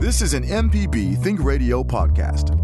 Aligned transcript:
This 0.00 0.22
is 0.22 0.32
an 0.32 0.44
MPB 0.44 1.22
Think 1.22 1.44
Radio 1.44 1.84
podcast. 1.84 2.56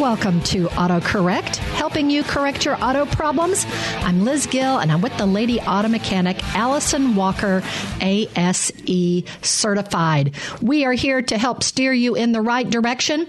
Welcome 0.00 0.40
to 0.44 0.68
AutoCorrect, 0.68 1.58
helping 1.92 2.08
you 2.08 2.22
correct 2.22 2.64
your 2.64 2.82
auto 2.82 3.04
problems. 3.04 3.66
I'm 3.98 4.24
Liz 4.24 4.46
Gill, 4.46 4.78
and 4.78 4.90
I'm 4.90 5.02
with 5.02 5.14
the 5.18 5.26
lady 5.26 5.60
auto 5.60 5.88
mechanic, 5.88 6.42
Allison 6.54 7.14
Walker, 7.16 7.62
ASE 8.00 9.24
certified. 9.42 10.34
We 10.62 10.86
are 10.86 10.94
here 10.94 11.20
to 11.20 11.36
help 11.36 11.62
steer 11.62 11.92
you 11.92 12.14
in 12.14 12.32
the 12.32 12.40
right 12.40 12.68
direction. 12.68 13.26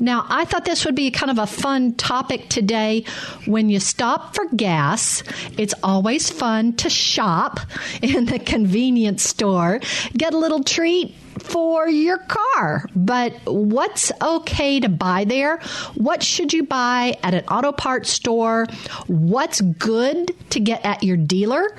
Now, 0.00 0.24
I 0.30 0.46
thought 0.46 0.64
this 0.64 0.86
would 0.86 0.94
be 0.94 1.10
kind 1.10 1.30
of 1.30 1.36
a 1.36 1.46
fun 1.46 1.96
topic 1.96 2.48
today. 2.48 3.04
When 3.44 3.68
you 3.68 3.78
stop 3.78 4.34
for 4.34 4.46
gas, 4.56 5.22
it's 5.58 5.74
always 5.82 6.30
fun 6.30 6.76
to 6.76 6.88
shop 6.88 7.60
in 8.00 8.24
the 8.24 8.38
convenience 8.38 9.22
store, 9.22 9.80
get 10.16 10.32
a 10.32 10.38
little 10.38 10.64
treat 10.64 11.14
for 11.48 11.88
your 11.88 12.18
car. 12.18 12.86
But 12.94 13.34
what's 13.44 14.12
okay 14.20 14.80
to 14.80 14.88
buy 14.88 15.24
there? 15.24 15.58
What 15.94 16.22
should 16.22 16.52
you 16.52 16.64
buy 16.64 17.16
at 17.22 17.34
an 17.34 17.44
auto 17.46 17.72
parts 17.72 18.10
store? 18.10 18.66
What's 19.06 19.60
good 19.60 20.34
to 20.50 20.60
get 20.60 20.84
at 20.84 21.02
your 21.02 21.16
dealer? 21.16 21.74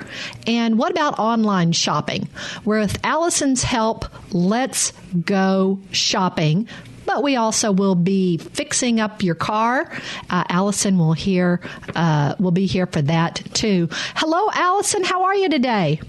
And 0.46 0.78
what 0.78 0.90
about 0.90 1.18
online 1.18 1.72
shopping? 1.72 2.28
With 2.64 2.98
Allison's 3.04 3.62
help, 3.62 4.06
let's 4.32 4.92
go 5.24 5.80
shopping 5.92 6.68
but 7.06 7.24
we 7.24 7.34
also 7.34 7.72
will 7.72 7.96
be 7.96 8.36
fixing 8.36 9.00
up 9.00 9.20
your 9.20 9.34
car. 9.34 9.90
Uh, 10.28 10.44
Allison 10.48 10.96
will 10.96 11.12
here 11.12 11.60
uh, 11.96 12.36
will 12.38 12.52
be 12.52 12.66
here 12.66 12.86
for 12.86 13.02
that 13.02 13.42
too. 13.52 13.88
Hello, 14.14 14.48
Allison. 14.54 15.02
How 15.02 15.24
are 15.24 15.34
you 15.34 15.48
today? 15.48 16.00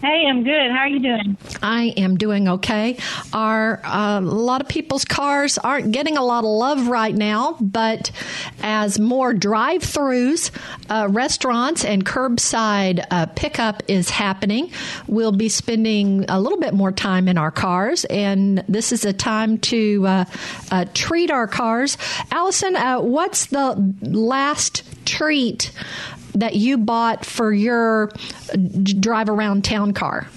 Hey, 0.00 0.26
I'm 0.28 0.44
good. 0.44 0.70
How 0.70 0.78
are 0.78 0.88
you 0.88 1.00
doing? 1.00 1.36
I 1.60 1.92
am 1.96 2.16
doing 2.16 2.48
okay. 2.48 2.98
Our 3.32 3.80
uh, 3.82 4.20
a 4.20 4.22
lot 4.22 4.60
of 4.60 4.68
people's 4.68 5.04
cars 5.04 5.58
aren't 5.58 5.90
getting 5.90 6.16
a 6.16 6.24
lot 6.24 6.44
of 6.44 6.50
love 6.50 6.86
right 6.86 7.14
now, 7.14 7.56
but 7.60 8.12
as 8.62 9.00
more 9.00 9.34
drive-throughs, 9.34 10.52
uh, 10.88 11.08
restaurants, 11.10 11.84
and 11.84 12.06
curbside 12.06 13.04
uh, 13.10 13.26
pickup 13.26 13.82
is 13.88 14.08
happening, 14.08 14.70
we'll 15.08 15.32
be 15.32 15.48
spending 15.48 16.24
a 16.28 16.40
little 16.40 16.60
bit 16.60 16.74
more 16.74 16.92
time 16.92 17.26
in 17.26 17.36
our 17.36 17.50
cars, 17.50 18.04
and 18.04 18.62
this 18.68 18.92
is 18.92 19.04
a 19.04 19.12
time 19.12 19.58
to 19.58 20.06
uh, 20.06 20.24
uh, 20.70 20.84
treat 20.94 21.32
our 21.32 21.48
cars. 21.48 21.98
Allison, 22.30 22.76
uh, 22.76 23.00
what's 23.00 23.46
the 23.46 23.94
last 24.02 24.84
treat 25.08 25.72
that 26.34 26.54
you 26.54 26.78
bought 26.78 27.24
for 27.24 27.52
your 27.52 28.10
drive 29.00 29.28
around 29.28 29.64
town 29.64 29.92
car? 29.92 30.28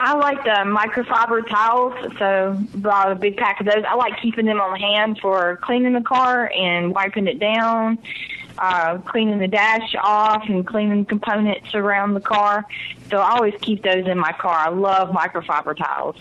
I 0.00 0.14
like 0.14 0.44
the 0.44 0.50
microfiber 0.50 1.48
towels, 1.48 1.94
so 2.18 2.56
bought 2.74 3.10
a 3.10 3.14
big 3.14 3.36
pack 3.36 3.60
of 3.60 3.66
those. 3.66 3.84
I 3.86 3.94
like 3.94 4.20
keeping 4.20 4.46
them 4.46 4.60
on 4.60 4.78
hand 4.78 5.18
for 5.20 5.56
cleaning 5.62 5.92
the 5.92 6.02
car 6.02 6.52
and 6.54 6.94
wiping 6.94 7.26
it 7.26 7.40
down, 7.40 7.98
uh, 8.58 8.98
cleaning 8.98 9.38
the 9.38 9.48
dash 9.48 9.96
off, 10.00 10.44
and 10.48 10.64
cleaning 10.64 11.04
components 11.04 11.74
around 11.74 12.14
the 12.14 12.20
car. 12.20 12.64
So 13.10 13.18
I 13.18 13.32
always 13.32 13.54
keep 13.60 13.82
those 13.82 14.06
in 14.06 14.18
my 14.18 14.32
car. 14.32 14.56
I 14.56 14.68
love 14.68 15.10
microfiber 15.10 15.76
towels. 15.76 16.16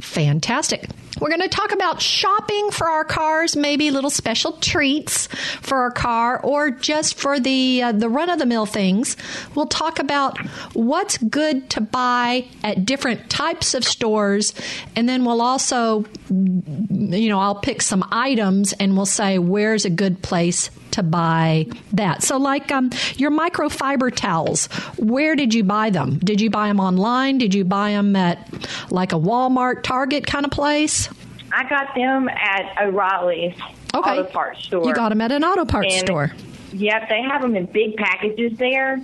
Fantastic. 0.00 0.88
We're 1.20 1.30
going 1.30 1.40
to 1.40 1.48
talk 1.48 1.72
about 1.72 2.00
shopping 2.00 2.70
for 2.70 2.86
our 2.86 3.04
cars, 3.04 3.56
maybe 3.56 3.90
little 3.90 4.10
special 4.10 4.52
treats 4.52 5.26
for 5.26 5.78
our 5.78 5.90
car, 5.90 6.40
or 6.40 6.70
just 6.70 7.18
for 7.18 7.40
the 7.40 7.82
uh, 7.82 7.92
the 7.92 8.08
run 8.08 8.30
of 8.30 8.38
the 8.38 8.46
mill 8.46 8.66
things. 8.66 9.16
We'll 9.54 9.66
talk 9.66 9.98
about 9.98 10.38
what's 10.74 11.18
good 11.18 11.70
to 11.70 11.80
buy 11.80 12.46
at 12.62 12.84
different 12.84 13.28
types 13.30 13.74
of 13.74 13.84
stores, 13.84 14.54
and 14.94 15.08
then 15.08 15.24
we'll 15.24 15.42
also, 15.42 16.04
you 16.30 17.28
know, 17.28 17.40
I'll 17.40 17.60
pick 17.60 17.82
some 17.82 18.06
items 18.12 18.72
and 18.74 18.96
we'll 18.96 19.06
say 19.06 19.38
where's 19.38 19.84
a 19.84 19.90
good 19.90 20.22
place 20.22 20.70
to 20.98 21.02
buy 21.02 21.66
that. 21.92 22.22
So, 22.22 22.36
like 22.36 22.70
um, 22.70 22.90
your 23.16 23.30
microfiber 23.30 24.14
towels, 24.14 24.66
where 24.98 25.34
did 25.34 25.54
you 25.54 25.64
buy 25.64 25.90
them? 25.90 26.18
Did 26.18 26.40
you 26.40 26.50
buy 26.50 26.68
them 26.68 26.80
online? 26.80 27.38
Did 27.38 27.54
you 27.54 27.64
buy 27.64 27.92
them 27.92 28.14
at 28.16 28.48
like 28.90 29.12
a 29.12 29.16
Walmart, 29.16 29.82
Target 29.82 30.26
kind 30.26 30.44
of 30.44 30.50
place? 30.50 31.08
I 31.52 31.68
got 31.68 31.94
them 31.94 32.28
at 32.28 32.82
O'Reilly's 32.82 33.54
okay. 33.94 34.10
auto 34.10 34.24
parts 34.24 34.64
store. 34.64 34.84
You 34.84 34.94
got 34.94 35.08
them 35.08 35.20
at 35.20 35.32
an 35.32 35.44
auto 35.44 35.64
parts 35.64 35.94
And- 35.94 36.06
store. 36.06 36.32
Yep, 36.70 37.08
they 37.08 37.22
have 37.22 37.40
them 37.40 37.56
in 37.56 37.64
big 37.64 37.96
packages 37.96 38.58
there. 38.58 39.00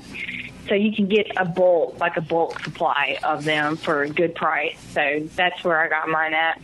So 0.68 0.74
you 0.74 0.94
can 0.94 1.06
get 1.06 1.30
a 1.36 1.44
bulk, 1.44 1.98
like 2.00 2.16
a 2.16 2.20
bulk 2.20 2.62
supply 2.62 3.18
of 3.22 3.44
them 3.44 3.76
for 3.76 4.02
a 4.02 4.08
good 4.08 4.34
price. 4.34 4.78
So 4.92 5.28
that's 5.36 5.62
where 5.62 5.80
I 5.80 5.88
got 5.88 6.08
mine 6.08 6.34
at. 6.34 6.60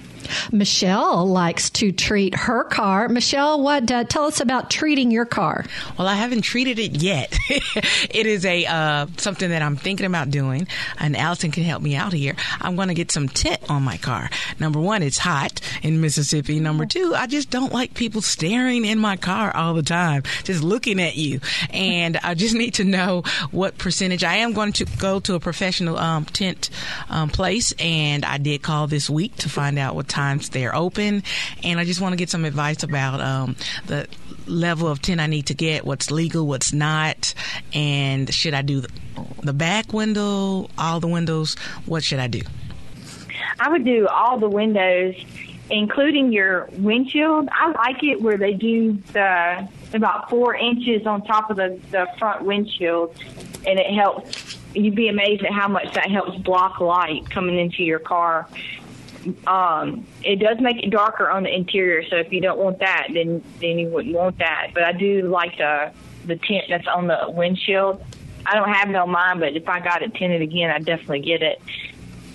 Michelle 0.53 1.27
likes 1.27 1.71
to 1.71 1.93
treat 1.93 2.35
her 2.35 2.65
car. 2.65 3.09
Michelle, 3.09 3.63
what? 3.63 3.91
Uh, 3.91 4.05
tell 4.05 4.25
us 4.25 4.41
about 4.41 4.71
treating 4.71 5.11
your 5.11 5.25
car. 5.25 5.65
Well, 5.99 6.09
I 6.09 6.15
haven't 6.15 6.43
treated 6.43 6.79
it 6.79 7.03
yet. 7.03 7.37
it 7.49 8.27
is 8.27 8.45
a 8.45 8.67
uh, 8.67 9.07
something 9.17 9.51
that 9.51 9.63
I'm 9.63 9.77
thinking 9.77 10.07
about 10.07 10.31
doing, 10.31 10.67
and 10.99 11.17
Allison 11.17 11.51
can 11.51 11.63
help 11.65 11.83
me 11.83 11.97
out 11.97 12.13
here. 12.13 12.35
I'm 12.61 12.77
going 12.77 12.89
to 12.89 12.95
get 12.95 13.11
some 13.11 13.29
tint 13.29 13.59
on 13.69 13.83
my 13.83 13.97
car. 13.97 14.31
Number 14.59 14.81
one, 14.81 15.03
it's 15.03 15.19
hot 15.19 15.61
in 15.83 16.01
Mississippi. 16.01 16.61
Number 16.61 16.87
two, 16.87 17.15
I 17.15 17.27
just 17.27 17.51
don't 17.51 17.73
like 17.73 17.95
people 17.95 18.23
staring 18.23 18.85
in 18.85 18.99
my 18.99 19.17
car 19.17 19.55
all 19.55 19.75
the 19.75 19.83
time, 19.83 20.23
just 20.45 20.63
looking 20.63 21.01
at 21.01 21.17
you. 21.17 21.41
And 21.71 22.17
I 22.19 22.35
just 22.35 22.55
need 22.55 22.75
to 22.75 22.85
know 22.85 23.23
what 23.51 23.79
percentage. 23.91 24.23
I 24.23 24.37
am 24.37 24.53
going 24.53 24.71
to 24.75 24.85
go 24.85 25.19
to 25.19 25.35
a 25.35 25.41
professional 25.41 25.99
um, 25.99 26.25
tint 26.25 26.71
um, 27.09 27.29
place, 27.29 27.75
and 27.77 28.25
I 28.25 28.39
did 28.39 28.63
call 28.63 28.87
this 28.87 29.11
week 29.11 29.35
to 29.39 29.49
find 29.49 29.81
out 29.81 29.97
what 29.97 30.07
times 30.07 30.51
they're 30.51 30.73
open. 30.73 31.25
And 31.65 31.81
I 31.81 31.85
just 31.85 32.01
want 32.01 32.13
to 32.13 32.17
get 32.17 32.31
some 32.31 32.45
advice 32.45 32.85
about 32.85 33.21
um, 33.21 33.57
the 33.87 34.07
level 34.47 34.87
of 34.87 35.03
tint 35.03 35.21
I 35.21 35.27
need 35.27 35.47
to 35.47 35.55
get, 35.55 35.85
what's 35.85 36.13
legal, 36.13 36.47
what's 36.47 36.73
not, 36.73 37.35
and 37.75 38.33
should 38.33 38.55
I 38.55 38.63
do 38.63 38.85
the 39.43 39.53
back 39.53 39.93
window, 39.93 40.71
all 40.79 41.01
the 41.01 41.09
windows? 41.09 41.57
What 41.85 42.05
should 42.05 42.21
I 42.21 42.29
do? 42.29 42.43
I 43.59 43.71
would 43.71 43.85
do 43.85 44.07
all 44.07 44.39
the 44.39 44.49
windows, 44.49 45.17
including 45.69 46.33
your 46.33 46.69
windshield. 46.75 47.49
I 47.51 47.73
like 47.73 48.05
it 48.05 48.23
where 48.23 48.39
they 48.39 48.55
do 48.55 48.93
the 49.13 49.69
about 49.95 50.31
four 50.31 50.55
inches 50.55 51.07
on 51.07 51.25
top 51.25 51.51
of 51.51 51.57
the, 51.57 51.81
the 51.91 52.07
front 52.19 52.45
windshield, 52.45 53.17
and 53.67 53.79
it 53.79 53.93
helps. 53.93 54.57
You'd 54.75 54.95
be 54.95 55.09
amazed 55.09 55.43
at 55.45 55.53
how 55.53 55.69
much 55.69 55.93
that 55.95 56.11
helps 56.11 56.37
block 56.39 56.81
light 56.81 57.29
coming 57.29 57.59
into 57.59 57.83
your 57.83 57.99
car. 57.99 58.49
Um, 59.47 60.07
it 60.23 60.37
does 60.37 60.61
make 60.61 60.83
it 60.83 60.91
darker 60.91 61.29
on 61.29 61.43
the 61.43 61.55
interior, 61.55 62.05
so 62.09 62.17
if 62.17 62.33
you 62.33 62.41
don't 62.41 62.59
want 62.59 62.79
that, 62.79 63.09
then 63.13 63.43
then 63.61 63.79
you 63.79 63.89
wouldn't 63.89 64.15
want 64.15 64.39
that. 64.39 64.71
But 64.73 64.85
I 64.85 64.93
do 64.93 65.29
like 65.29 65.59
the 65.59 65.93
the 66.27 66.37
tint 66.37 66.67
that's 66.69 66.87
on 66.87 67.07
the 67.07 67.27
windshield. 67.29 68.03
I 68.47 68.55
don't 68.55 68.73
have 68.73 68.89
it 68.89 68.97
on 68.97 69.11
mine, 69.11 69.41
but 69.41 69.55
if 69.55 69.69
I 69.69 69.81
got 69.81 70.03
it 70.03 70.15
tinted 70.15 70.41
again, 70.41 70.71
I'd 70.71 70.87
definitely 70.87 71.21
get 71.21 71.43
it. 71.43 71.61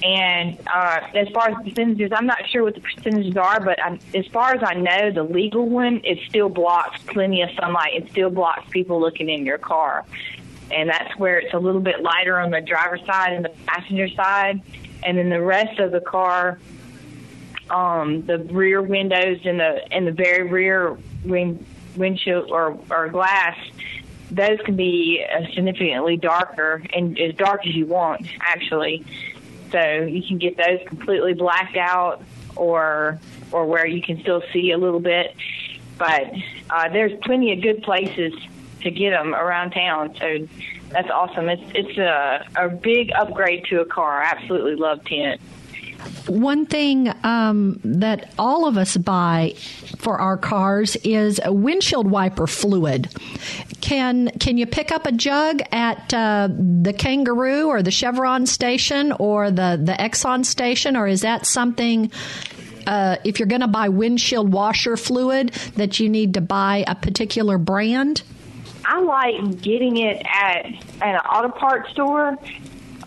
And 0.04 0.60
uh, 0.68 1.02
as 1.14 1.30
far 1.30 1.50
as 1.50 1.56
percentages, 1.64 2.12
I'm 2.14 2.26
not 2.26 2.48
sure 2.50 2.64
what 2.64 2.76
the 2.76 2.82
percentages 2.82 3.38
are, 3.38 3.60
but 3.60 3.82
i 3.82 3.98
as 4.14 4.28
far 4.28 4.54
as 4.54 4.62
I 4.64 4.74
know, 4.74 5.12
the 5.12 5.24
legal 5.24 5.68
one 5.68 6.02
it 6.04 6.20
still 6.28 6.50
blocks 6.50 7.02
plenty 7.08 7.42
of 7.42 7.50
sunlight. 7.60 7.94
It 7.96 8.12
still 8.12 8.30
blocks 8.30 8.70
people 8.70 9.00
looking 9.00 9.30
in 9.30 9.46
your 9.46 9.58
car, 9.58 10.06
and 10.70 10.90
that's 10.90 11.18
where 11.18 11.40
it's 11.40 11.54
a 11.54 11.60
little 11.60 11.82
bit 11.82 12.02
lighter 12.02 12.40
on 12.40 12.52
the 12.52 12.62
driver's 12.62 13.06
side 13.06 13.34
and 13.34 13.46
the 13.46 13.54
passenger 13.66 14.10
side, 14.10 14.62
and 15.04 15.18
then 15.18 15.30
the 15.30 15.42
rest 15.42 15.80
of 15.80 15.92
the 15.92 16.02
car, 16.02 16.60
um, 17.70 18.26
the 18.26 18.40
rear 18.40 18.82
windows 18.82 19.40
and 19.46 19.60
the 19.60 19.94
and 19.94 20.06
the 20.06 20.12
very 20.12 20.44
rear 20.50 20.98
wind, 21.24 21.66
windshield 21.96 22.52
or 22.52 22.78
or 22.92 23.08
glass 23.08 23.58
those 24.32 24.60
can 24.66 24.76
be 24.76 25.24
uh, 25.24 25.46
significantly 25.54 26.18
darker 26.18 26.82
and 26.94 27.20
as 27.20 27.36
dark 27.36 27.66
as 27.66 27.76
you 27.76 27.86
want, 27.86 28.28
actually. 28.42 29.06
So 29.72 30.04
you 30.04 30.22
can 30.22 30.38
get 30.38 30.58
those 30.58 30.80
completely 30.88 31.34
blacked 31.34 31.78
out, 31.78 32.24
or 32.56 33.20
or 33.52 33.66
where 33.66 33.88
you 33.88 34.02
can 34.02 34.20
still 34.22 34.44
see 34.54 34.72
a 34.72 34.78
little 34.78 35.00
bit. 35.00 35.36
But 35.98 36.34
uh, 36.70 36.90
there's 36.90 37.18
plenty 37.24 37.54
of 37.54 37.62
good 37.62 37.84
places 37.84 38.34
to 38.82 38.92
get 38.92 39.12
them 39.12 39.34
around 39.34 39.72
town. 39.72 40.16
So 40.20 40.48
that's 40.90 41.10
awesome. 41.10 41.50
It's 41.50 41.64
it's 41.74 41.98
a 41.98 42.46
a 42.56 42.70
big 42.70 43.12
upgrade 43.18 43.66
to 43.66 43.82
a 43.82 43.86
car. 43.86 44.22
I 44.22 44.26
absolutely 44.26 44.76
love 44.76 45.04
tint. 45.06 45.42
One 46.28 46.66
thing 46.66 47.14
um, 47.24 47.80
that 47.84 48.34
all 48.38 48.68
of 48.68 48.78
us 48.78 48.98
buy 48.98 49.56
for 49.98 50.18
our 50.18 50.38
cars 50.38 50.96
is 50.98 51.40
a 51.44 51.54
windshield 51.54 52.10
wiper 52.10 52.48
fluid. 52.48 53.10
Can 53.82 54.30
can 54.40 54.58
you 54.58 54.66
pick 54.66 54.92
up 54.92 55.06
a 55.06 55.12
jug 55.12 55.62
at 55.72 56.14
uh, 56.14 56.50
the 56.50 56.94
Kangaroo 56.94 57.68
or 57.68 57.84
the 57.84 57.92
Chevron 57.92 58.46
station 58.46 59.12
or 59.14 59.52
the 59.52 59.80
the 59.82 59.94
Exxon 59.94 60.46
station, 60.46 60.96
or 60.96 61.08
is 61.08 61.22
that 61.22 61.46
something? 61.46 62.12
Uh, 62.88 63.18
if 63.24 63.40
you're 63.40 63.48
going 63.48 63.62
to 63.62 63.68
buy 63.68 63.90
windshield 63.90 64.52
washer 64.52 64.96
fluid, 64.96 65.50
that 65.76 66.00
you 66.00 66.08
need 66.08 66.36
to 66.36 66.42
buy 66.42 66.84
a 66.88 66.94
particular 66.94 67.58
brand. 67.58 68.22
I 68.86 69.00
like 69.00 69.62
getting 69.62 69.98
it 69.98 70.22
at, 70.32 70.66
at 70.68 70.76
an 71.02 71.16
auto 71.16 71.50
parts 71.50 71.90
store, 71.90 72.38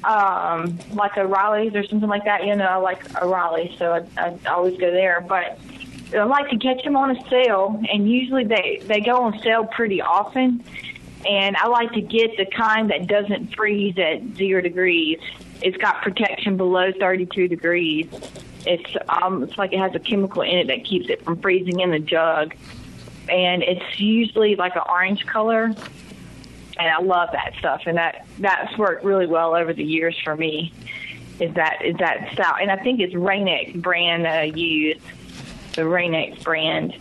um, 0.05 0.79
like 0.93 1.17
O'Reilly's 1.17 1.75
or 1.75 1.85
something 1.85 2.09
like 2.09 2.25
that. 2.25 2.47
You 2.47 2.57
know, 2.57 2.67
I 2.67 2.77
like 2.77 3.23
O'Reilly, 3.23 3.75
so 3.79 3.93
I, 3.93 4.05
I 4.23 4.39
always 4.51 4.79
go 4.79 4.91
there. 4.91 5.25
But 5.27 5.59
I 6.15 6.25
like 6.25 6.51
to 6.51 6.59
catch 6.59 6.83
them 6.85 6.97
on 6.97 7.17
a 7.17 7.29
sale, 7.29 7.81
and 7.91 8.11
usually 8.11 8.45
they 8.45 8.81
they 8.85 9.01
go 9.01 9.23
on 9.23 9.39
sale 9.41 9.65
pretty 9.65 10.01
often. 10.01 10.63
And 11.29 11.57
I 11.57 11.67
like 11.67 11.93
to 11.93 12.01
get 12.01 12.37
the 12.37 12.47
kind 12.47 12.91
that 12.91 13.09
doesn't 13.09 13.55
freeze 13.55 13.99
at 13.99 14.37
zero 14.37 14.63
degrees. 14.63 15.19
It's 15.61 15.77
got 15.77 16.01
protection 16.01 16.57
below 16.57 16.93
32 16.93 17.49
degrees. 17.49 18.07
It's 18.65 18.97
um, 19.09 19.43
it's 19.43 19.59
like 19.59 19.73
it 19.73 19.79
has 19.79 19.95
a 19.95 19.99
chemical 19.99 20.43
in 20.43 20.59
it 20.59 20.67
that 20.69 20.85
keeps 20.85 21.09
it 21.09 21.23
from 21.25 21.41
freezing 21.41 21.81
in 21.81 21.91
the 21.91 21.99
jug, 21.99 22.55
and 23.29 23.63
it's 23.63 24.01
usually 24.01 24.57
like 24.57 24.77
an 24.77 24.83
orange 24.89 25.27
color. 25.27 25.75
And 26.79 26.89
I 26.89 27.01
love 27.01 27.31
that 27.33 27.55
stuff, 27.59 27.83
and 27.87 27.99
that 27.99 28.27
that's 28.39 28.77
worked 28.79 29.05
really 29.05 29.27
well 29.27 29.57
over 29.57 29.73
the 29.73 29.83
years 29.83 30.17
for 30.23 30.37
me. 30.37 30.73
Is 31.41 31.55
that 31.55 31.85
is 31.85 31.97
that 31.99 32.33
style? 32.33 32.55
And 32.61 32.71
I 32.71 32.77
think 32.77 33.01
it's 33.01 33.15
Rain-X 33.15 33.73
brand 33.79 34.25
that 34.25 34.39
I 34.39 34.45
use, 34.45 35.01
the 35.75 35.87
Rain-X 35.87 36.43
brand. 36.43 36.95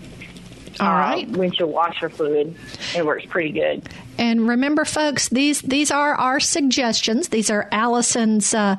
All 0.80 0.94
right. 0.94 1.28
Uh, 1.28 1.38
windshield 1.38 1.72
washer 1.72 2.10
fluid. 2.10 2.56
It 2.96 3.06
works 3.06 3.26
pretty 3.26 3.52
good. 3.52 3.88
And 4.18 4.48
remember, 4.48 4.84
folks, 4.84 5.30
these 5.30 5.62
these 5.62 5.92
are 5.92 6.16
our 6.16 6.40
suggestions. 6.40 7.30
These 7.30 7.50
are 7.52 7.68
Allison's. 7.72 8.54
Uh, 8.54 8.78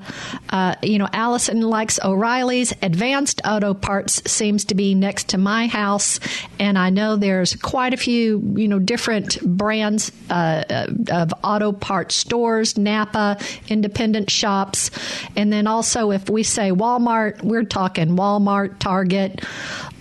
uh, 0.51 0.75
you 0.83 0.99
know, 0.99 1.09
Allison 1.13 1.61
likes 1.61 2.01
O'Reilly's. 2.03 2.73
Advanced 2.83 3.41
Auto 3.45 3.73
Parts 3.73 4.29
seems 4.31 4.65
to 4.67 4.75
be 4.75 4.95
next 4.95 5.29
to 5.31 5.39
my 5.39 5.69
house, 5.69 6.19
and 6.59 6.77
I 6.77 6.91
know 6.91 7.17
there's 7.17 7.55
quite 7.55 7.95
a 7.95 7.97
few 7.97 8.43
you 8.57 8.67
know 8.67 8.81
different 8.81 9.41
brands 9.43 10.11
uh, 10.29 10.87
of 11.11 11.33
auto 11.45 11.73
parts 11.73 12.17
stores, 12.17 12.77
Napa, 12.77 13.39
independent 13.69 14.31
shops, 14.31 14.91
and 15.37 15.53
then 15.53 15.69
also 15.69 16.11
if 16.11 16.29
we 16.29 16.43
say 16.43 16.73
Walmart, 16.73 17.43
we're 17.45 17.65
talking 17.65 18.17
Walmart, 18.17 18.81
Target. 18.81 19.45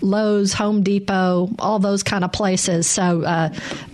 Lowe's, 0.00 0.52
Home 0.54 0.82
Depot, 0.82 1.50
all 1.58 1.78
those 1.78 2.02
kind 2.02 2.24
of 2.24 2.32
places. 2.32 2.86
So 2.86 3.22
uh, 3.22 3.50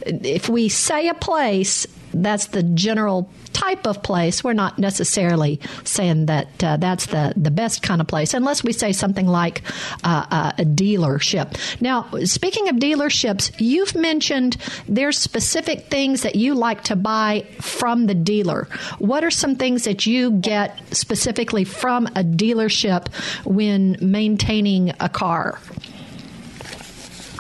if 0.06 0.48
we 0.48 0.68
say 0.68 1.08
a 1.08 1.14
place, 1.14 1.86
that's 2.12 2.46
the 2.46 2.62
general 2.62 3.28
type 3.52 3.86
of 3.86 4.02
place. 4.02 4.44
We're 4.44 4.52
not 4.52 4.78
necessarily 4.78 5.60
saying 5.84 6.26
that 6.26 6.62
uh, 6.62 6.76
that's 6.76 7.06
the, 7.06 7.32
the 7.36 7.50
best 7.50 7.82
kind 7.82 8.00
of 8.00 8.06
place, 8.06 8.34
unless 8.34 8.62
we 8.62 8.72
say 8.72 8.92
something 8.92 9.26
like 9.26 9.62
uh, 10.02 10.26
uh, 10.30 10.52
a 10.58 10.64
dealership. 10.64 11.56
Now, 11.80 12.08
speaking 12.24 12.68
of 12.68 12.76
dealerships, 12.76 13.52
you've 13.58 13.94
mentioned 13.94 14.56
there's 14.88 15.18
specific 15.18 15.86
things 15.88 16.22
that 16.22 16.36
you 16.36 16.54
like 16.54 16.84
to 16.84 16.96
buy 16.96 17.46
from 17.60 18.06
the 18.06 18.14
dealer. 18.14 18.68
What 18.98 19.24
are 19.24 19.30
some 19.30 19.56
things 19.56 19.84
that 19.84 20.06
you 20.06 20.32
get 20.32 20.78
specifically 20.94 21.64
from 21.64 22.06
a 22.08 22.24
dealership 22.24 23.12
when 23.44 23.96
maintaining 24.00 24.92
a 25.00 25.08
car? 25.08 25.58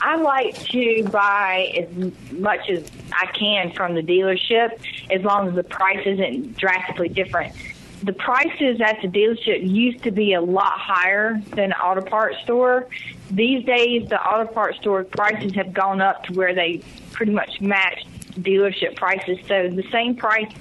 I 0.04 0.16
like 0.16 0.54
to 0.66 1.02
buy 1.04 1.72
as 1.78 2.32
much 2.32 2.68
as 2.68 2.84
I 3.10 3.24
can 3.32 3.72
from 3.72 3.94
the 3.94 4.02
dealership 4.02 4.78
as 5.10 5.22
long 5.22 5.48
as 5.48 5.54
the 5.54 5.64
price 5.64 6.06
isn't 6.06 6.58
drastically 6.58 7.08
different. 7.08 7.54
The 8.02 8.12
prices 8.12 8.82
at 8.82 9.00
the 9.00 9.08
dealership 9.08 9.66
used 9.66 10.04
to 10.04 10.10
be 10.10 10.34
a 10.34 10.42
lot 10.42 10.78
higher 10.78 11.40
than 11.54 11.72
auto 11.72 12.02
parts 12.02 12.36
store. 12.42 12.86
These 13.30 13.64
days, 13.64 14.06
the 14.10 14.20
auto 14.20 14.52
parts 14.52 14.78
store 14.78 15.04
prices 15.04 15.54
have 15.54 15.72
gone 15.72 16.02
up 16.02 16.24
to 16.24 16.34
where 16.34 16.54
they 16.54 16.82
pretty 17.12 17.32
much 17.32 17.62
match 17.62 18.04
dealership 18.38 18.96
prices. 18.96 19.38
So 19.48 19.70
the 19.70 19.88
same 19.90 20.16
price 20.16 20.52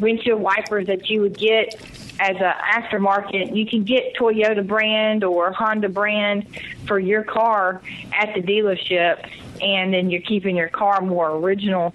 windshield 0.00 0.40
wipers 0.40 0.86
that 0.86 1.08
you 1.08 1.20
would 1.22 1.38
get 1.38 1.74
as 2.18 2.36
an 2.36 2.52
aftermarket, 2.72 3.54
you 3.54 3.66
can 3.66 3.84
get 3.84 4.14
Toyota 4.14 4.66
brand 4.66 5.22
or 5.24 5.52
Honda 5.52 5.88
brand 5.88 6.46
for 6.86 6.98
your 6.98 7.22
car 7.22 7.82
at 8.12 8.34
the 8.34 8.40
dealership, 8.40 9.28
and 9.60 9.92
then 9.92 10.10
you're 10.10 10.22
keeping 10.22 10.56
your 10.56 10.68
car 10.68 11.00
more 11.00 11.30
original. 11.32 11.94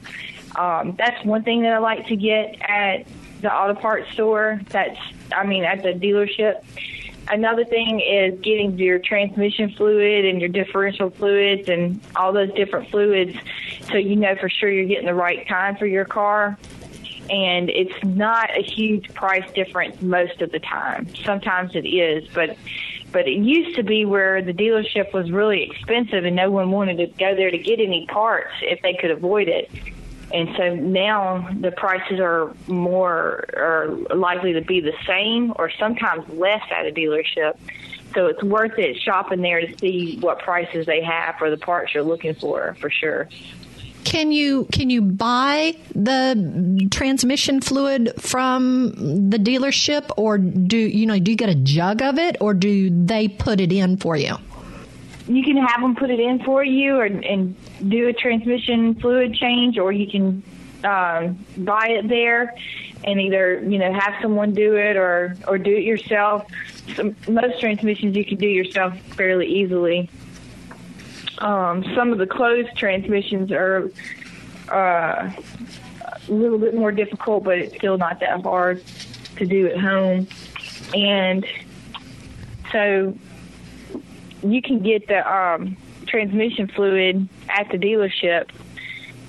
Um, 0.56 0.96
that's 0.98 1.24
one 1.26 1.44
thing 1.44 1.62
that 1.64 1.74
I 1.74 1.80
like 1.80 2.08
to 2.08 2.16
get 2.16 2.58
at 2.62 3.06
the 3.42 3.52
auto 3.52 3.80
parts 3.80 4.12
store. 4.12 4.62
That's, 4.70 5.00
I 5.34 5.46
mean, 5.46 5.64
at 5.64 5.82
the 5.82 5.94
dealership. 5.94 6.64
Another 7.28 7.64
thing 7.64 8.00
is 8.02 8.40
getting 8.42 8.78
your 8.78 9.00
transmission 9.00 9.72
fluid 9.72 10.26
and 10.26 10.40
your 10.40 10.50
differential 10.50 11.10
fluids 11.12 11.70
and 11.70 12.02
all 12.16 12.34
those 12.34 12.52
different 12.54 12.90
fluids 12.90 13.38
so 13.90 13.98
you 13.98 14.16
know 14.16 14.36
for 14.36 14.50
sure 14.50 14.70
you're 14.70 14.86
getting 14.86 15.06
the 15.06 15.14
right 15.14 15.48
kind 15.48 15.78
for 15.78 15.86
your 15.86 16.04
car 16.04 16.58
and 17.30 17.70
it's 17.70 18.04
not 18.04 18.50
a 18.58 18.62
huge 18.62 19.14
price 19.14 19.46
difference 19.54 20.02
most 20.02 20.42
of 20.42 20.52
the 20.52 20.60
time. 20.60 21.08
Sometimes 21.24 21.76
it 21.76 21.86
is, 21.88 22.28
but 22.34 22.58
but 23.12 23.28
it 23.28 23.44
used 23.44 23.76
to 23.76 23.84
be 23.84 24.06
where 24.06 24.42
the 24.42 24.54
dealership 24.54 25.14
was 25.14 25.32
really 25.32 25.64
expensive 25.64 26.24
and 26.24 26.36
no 26.36 26.50
one 26.50 26.72
wanted 26.72 26.98
to 26.98 27.08
go 27.08 27.36
there 27.36 27.52
to 27.52 27.58
get 27.58 27.80
any 27.80 28.06
parts 28.08 28.54
if 28.62 28.82
they 28.82 28.94
could 28.94 29.12
avoid 29.12 29.50
it. 29.50 29.70
And 30.34 30.56
so 30.56 30.76
now 30.76 31.50
the 31.60 31.72
prices 31.72 32.20
are 32.22 32.56
more 32.68 33.46
are 33.54 33.88
likely 34.16 34.54
to 34.54 34.62
be 34.62 34.80
the 34.80 34.94
same 35.06 35.52
or 35.58 35.70
sometimes 35.70 36.28
less 36.30 36.64
at 36.72 36.88
a 36.88 36.92
dealership. 36.92 37.58
So 38.14 38.28
it's 38.28 38.44
worth 38.44 38.78
it 38.78 38.98
shopping 38.98 39.42
there 39.42 39.62
to 39.62 39.78
see 39.78 40.18
what 40.20 40.40
prices 40.40 40.86
they 40.86 41.02
have 41.02 41.36
for 41.38 41.50
the 41.50 41.58
parts 41.58 41.94
you're 41.94 42.04
looking 42.04 42.36
for, 42.36 42.76
for 42.80 42.90
sure. 42.90 43.28
Can 44.12 44.34
you 44.34 44.66
can 44.74 44.90
you 44.90 45.02
buy 45.02 45.74
the 45.96 46.86
transmission 46.92 47.62
fluid 47.62 48.12
from 48.20 49.30
the 49.30 49.38
dealership, 49.38 50.12
or 50.18 50.38
do 50.38 50.76
you 50.76 51.06
know 51.06 51.18
do 51.18 51.32
you 51.32 51.38
get 51.38 51.48
a 51.48 51.56
jug 51.56 52.02
of 52.02 52.20
it, 52.20 52.36
or 52.42 52.54
do 52.54 52.90
they 53.06 53.30
put 53.30 53.62
it 53.62 53.72
in 53.72 53.96
for 53.96 54.18
you? 54.18 54.36
You 55.30 55.42
can 55.44 55.56
have 55.56 55.80
them 55.80 55.96
put 55.96 56.10
it 56.10 56.20
in 56.20 56.44
for 56.44 56.62
you, 56.62 56.98
or, 56.98 57.06
and 57.06 57.56
do 57.88 58.10
a 58.10 58.12
transmission 58.12 58.96
fluid 58.96 59.34
change, 59.34 59.78
or 59.78 59.94
you 59.94 60.12
can 60.12 60.44
um, 60.84 61.46
buy 61.56 61.88
it 61.92 62.10
there 62.10 62.54
and 63.06 63.22
either 63.22 63.64
you 63.64 63.78
know 63.78 63.94
have 63.94 64.16
someone 64.22 64.54
do 64.54 64.76
it 64.76 64.98
or 64.98 65.38
or 65.48 65.58
do 65.58 65.74
it 65.74 65.86
yourself. 65.86 66.46
Some, 66.98 67.16
most 67.30 67.62
transmissions 67.62 68.18
you 68.18 68.26
can 68.26 68.40
do 68.40 68.48
yourself 68.48 69.00
fairly 69.16 69.48
easily. 69.48 70.10
Um, 71.42 71.84
some 71.96 72.12
of 72.12 72.20
the 72.20 72.28
closed 72.28 72.76
transmissions 72.78 73.52
are 73.52 73.90
uh, 74.70 75.32
a 76.28 76.32
little 76.32 76.60
bit 76.60 76.76
more 76.76 76.92
difficult, 76.92 77.44
but 77.44 77.58
it's 77.58 77.76
still 77.76 77.98
not 77.98 78.20
that 78.20 78.44
hard 78.44 78.84
to 79.38 79.46
do 79.48 79.68
at 79.68 79.80
home. 79.80 80.28
And 80.94 81.46
so 82.72 83.18
you 84.44 84.62
can 84.62 84.84
get 84.84 85.08
the 85.08 85.30
um, 85.30 85.78
transmission 86.06 86.68
fluid 86.68 87.28
at 87.50 87.70
the 87.72 87.78
dealership, 87.78 88.50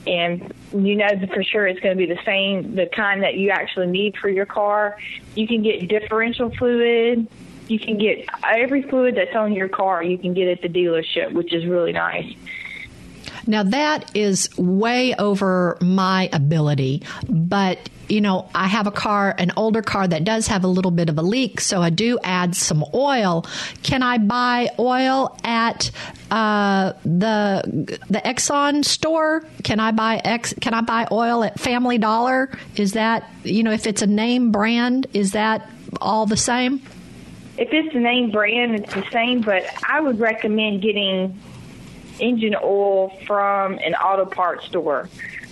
and 0.06 0.52
you 0.72 0.96
know 0.96 1.08
for 1.32 1.42
sure 1.42 1.66
it's 1.66 1.80
going 1.80 1.96
to 1.96 2.06
be 2.06 2.12
the 2.12 2.20
same, 2.26 2.74
the 2.74 2.86
kind 2.86 3.22
that 3.22 3.36
you 3.36 3.50
actually 3.50 3.86
need 3.86 4.18
for 4.18 4.28
your 4.28 4.46
car. 4.46 4.98
You 5.34 5.46
can 5.46 5.62
get 5.62 5.88
differential 5.88 6.50
fluid 6.50 7.26
you 7.72 7.78
can 7.78 7.96
get 7.96 8.28
every 8.44 8.82
fluid 8.82 9.16
that's 9.16 9.34
on 9.34 9.54
your 9.54 9.68
car. 9.68 10.02
You 10.02 10.18
can 10.18 10.34
get 10.34 10.48
at 10.48 10.60
the 10.60 10.68
dealership, 10.68 11.32
which 11.32 11.52
is 11.52 11.66
really 11.66 11.92
nice. 11.92 12.32
Now 13.46 13.62
that 13.64 14.14
is 14.14 14.48
way 14.56 15.14
over 15.14 15.76
my 15.80 16.28
ability, 16.32 17.02
but 17.28 17.88
you 18.08 18.20
know, 18.20 18.48
I 18.54 18.66
have 18.66 18.86
a 18.86 18.90
car, 18.90 19.34
an 19.38 19.52
older 19.56 19.80
car 19.80 20.06
that 20.06 20.22
does 20.22 20.46
have 20.48 20.64
a 20.64 20.68
little 20.68 20.90
bit 20.90 21.08
of 21.08 21.18
a 21.18 21.22
leak, 21.22 21.60
so 21.60 21.80
I 21.80 21.88
do 21.88 22.18
add 22.22 22.54
some 22.54 22.84
oil. 22.92 23.46
Can 23.82 24.02
I 24.02 24.18
buy 24.18 24.68
oil 24.78 25.38
at 25.42 25.90
uh, 26.30 26.92
the 27.04 27.98
the 28.10 28.18
Exxon 28.18 28.84
store? 28.84 29.44
Can 29.64 29.80
I 29.80 29.92
buy 29.92 30.20
X? 30.22 30.54
Can 30.60 30.74
I 30.74 30.82
buy 30.82 31.08
oil 31.10 31.42
at 31.42 31.58
Family 31.58 31.96
Dollar? 31.96 32.50
Is 32.76 32.92
that 32.92 33.28
you 33.44 33.62
know, 33.62 33.72
if 33.72 33.86
it's 33.86 34.02
a 34.02 34.06
name 34.06 34.52
brand, 34.52 35.06
is 35.14 35.32
that 35.32 35.68
all 36.00 36.26
the 36.26 36.36
same? 36.36 36.82
If 37.58 37.72
it's 37.72 37.92
the 37.92 38.00
name 38.00 38.30
brand, 38.30 38.74
it's 38.74 38.94
the 38.94 39.04
same. 39.10 39.40
But 39.40 39.64
I 39.88 40.00
would 40.00 40.18
recommend 40.18 40.82
getting 40.82 41.38
engine 42.18 42.56
oil 42.62 43.10
from 43.26 43.78
an 43.78 43.94
auto 43.94 44.26
parts 44.26 44.66
store 44.66 45.08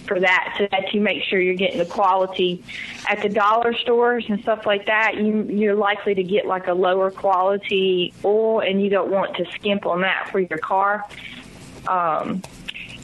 for 0.06 0.18
that, 0.18 0.54
so 0.58 0.66
that 0.72 0.92
you 0.92 1.00
make 1.00 1.22
sure 1.22 1.40
you're 1.40 1.54
getting 1.54 1.78
the 1.78 1.84
quality. 1.84 2.64
At 3.08 3.22
the 3.22 3.28
dollar 3.28 3.74
stores 3.74 4.24
and 4.28 4.40
stuff 4.42 4.66
like 4.66 4.86
that, 4.86 5.16
you 5.16 5.42
you're 5.44 5.74
likely 5.74 6.14
to 6.14 6.22
get 6.22 6.46
like 6.46 6.66
a 6.66 6.74
lower 6.74 7.10
quality 7.10 8.12
oil, 8.24 8.60
and 8.60 8.82
you 8.82 8.90
don't 8.90 9.10
want 9.10 9.36
to 9.36 9.44
skimp 9.52 9.86
on 9.86 10.00
that 10.00 10.28
for 10.30 10.40
your 10.40 10.58
car. 10.58 11.04
Um, 11.86 12.42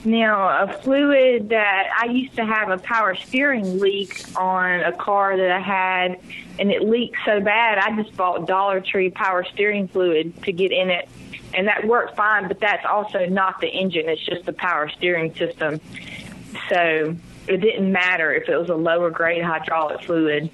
now, 0.05 0.62
a 0.62 0.73
fluid 0.83 1.49
that 1.49 1.88
I 2.00 2.07
used 2.07 2.37
to 2.37 2.45
have 2.45 2.71
a 2.71 2.79
power 2.79 3.15
steering 3.15 3.81
leak 3.81 4.25
on 4.37 4.81
a 4.81 4.93
car 4.93 5.37
that 5.37 5.50
I 5.50 5.61
had, 5.61 6.21
and 6.58 6.70
it 6.70 6.82
leaked 6.82 7.16
so 7.25 7.40
bad, 7.40 7.78
I 7.78 8.00
just 8.00 8.16
bought 8.16 8.46
Dollar 8.46 8.80
Tree 8.80 9.10
power 9.10 9.44
steering 9.44 9.88
fluid 9.88 10.42
to 10.44 10.52
get 10.52 10.72
in 10.72 10.90
it, 10.90 11.08
and 11.54 11.68
that 11.68 11.86
worked 11.86 12.16
fine. 12.16 12.48
But 12.48 12.60
that's 12.60 12.84
also 12.86 13.26
not 13.26 13.60
the 13.60 13.68
engine; 13.68 14.08
it's 14.08 14.25
just 14.25 14.44
the 14.46 14.52
power 14.52 14.88
steering 14.88 15.34
system. 15.34 15.80
So 16.68 17.16
it 17.48 17.58
didn't 17.58 17.92
matter 17.92 18.32
if 18.32 18.48
it 18.48 18.56
was 18.56 18.68
a 18.68 18.75
lower 18.75 19.10
grade 19.10 19.42
hydraulic 19.42 20.02
fluid. 20.02 20.50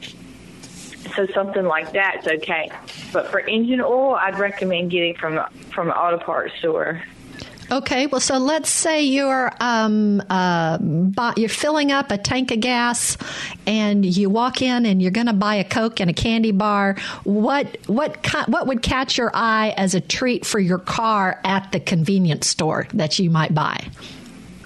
So 1.14 1.26
something 1.28 1.64
like 1.64 1.92
that's 1.92 2.26
okay. 2.26 2.71
But 3.12 3.28
for 3.28 3.40
engine 3.40 3.80
oil, 3.80 4.14
I'd 4.14 4.38
recommend 4.38 4.90
getting 4.90 5.14
from 5.14 5.40
from 5.71 5.88
an 5.88 5.94
auto 5.94 6.18
parts 6.18 6.54
store. 6.59 7.02
Okay, 7.73 8.07
well, 8.07 8.21
so 8.21 8.37
let's 8.37 8.69
say 8.69 9.02
you're 9.05 9.50
um, 9.59 10.23
uh, 10.29 10.76
you're 11.38 11.49
filling 11.49 11.91
up 11.91 12.11
a 12.11 12.19
tank 12.19 12.50
of 12.50 12.61
gas, 12.61 13.17
and 13.67 14.05
you 14.05 14.29
walk 14.29 14.61
in 14.61 14.85
and 14.85 15.00
you're 15.00 15.11
going 15.11 15.26
to 15.26 15.33
buy 15.33 15.55
a 15.55 15.64
Coke 15.64 15.99
and 15.99 16.11
a 16.11 16.12
candy 16.12 16.52
bar. 16.52 16.97
What 17.25 17.79
what 17.87 18.26
what 18.47 18.67
would 18.67 18.83
catch 18.83 19.17
your 19.17 19.31
eye 19.33 19.73
as 19.79 19.95
a 19.95 20.02
treat 20.02 20.45
for 20.45 20.59
your 20.59 20.76
car 20.76 21.41
at 21.45 21.73
the 21.73 21.81
convenience 21.81 22.47
store 22.47 22.88
that 22.93 23.19
you 23.19 23.31
might 23.31 23.55
buy? 23.55 23.83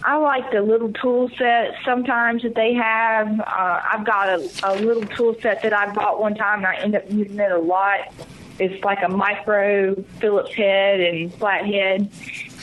I 0.02 0.16
like 0.16 0.50
the 0.50 0.62
little 0.62 0.92
tool 0.92 1.30
set 1.38 1.76
sometimes 1.84 2.42
that 2.42 2.56
they 2.56 2.74
have. 2.74 3.38
Uh, 3.38 3.82
I've 3.88 4.04
got 4.04 4.28
a, 4.28 4.50
a 4.64 4.74
little 4.80 5.06
tool 5.06 5.36
set 5.40 5.62
that 5.62 5.72
I 5.72 5.92
bought 5.92 6.20
one 6.20 6.34
time 6.34 6.58
and 6.58 6.66
I 6.66 6.74
end 6.76 6.96
up 6.96 7.04
using 7.08 7.38
it 7.38 7.52
a 7.52 7.58
lot. 7.58 8.12
It's 8.58 8.82
like 8.84 9.02
a 9.02 9.08
micro 9.08 9.94
Phillips 10.18 10.54
head 10.54 11.00
and 11.00 11.32
flathead, 11.34 12.10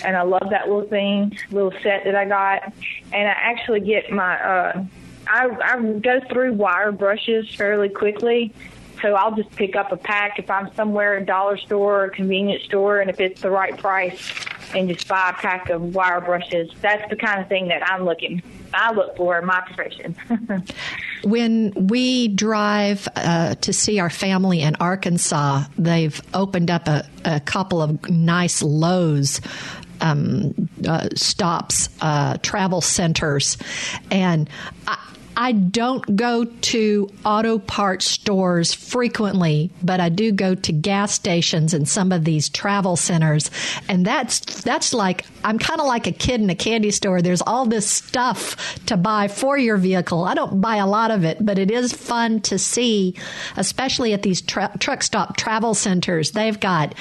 and 0.03 0.17
I 0.17 0.23
love 0.23 0.49
that 0.49 0.67
little 0.67 0.87
thing, 0.87 1.37
little 1.51 1.73
set 1.83 2.03
that 2.05 2.15
I 2.15 2.25
got. 2.25 2.73
And 3.11 3.27
I 3.27 3.31
actually 3.31 3.81
get 3.81 4.11
my, 4.11 4.35
uh, 4.43 4.85
I, 5.27 5.49
I 5.63 5.81
go 5.99 6.19
through 6.31 6.53
wire 6.53 6.91
brushes 6.91 7.53
fairly 7.53 7.89
quickly. 7.89 8.53
So 9.01 9.15
I'll 9.15 9.35
just 9.35 9.53
pick 9.57 9.75
up 9.75 9.91
a 9.91 9.97
pack 9.97 10.39
if 10.39 10.49
I'm 10.49 10.73
somewhere, 10.75 11.17
a 11.17 11.25
dollar 11.25 11.57
store 11.57 12.05
or 12.05 12.09
convenience 12.09 12.63
store, 12.63 13.01
and 13.01 13.09
if 13.09 13.19
it's 13.19 13.41
the 13.41 13.51
right 13.51 13.77
price, 13.77 14.31
and 14.73 14.89
just 14.89 15.07
buy 15.07 15.29
a 15.29 15.33
pack 15.33 15.69
of 15.69 15.93
wire 15.93 16.21
brushes. 16.21 16.71
That's 16.81 17.07
the 17.09 17.15
kind 17.15 17.41
of 17.41 17.47
thing 17.49 17.67
that 17.67 17.87
I'm 17.87 18.05
looking, 18.05 18.41
I 18.73 18.93
look 18.93 19.17
for 19.17 19.37
in 19.37 19.45
my 19.45 19.61
profession. 19.61 20.15
when 21.23 21.71
we 21.87 22.27
drive 22.27 23.07
uh, 23.15 23.55
to 23.55 23.73
see 23.73 23.99
our 23.99 24.09
family 24.09 24.61
in 24.61 24.75
Arkansas, 24.75 25.63
they've 25.77 26.21
opened 26.33 26.69
up 26.69 26.87
a, 26.87 27.07
a 27.25 27.39
couple 27.39 27.81
of 27.81 28.09
nice 28.09 28.61
Love's 28.61 29.41
um, 30.01 30.69
uh, 30.85 31.07
stops, 31.15 31.89
uh, 32.01 32.37
travel 32.41 32.81
centers, 32.81 33.57
and 34.11 34.49
I, 34.85 34.97
I 35.35 35.51
don't 35.51 36.15
go 36.15 36.45
to 36.45 37.09
auto 37.25 37.59
parts 37.59 38.05
stores 38.05 38.73
frequently, 38.73 39.71
but 39.81 39.99
I 39.99 40.09
do 40.09 40.31
go 40.31 40.55
to 40.55 40.71
gas 40.71 41.13
stations 41.13 41.73
and 41.73 41.87
some 41.87 42.11
of 42.11 42.23
these 42.23 42.49
travel 42.49 42.95
centers. 42.95 43.49
And 43.87 44.05
that's 44.05 44.39
that's 44.63 44.93
like 44.93 45.25
I'm 45.43 45.59
kind 45.59 45.79
of 45.79 45.87
like 45.87 46.07
a 46.07 46.11
kid 46.11 46.41
in 46.41 46.49
a 46.49 46.55
candy 46.55 46.91
store. 46.91 47.21
There's 47.21 47.41
all 47.41 47.65
this 47.65 47.89
stuff 47.89 48.75
to 48.85 48.97
buy 48.97 49.27
for 49.27 49.57
your 49.57 49.77
vehicle. 49.77 50.23
I 50.23 50.33
don't 50.33 50.61
buy 50.61 50.77
a 50.77 50.87
lot 50.87 51.11
of 51.11 51.23
it, 51.23 51.43
but 51.43 51.57
it 51.57 51.71
is 51.71 51.93
fun 51.93 52.41
to 52.41 52.59
see, 52.59 53.15
especially 53.57 54.13
at 54.13 54.21
these 54.21 54.41
tra- 54.41 54.71
truck 54.79 55.03
stop 55.03 55.37
travel 55.37 55.73
centers. 55.73 56.31
They've 56.31 56.59
got 56.59 56.95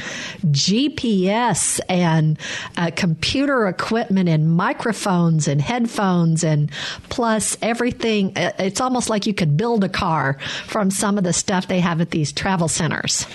GPS 0.46 1.80
and 1.88 2.38
uh, 2.76 2.90
computer 2.94 3.66
equipment 3.68 4.28
and 4.28 4.56
microphones 4.56 5.48
and 5.48 5.60
headphones 5.60 6.44
and 6.44 6.70
plus 7.08 7.56
everything 7.62 8.21
uh, 8.30 8.52
it's 8.58 8.80
almost 8.80 9.08
like 9.08 9.26
you 9.26 9.34
could 9.34 9.56
build 9.56 9.84
a 9.84 9.88
car 9.88 10.38
from 10.66 10.90
some 10.90 11.18
of 11.18 11.24
the 11.24 11.32
stuff 11.32 11.68
they 11.68 11.80
have 11.80 12.00
at 12.00 12.10
these 12.10 12.32
travel 12.32 12.68
centers. 12.68 13.26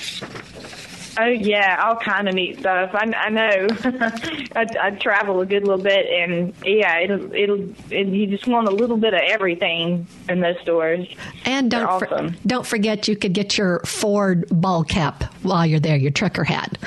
Oh 1.20 1.26
yeah, 1.26 1.84
all 1.84 1.96
kind 1.96 2.30
of 2.30 2.36
neat 2.36 2.60
stuff. 2.60 2.92
I, 2.94 3.12
I 3.16 3.30
know. 3.30 3.68
I, 4.56 4.68
I 4.80 4.92
travel 4.92 5.42
a 5.42 5.48
good 5.48 5.64
little 5.64 5.84
bit, 5.84 6.06
and 6.06 6.54
yeah, 6.64 7.00
it'll 7.00 7.34
it'll 7.34 7.70
it, 7.90 8.08
you 8.08 8.28
just 8.28 8.46
want 8.46 8.68
a 8.68 8.72
little 8.72 8.98
bit 8.98 9.16
of 9.16 9.22
everything 9.24 10.06
in 10.30 10.42
those 10.42 10.60
stores. 10.62 11.08
And 11.46 11.72
don't 11.72 11.88
awesome. 11.88 12.34
for, 12.34 12.48
don't 12.48 12.68
forget 12.68 13.08
you 13.08 13.16
could 13.16 13.34
get 13.34 13.58
your 13.58 13.80
Ford 13.80 14.46
ball 14.52 14.84
cap 14.84 15.24
while 15.42 15.66
you're 15.66 15.80
there, 15.80 15.98
your 15.98 16.12
trucker 16.12 16.44
hat. 16.44 16.78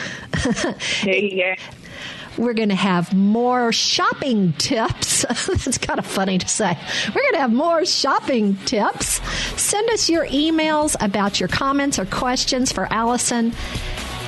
there 1.02 1.14
you 1.14 1.36
go. 1.36 1.54
We're 2.38 2.54
going 2.54 2.68
to 2.70 2.74
have 2.74 3.12
more 3.14 3.72
shopping 3.72 4.52
tips. 4.54 5.22
That's 5.46 5.78
kind 5.78 5.98
of 5.98 6.06
funny 6.06 6.38
to 6.38 6.48
say. 6.48 6.76
We're 7.08 7.22
going 7.22 7.34
to 7.34 7.40
have 7.40 7.52
more 7.52 7.84
shopping 7.84 8.56
tips. 8.64 9.20
Send 9.60 9.90
us 9.90 10.08
your 10.08 10.26
emails 10.26 10.96
about 11.00 11.40
your 11.40 11.48
comments 11.48 11.98
or 11.98 12.06
questions 12.06 12.72
for 12.72 12.86
Allison. 12.92 13.52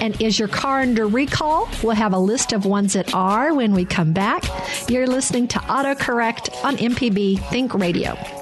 And 0.00 0.21
is 0.21 0.38
your 0.38 0.49
car 0.49 0.80
under 0.80 1.06
recall? 1.06 1.68
We'll 1.82 1.94
have 1.94 2.12
a 2.12 2.18
list 2.18 2.52
of 2.52 2.66
ones 2.66 2.94
that 2.94 3.14
are 3.14 3.54
when 3.54 3.73
we 3.73 3.85
come 3.85 4.12
back. 4.12 4.44
You're 4.88 5.06
listening 5.06 5.47
to 5.49 5.59
AutoCorrect 5.61 6.64
on 6.64 6.76
MPB 6.76 7.38
Think 7.50 7.75
Radio. 7.75 8.41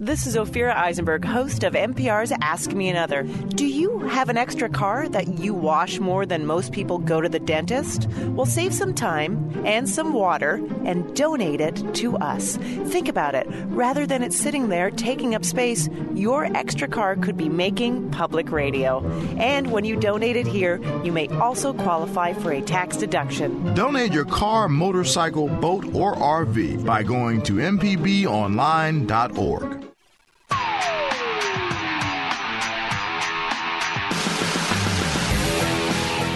This 0.00 0.26
is 0.26 0.34
Ophira 0.34 0.74
Eisenberg, 0.74 1.24
host 1.24 1.62
of 1.62 1.74
NPR's 1.74 2.32
Ask 2.40 2.72
Me 2.72 2.88
Another. 2.88 3.22
Do 3.22 3.64
you 3.64 4.00
have 4.00 4.28
an 4.28 4.36
extra 4.36 4.68
car 4.68 5.08
that 5.10 5.38
you 5.38 5.54
wash 5.54 6.00
more 6.00 6.26
than 6.26 6.46
most 6.46 6.72
people 6.72 6.98
go 6.98 7.20
to 7.20 7.28
the 7.28 7.38
dentist? 7.38 8.08
Well, 8.30 8.44
save 8.44 8.74
some 8.74 8.92
time 8.92 9.62
and 9.64 9.88
some 9.88 10.12
water 10.12 10.54
and 10.84 11.14
donate 11.14 11.60
it 11.60 11.80
to 11.94 12.16
us. 12.16 12.56
Think 12.56 13.08
about 13.08 13.36
it. 13.36 13.46
Rather 13.66 14.04
than 14.04 14.24
it 14.24 14.32
sitting 14.32 14.68
there 14.68 14.90
taking 14.90 15.36
up 15.36 15.44
space, 15.44 15.88
your 16.12 16.46
extra 16.56 16.88
car 16.88 17.14
could 17.14 17.36
be 17.36 17.48
making 17.48 18.10
public 18.10 18.50
radio. 18.50 19.00
And 19.38 19.70
when 19.70 19.84
you 19.84 19.94
donate 19.94 20.34
it 20.34 20.48
here, 20.48 20.80
you 21.04 21.12
may 21.12 21.28
also 21.28 21.72
qualify 21.72 22.32
for 22.32 22.50
a 22.50 22.60
tax 22.60 22.96
deduction. 22.96 23.74
Donate 23.74 24.12
your 24.12 24.24
car, 24.24 24.68
motorcycle, 24.68 25.46
boat, 25.46 25.84
or 25.94 26.16
RV 26.16 26.84
by 26.84 27.04
going 27.04 27.42
to 27.42 27.52
mpbonline.org. 27.52 29.83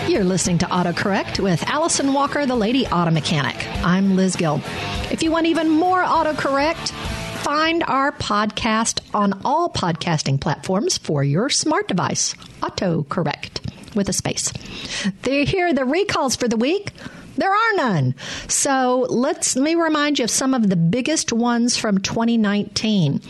You're 0.08 0.24
listening 0.24 0.56
to 0.58 0.66
AutoCorrect 0.66 1.38
with 1.38 1.62
Allison 1.68 2.14
Walker, 2.14 2.46
the 2.46 2.56
Lady 2.56 2.86
Auto 2.86 3.10
Mechanic. 3.10 3.54
I'm 3.84 4.16
Liz 4.16 4.36
Gill. 4.36 4.62
If 5.10 5.22
you 5.22 5.30
want 5.30 5.44
even 5.44 5.68
more 5.68 6.02
AutoCorrect, 6.02 6.88
find 7.42 7.82
our 7.82 8.12
podcast 8.12 9.00
on 9.12 9.38
all 9.44 9.68
podcasting 9.68 10.40
platforms 10.40 10.96
for 10.96 11.22
your 11.22 11.50
smart 11.50 11.88
device. 11.88 12.32
AutoCorrect 12.62 13.94
with 13.94 14.08
a 14.08 14.14
space. 14.14 14.50
Here 15.22 15.44
hear 15.44 15.74
the 15.74 15.84
recalls 15.84 16.36
for 16.36 16.48
the 16.48 16.56
week. 16.56 16.90
There 17.36 17.52
are 17.52 17.76
none. 17.76 18.14
So 18.48 19.06
let's 19.10 19.56
let 19.56 19.62
me 19.62 19.74
remind 19.74 20.18
you 20.18 20.24
of 20.24 20.30
some 20.30 20.54
of 20.54 20.70
the 20.70 20.76
biggest 20.76 21.34
ones 21.34 21.76
from 21.76 21.98
2019 21.98 23.20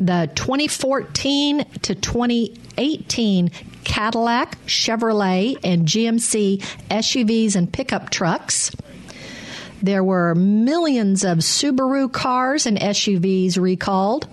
the 0.00 0.28
2014 0.34 1.64
to 1.82 1.94
2018 1.94 3.50
Cadillac, 3.84 4.58
Chevrolet, 4.66 5.56
and 5.62 5.86
GMC 5.86 6.60
SUVs 6.90 7.56
and 7.56 7.72
pickup 7.72 8.10
trucks. 8.10 8.70
There 9.82 10.02
were 10.02 10.34
millions 10.34 11.24
of 11.24 11.38
Subaru 11.38 12.10
cars 12.10 12.64
and 12.64 12.78
SUVs 12.78 13.58
recalled, 13.58 14.26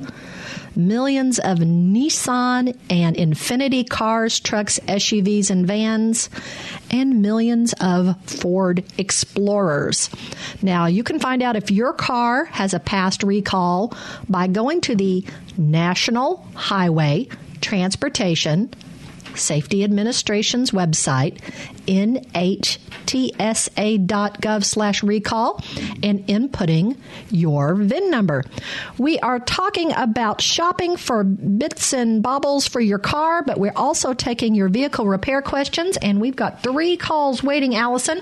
millions 0.77 1.39
of 1.39 1.57
Nissan 1.57 2.77
and 2.89 3.17
Infiniti 3.17 3.87
cars, 3.87 4.39
trucks, 4.39 4.79
SUVs, 4.87 5.49
and 5.49 5.67
vans, 5.67 6.29
and 6.89 7.21
millions 7.21 7.73
of 7.81 8.15
Ford 8.25 8.85
Explorers. 8.97 10.09
Now, 10.61 10.85
you 10.85 11.03
can 11.03 11.19
find 11.19 11.43
out 11.43 11.57
if 11.57 11.69
your 11.69 11.91
car 11.91 12.45
has 12.45 12.73
a 12.73 12.79
past 12.79 13.21
recall 13.21 13.93
by 14.29 14.47
going 14.47 14.79
to 14.81 14.95
the 14.95 15.25
National 15.57 16.47
Highway 16.55 17.27
Transportation 17.59 18.73
Safety 19.35 19.83
Administration's 19.83 20.71
website, 20.71 21.39
nhtsa.gov 21.87 22.63
slash 24.63 25.03
recall, 25.03 25.63
and 26.03 26.25
inputting 26.27 26.97
your 27.29 27.75
VIN 27.75 28.09
number. 28.09 28.43
We 28.97 29.19
are 29.19 29.39
talking 29.39 29.91
about 29.93 30.41
shopping 30.41 30.97
for 30.97 31.23
bits 31.23 31.93
and 31.93 32.21
baubles 32.23 32.67
for 32.67 32.79
your 32.79 32.99
car, 32.99 33.43
but 33.43 33.57
we're 33.57 33.73
also 33.75 34.13
taking 34.13 34.55
your 34.55 34.69
vehicle 34.69 35.05
repair 35.07 35.41
questions, 35.41 35.97
and 35.97 36.21
we've 36.21 36.35
got 36.35 36.63
three 36.63 36.97
calls 36.97 37.43
waiting, 37.43 37.75
Allison. 37.75 38.21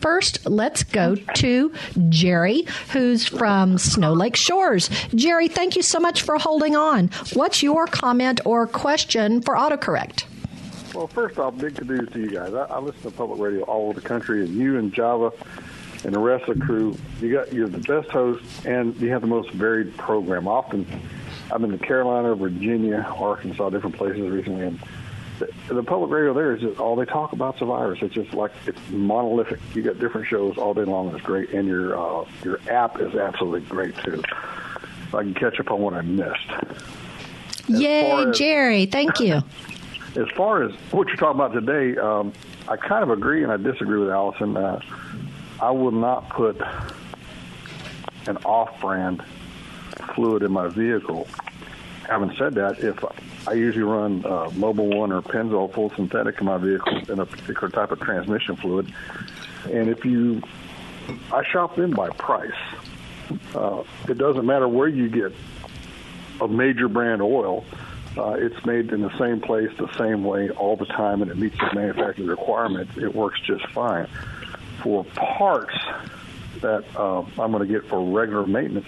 First, 0.00 0.46
let's 0.46 0.82
go 0.82 1.14
to 1.16 1.72
Jerry, 2.08 2.66
who's 2.92 3.26
from 3.26 3.78
Snow 3.78 4.12
Lake 4.12 4.36
Shores. 4.36 4.88
Jerry, 5.14 5.48
thank 5.48 5.76
you 5.76 5.82
so 5.82 6.00
much 6.00 6.22
for 6.22 6.38
holding 6.38 6.76
on. 6.76 7.08
What's 7.34 7.62
your 7.62 7.86
comment 7.86 8.40
or 8.44 8.66
question 8.66 9.42
for 9.42 9.54
AutoCorrect? 9.54 10.24
Well, 10.94 11.08
first 11.08 11.38
off, 11.38 11.58
big 11.58 11.76
kudos 11.76 12.12
to 12.12 12.20
you 12.20 12.30
guys. 12.30 12.54
I, 12.54 12.64
I 12.66 12.78
listen 12.78 13.02
to 13.02 13.10
public 13.10 13.40
radio 13.40 13.62
all 13.64 13.88
over 13.88 14.00
the 14.00 14.06
country, 14.06 14.44
and 14.44 14.54
you 14.54 14.78
and 14.78 14.92
Java 14.92 15.32
and 16.04 16.14
the 16.14 16.20
rest 16.20 16.48
of 16.48 16.58
the 16.58 16.64
crew, 16.64 16.96
you 17.20 17.32
got 17.32 17.52
you're 17.52 17.68
the 17.68 17.78
best 17.78 18.10
host, 18.10 18.44
and 18.64 18.94
you 19.00 19.10
have 19.10 19.20
the 19.20 19.26
most 19.26 19.50
varied 19.50 19.96
program. 19.96 20.46
Often, 20.46 20.86
I'm 21.50 21.64
in 21.64 21.72
the 21.72 21.78
Carolina, 21.78 22.34
Virginia, 22.36 23.04
Arkansas, 23.18 23.70
different 23.70 23.96
places 23.96 24.30
recently, 24.30 24.66
and 24.66 24.78
the, 25.40 25.74
the 25.74 25.82
public 25.82 26.10
radio 26.10 26.32
there 26.32 26.54
is 26.54 26.60
just 26.60 26.78
all 26.78 26.94
they 26.94 27.06
talk 27.06 27.32
about 27.32 27.58
virus. 27.58 27.98
It's 28.00 28.14
just 28.14 28.32
like 28.32 28.52
it's 28.66 28.78
monolithic. 28.90 29.58
You 29.74 29.82
got 29.82 29.98
different 29.98 30.28
shows 30.28 30.56
all 30.58 30.74
day 30.74 30.84
long. 30.84 31.12
It's 31.14 31.24
great, 31.24 31.50
and 31.50 31.66
your 31.66 31.98
uh, 31.98 32.24
your 32.44 32.60
app 32.70 33.00
is 33.00 33.14
absolutely 33.14 33.62
great 33.62 33.96
too. 33.96 34.22
So 35.10 35.18
I 35.18 35.22
can 35.22 35.34
catch 35.34 35.58
up 35.58 35.70
on 35.72 35.80
what 35.80 35.94
I 35.94 36.02
missed. 36.02 36.50
As 36.50 37.80
Yay, 37.80 38.28
as- 38.28 38.38
Jerry. 38.38 38.86
Thank 38.86 39.18
you. 39.18 39.40
as 40.16 40.28
far 40.36 40.62
as 40.62 40.72
what 40.90 41.08
you're 41.08 41.16
talking 41.16 41.40
about 41.40 41.52
today, 41.52 41.98
um, 41.98 42.32
I 42.68 42.76
kind 42.76 43.02
of 43.02 43.10
agree 43.10 43.42
and 43.42 43.50
I 43.50 43.56
disagree 43.56 43.98
with 43.98 44.10
Allison. 44.10 44.56
Uh, 44.56 44.80
I 45.60 45.70
will 45.70 45.92
not 45.92 46.28
put 46.30 46.60
an 48.26 48.36
off-brand 48.44 49.22
fluid 50.14 50.42
in 50.42 50.52
my 50.52 50.68
vehicle. 50.68 51.26
Having 52.08 52.36
said 52.36 52.54
that, 52.54 52.80
if 52.80 53.02
I 53.48 53.52
usually 53.54 53.84
run 53.84 54.24
uh, 54.24 54.48
Mobil 54.50 54.94
One 54.96 55.10
or 55.12 55.22
Pennzoil 55.22 55.72
full 55.72 55.90
synthetic 55.90 56.38
in 56.40 56.46
my 56.46 56.58
vehicle 56.58 57.10
in 57.10 57.18
a 57.18 57.26
particular 57.26 57.68
type 57.68 57.90
of 57.90 58.00
transmission 58.00 58.56
fluid, 58.56 58.92
and 59.70 59.88
if 59.88 60.04
you, 60.04 60.42
I 61.32 61.44
shop 61.44 61.76
them 61.76 61.90
by 61.90 62.10
price. 62.10 62.52
Uh, 63.54 63.82
it 64.06 64.18
doesn't 64.18 64.44
matter 64.44 64.68
where 64.68 64.88
you 64.88 65.08
get 65.08 65.32
a 66.40 66.48
major 66.48 66.88
brand 66.88 67.22
oil. 67.22 67.64
Uh, 68.16 68.36
it's 68.38 68.64
made 68.64 68.92
in 68.92 69.02
the 69.02 69.18
same 69.18 69.40
place, 69.40 69.70
the 69.76 69.92
same 69.98 70.22
way, 70.24 70.48
all 70.50 70.76
the 70.76 70.86
time, 70.86 71.20
and 71.20 71.30
it 71.30 71.36
meets 71.36 71.58
the 71.58 71.70
manufacturer's 71.74 72.28
requirements. 72.28 72.96
It 72.96 73.14
works 73.14 73.40
just 73.40 73.66
fine. 73.68 74.06
For 74.82 75.04
parts 75.04 75.76
that 76.60 76.84
uh, 76.96 77.20
I'm 77.38 77.50
going 77.50 77.66
to 77.66 77.72
get 77.72 77.88
for 77.88 78.00
regular 78.04 78.46
maintenance, 78.46 78.86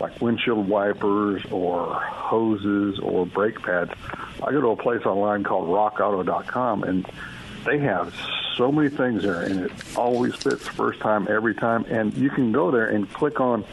like 0.00 0.20
windshield 0.20 0.68
wipers 0.68 1.42
or 1.50 1.94
hoses 1.94 3.00
or 3.00 3.26
brake 3.26 3.60
pads, 3.62 3.90
I 4.42 4.52
go 4.52 4.60
to 4.60 4.68
a 4.68 4.76
place 4.76 5.04
online 5.04 5.42
called 5.42 5.68
RockAuto.com, 5.68 6.84
and 6.84 7.06
they 7.64 7.78
have 7.78 8.14
so 8.56 8.70
many 8.70 8.90
things 8.90 9.22
there, 9.22 9.42
and 9.42 9.64
it 9.64 9.72
always 9.96 10.34
fits 10.36 10.68
first 10.68 11.00
time, 11.00 11.26
every 11.28 11.54
time. 11.54 11.84
And 11.88 12.14
you 12.14 12.30
can 12.30 12.52
go 12.52 12.70
there 12.70 12.86
and 12.86 13.12
click 13.12 13.40
on 13.40 13.64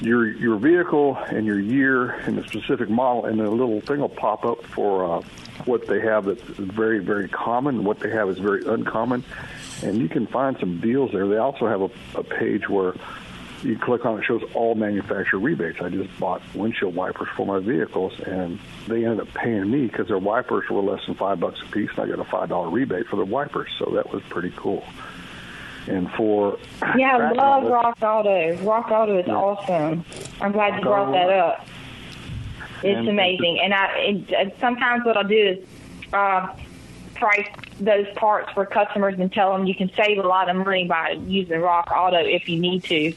your 0.00 0.30
your 0.30 0.56
vehicle 0.56 1.16
and 1.16 1.46
your 1.46 1.60
year 1.60 2.10
and 2.10 2.38
the 2.38 2.42
specific 2.44 2.88
model, 2.88 3.26
and 3.26 3.40
a 3.40 3.50
little 3.50 3.80
thing 3.80 4.00
will 4.00 4.08
pop 4.08 4.44
up 4.44 4.64
for 4.64 5.04
uh, 5.04 5.22
what 5.64 5.86
they 5.86 6.00
have 6.00 6.24
that's 6.24 6.42
very 6.42 6.98
very 6.98 7.28
common. 7.28 7.84
What 7.84 8.00
they 8.00 8.10
have 8.10 8.28
is 8.30 8.38
very 8.38 8.64
uncommon, 8.64 9.24
and 9.82 9.98
you 9.98 10.08
can 10.08 10.26
find 10.26 10.56
some 10.58 10.80
deals 10.80 11.12
there. 11.12 11.26
They 11.26 11.36
also 11.38 11.66
have 11.66 11.82
a, 11.82 11.90
a 12.18 12.24
page 12.24 12.68
where 12.68 12.94
you 13.62 13.78
click 13.78 14.06
on 14.06 14.18
it, 14.18 14.24
shows 14.24 14.42
all 14.54 14.74
manufacturer 14.74 15.38
rebates. 15.38 15.80
I 15.80 15.90
just 15.90 16.18
bought 16.18 16.42
windshield 16.54 16.94
wipers 16.94 17.28
for 17.36 17.44
my 17.44 17.58
vehicles, 17.58 18.18
and 18.20 18.58
they 18.86 19.04
ended 19.04 19.20
up 19.20 19.34
paying 19.34 19.70
me 19.70 19.86
because 19.86 20.08
their 20.08 20.18
wipers 20.18 20.68
were 20.70 20.80
less 20.80 21.04
than 21.06 21.14
five 21.14 21.40
bucks 21.40 21.60
a 21.60 21.70
piece, 21.70 21.90
and 21.90 22.00
I 22.00 22.16
got 22.16 22.26
a 22.26 22.30
five 22.30 22.48
dollar 22.48 22.70
rebate 22.70 23.06
for 23.06 23.16
the 23.16 23.24
wipers. 23.24 23.70
So 23.78 23.92
that 23.96 24.12
was 24.12 24.22
pretty 24.24 24.52
cool. 24.56 24.84
And 25.86 26.10
for 26.12 26.58
Yeah, 26.96 27.16
I 27.16 27.32
love 27.32 27.64
Rock 27.64 27.98
Auto. 28.02 28.56
Rock 28.58 28.90
Auto 28.90 29.18
is 29.18 29.28
awesome. 29.28 30.04
I'm 30.40 30.52
glad 30.52 30.76
you 30.76 30.82
brought 30.82 31.12
that 31.12 31.30
up. 31.30 31.66
It's 32.82 32.98
And- 32.98 33.08
amazing. 33.08 33.60
And 33.62 33.74
I 33.74 33.86
it, 33.98 34.32
uh, 34.32 34.50
sometimes 34.60 35.04
what 35.04 35.16
I'll 35.16 35.24
do 35.24 35.36
is 35.36 35.58
uh, 36.12 36.48
price 37.14 37.46
those 37.78 38.06
parts 38.16 38.50
for 38.52 38.66
customers 38.66 39.14
and 39.18 39.32
tell 39.32 39.52
them 39.52 39.66
you 39.66 39.74
can 39.74 39.90
save 39.96 40.18
a 40.18 40.26
lot 40.26 40.48
of 40.48 40.56
money 40.56 40.86
by 40.86 41.10
using 41.26 41.60
Rock 41.60 41.90
Auto 41.94 42.18
if 42.18 42.48
you 42.48 42.58
need 42.58 42.84
to. 42.84 43.12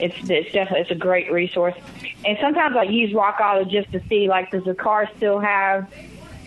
It's 0.00 0.30
it's 0.30 0.52
definitely 0.52 0.80
it's 0.80 0.90
a 0.90 0.94
great 0.94 1.30
resource. 1.32 1.74
And 2.24 2.38
sometimes 2.40 2.76
I 2.76 2.84
use 2.84 3.12
Rock 3.14 3.38
Auto 3.40 3.64
just 3.64 3.90
to 3.92 4.00
see 4.08 4.28
like 4.28 4.50
does 4.50 4.64
the 4.64 4.74
car 4.74 5.08
still 5.16 5.38
have 5.40 5.92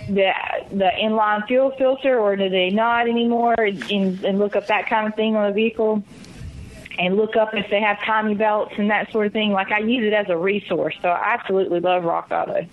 the 0.08 0.32
the 0.72 0.90
inline 1.02 1.46
fuel 1.48 1.72
filter 1.78 2.20
or 2.20 2.36
do 2.36 2.50
they 2.50 2.70
not 2.70 3.08
anymore 3.08 3.56
and, 3.58 4.24
and 4.24 4.40
look 4.40 4.56
up 4.56 4.68
that 4.68 4.88
kind 4.88 5.08
of 5.08 5.16
thing 5.16 5.36
on 5.36 5.48
the 5.48 5.54
vehicle 5.54 6.04
and 7.00 7.18
look 7.18 7.36
up 7.36 7.54
if 7.54 7.70
they 7.70 7.82
have 7.82 8.00
timing 8.04 8.38
belts 8.38 8.74
and 8.78 8.90
that 8.90 9.12
sort 9.12 9.28
of 9.28 9.34
thing. 9.34 9.52
Like 9.52 9.72
I 9.72 9.80
use 9.80 10.06
it 10.06 10.14
as 10.14 10.30
a 10.30 10.38
resource, 10.38 10.96
so 11.02 11.10
I 11.10 11.34
absolutely 11.34 11.80
love 11.80 12.04
Rock 12.04 12.28
Auto. 12.32 12.66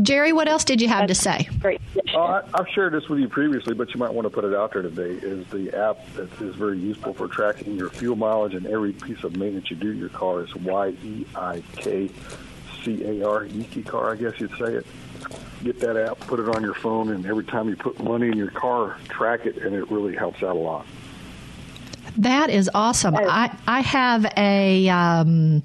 Jerry, 0.00 0.32
what 0.32 0.48
else 0.48 0.64
did 0.64 0.80
you 0.80 0.88
have 0.88 1.08
to 1.08 1.14
say? 1.14 1.48
Great. 1.58 1.80
Oh, 2.14 2.20
I, 2.20 2.42
I've 2.54 2.68
shared 2.68 2.94
this 2.94 3.08
with 3.08 3.18
you 3.18 3.28
previously, 3.28 3.74
but 3.74 3.92
you 3.92 3.98
might 3.98 4.14
want 4.14 4.24
to 4.24 4.30
put 4.30 4.44
it 4.44 4.54
out 4.54 4.72
there 4.72 4.82
today. 4.82 5.26
Is 5.26 5.46
the 5.48 5.76
app 5.76 5.98
that 6.14 6.30
is 6.40 6.54
very 6.54 6.78
useful 6.78 7.12
for 7.12 7.26
tracking 7.26 7.74
your 7.74 7.90
fuel 7.90 8.16
mileage 8.16 8.54
and 8.54 8.66
every 8.66 8.92
piece 8.92 9.24
of 9.24 9.36
maintenance 9.36 9.70
you 9.70 9.76
do 9.76 9.92
to 9.92 9.98
your 9.98 10.08
car 10.08 10.42
is 10.42 10.54
Y 10.54 10.94
E 11.02 11.26
I 11.34 11.62
K 11.76 12.08
C 12.84 13.04
A 13.04 13.28
R, 13.28 13.44
Yiki 13.44 13.84
Car, 13.84 14.12
I 14.12 14.16
guess 14.16 14.40
you'd 14.40 14.56
say 14.58 14.74
it. 14.74 14.86
Get 15.62 15.80
that 15.80 15.96
app, 15.96 16.18
put 16.20 16.40
it 16.40 16.48
on 16.48 16.62
your 16.62 16.74
phone, 16.74 17.10
and 17.10 17.26
every 17.26 17.44
time 17.44 17.68
you 17.68 17.76
put 17.76 18.02
money 18.02 18.28
in 18.28 18.36
your 18.36 18.50
car, 18.50 18.96
track 19.08 19.44
it, 19.44 19.58
and 19.58 19.74
it 19.74 19.90
really 19.90 20.16
helps 20.16 20.42
out 20.42 20.56
a 20.56 20.58
lot. 20.58 20.86
That 22.16 22.50
is 22.50 22.70
awesome. 22.74 23.14
I, 23.16 23.56
I 23.66 23.80
have 23.80 24.26
a 24.36 24.88
um, 24.88 25.62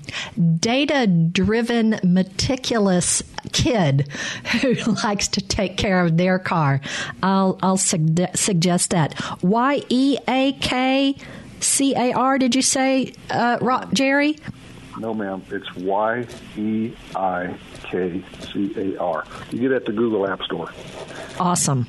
data 0.60 1.08
driven, 1.08 2.00
meticulous 2.04 3.24
kid 3.52 4.08
who 4.62 4.76
likes 5.04 5.28
to 5.30 5.42
take 5.42 5.78
care 5.78 6.06
of 6.06 6.18
their 6.18 6.40
car. 6.40 6.82
I'll, 7.24 7.58
I'll 7.62 7.78
sug- 7.78 8.36
suggest 8.36 8.92
that. 8.92 9.20
Y 9.42 9.82
E 9.90 10.18
A 10.28 10.54
K 10.54 11.16
C 11.60 11.96
A 11.96 12.14
R, 12.14 12.38
did 12.38 12.56
you 12.56 12.62
say, 12.62 13.14
uh, 13.30 13.86
Jerry? 13.94 14.38
No, 14.98 15.14
ma'am. 15.14 15.44
It's 15.52 15.74
Y 15.76 16.26
E 16.58 16.94
I 17.16 17.56
K 17.84 18.24
C 18.52 18.74
A 18.78 19.02
R. 19.02 19.26
You 19.52 19.60
get 19.60 19.72
it 19.72 19.76
at 19.76 19.86
the 19.86 19.92
Google 19.92 20.28
App 20.28 20.42
Store. 20.44 20.70
Awesome. 21.40 21.88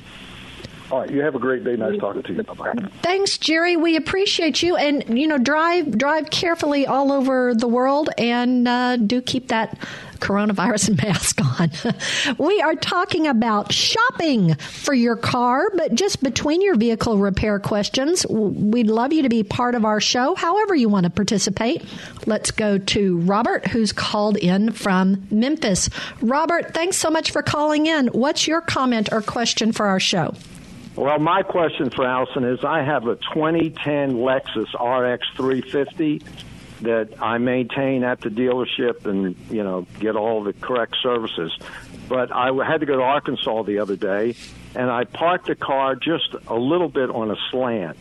All 0.91 1.01
right. 1.01 1.09
You 1.09 1.21
have 1.21 1.35
a 1.35 1.39
great 1.39 1.63
day. 1.63 1.75
Nice 1.75 1.99
talking 1.99 2.23
to 2.23 2.33
you. 2.33 2.43
Bye 2.43 2.53
bye. 2.53 2.73
Thanks, 3.01 3.37
Jerry. 3.37 3.75
We 3.75 3.95
appreciate 3.97 4.63
you, 4.63 4.77
and 4.77 5.19
you 5.19 5.27
know, 5.27 5.37
drive 5.37 5.97
drive 5.97 6.29
carefully 6.29 6.87
all 6.87 7.11
over 7.11 7.53
the 7.53 7.67
world, 7.67 8.09
and 8.17 8.67
uh, 8.67 8.97
do 8.97 9.21
keep 9.21 9.49
that 9.49 9.77
coronavirus 10.17 10.97
mask 11.03 11.41
on. 11.59 12.37
we 12.37 12.61
are 12.61 12.75
talking 12.75 13.27
about 13.27 13.71
shopping 13.71 14.55
for 14.55 14.93
your 14.93 15.15
car, 15.15 15.69
but 15.75 15.95
just 15.95 16.21
between 16.23 16.61
your 16.61 16.75
vehicle 16.75 17.17
repair 17.17 17.59
questions, 17.59 18.25
we'd 18.27 18.87
love 18.87 19.13
you 19.13 19.23
to 19.23 19.29
be 19.29 19.43
part 19.43 19.75
of 19.75 19.85
our 19.85 19.99
show. 19.99 20.35
However, 20.35 20.75
you 20.75 20.89
want 20.89 21.05
to 21.05 21.09
participate. 21.09 21.83
Let's 22.25 22.51
go 22.51 22.77
to 22.77 23.17
Robert, 23.19 23.67
who's 23.67 23.91
called 23.91 24.37
in 24.37 24.71
from 24.71 25.27
Memphis. 25.31 25.89
Robert, 26.21 26.73
thanks 26.73 26.97
so 26.97 27.09
much 27.09 27.31
for 27.31 27.41
calling 27.41 27.85
in. 27.85 28.07
What's 28.07 28.47
your 28.47 28.61
comment 28.61 29.09
or 29.11 29.21
question 29.21 29.71
for 29.71 29.87
our 29.87 29.99
show? 29.99 30.33
Well, 30.95 31.19
my 31.19 31.43
question 31.43 31.91
for 31.91 32.07
Allison 32.07 32.43
is 32.43 32.63
I 32.63 32.81
have 32.81 33.05
a 33.05 33.17
2010 33.17 34.15
Lexus 34.15 34.73
RX 34.73 35.27
350 35.35 36.23
that 36.81 37.21
I 37.21 37.37
maintain 37.37 38.03
at 38.03 38.21
the 38.21 38.29
dealership 38.29 39.05
and, 39.05 39.35
you 39.49 39.63
know, 39.63 39.87
get 39.99 40.15
all 40.15 40.43
the 40.43 40.53
correct 40.53 40.95
services. 41.01 41.57
But 42.07 42.31
I 42.31 42.51
had 42.65 42.81
to 42.81 42.85
go 42.85 42.97
to 42.97 43.03
Arkansas 43.03 43.63
the 43.63 43.79
other 43.79 43.95
day 43.95 44.35
and 44.75 44.89
I 44.89 45.05
parked 45.05 45.47
the 45.47 45.55
car 45.55 45.95
just 45.95 46.35
a 46.47 46.55
little 46.55 46.89
bit 46.89 47.09
on 47.09 47.31
a 47.31 47.35
slant 47.51 47.97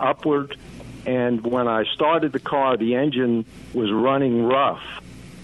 upward. 0.00 0.56
And 1.04 1.44
when 1.44 1.68
I 1.68 1.84
started 1.94 2.32
the 2.32 2.40
car, 2.40 2.76
the 2.76 2.96
engine 2.96 3.44
was 3.74 3.92
running 3.92 4.44
rough 4.44 4.82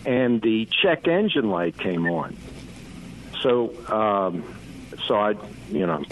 and 0.04 0.40
the 0.42 0.66
check 0.82 1.06
engine 1.06 1.50
light 1.50 1.78
came 1.78 2.06
on. 2.06 2.36
So, 3.42 3.74
um, 3.88 4.44
so 5.06 5.16
I, 5.16 5.34
you 5.70 5.86
know, 5.86 6.02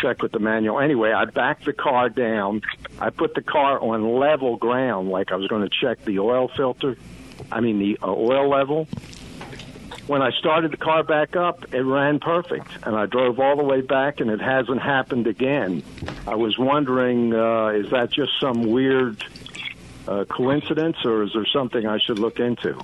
checked 0.00 0.22
with 0.22 0.32
the 0.32 0.38
manual. 0.38 0.80
Anyway, 0.80 1.12
I 1.12 1.24
backed 1.24 1.64
the 1.64 1.72
car 1.72 2.08
down. 2.08 2.62
I 2.98 3.10
put 3.10 3.34
the 3.34 3.42
car 3.42 3.80
on 3.80 4.18
level 4.18 4.56
ground, 4.56 5.08
like 5.10 5.32
I 5.32 5.36
was 5.36 5.48
going 5.48 5.62
to 5.62 5.70
check 5.70 6.04
the 6.04 6.18
oil 6.18 6.48
filter. 6.48 6.96
I 7.50 7.60
mean, 7.60 7.78
the 7.78 7.98
uh, 8.02 8.10
oil 8.10 8.48
level. 8.48 8.88
when 10.06 10.22
I 10.22 10.30
started 10.32 10.70
the 10.70 10.76
car 10.76 11.02
back 11.02 11.36
up, 11.36 11.74
it 11.74 11.82
ran 11.82 12.20
perfect, 12.20 12.68
and 12.84 12.94
I 12.96 13.06
drove 13.06 13.40
all 13.40 13.56
the 13.56 13.64
way 13.64 13.80
back, 13.80 14.20
and 14.20 14.30
it 14.30 14.40
hasn't 14.40 14.80
happened 14.80 15.26
again. 15.26 15.82
I 16.26 16.34
was 16.34 16.58
wondering, 16.58 17.34
uh, 17.34 17.68
is 17.68 17.90
that 17.90 18.10
just 18.12 18.32
some 18.40 18.66
weird 18.70 19.22
uh, 20.06 20.24
coincidence, 20.24 20.96
or 21.04 21.24
is 21.24 21.32
there 21.34 21.46
something 21.46 21.86
I 21.86 21.98
should 21.98 22.18
look 22.18 22.38
into? 22.38 22.78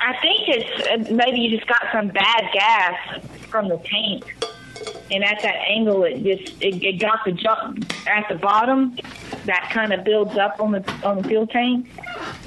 I 0.00 0.16
think 0.20 0.48
it's 0.48 1.10
uh, 1.10 1.14
maybe 1.14 1.40
you 1.40 1.56
just 1.56 1.66
got 1.68 1.82
some 1.92 2.08
bad 2.08 2.44
gas 2.52 3.20
from 3.48 3.68
the 3.68 3.78
tank, 3.78 4.35
and 5.10 5.22
at 5.24 5.40
that 5.42 5.56
angle, 5.68 6.04
it 6.04 6.22
just 6.22 6.62
it, 6.62 6.82
it 6.82 7.00
got 7.00 7.24
the 7.24 7.32
jump 7.32 7.84
at 8.08 8.28
the 8.28 8.34
bottom. 8.36 8.96
That 9.46 9.70
kind 9.72 9.92
of 9.92 10.02
builds 10.04 10.36
up 10.36 10.60
on 10.60 10.72
the 10.72 10.92
on 11.04 11.18
the 11.22 11.28
fuel 11.28 11.46
tank, 11.46 11.88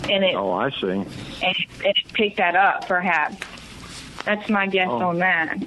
and 0.10 0.24
it 0.24 0.36
Oh, 0.36 0.52
I 0.52 0.70
see. 0.72 0.88
and 0.90 1.06
it, 1.44 1.68
it 1.84 1.98
picked 2.14 2.38
that 2.38 2.56
up. 2.56 2.88
Perhaps 2.88 3.38
that's 4.26 4.50
my 4.50 4.68
guess 4.68 4.88
Oh. 4.90 5.02
on 5.02 5.20
that. 5.20 5.58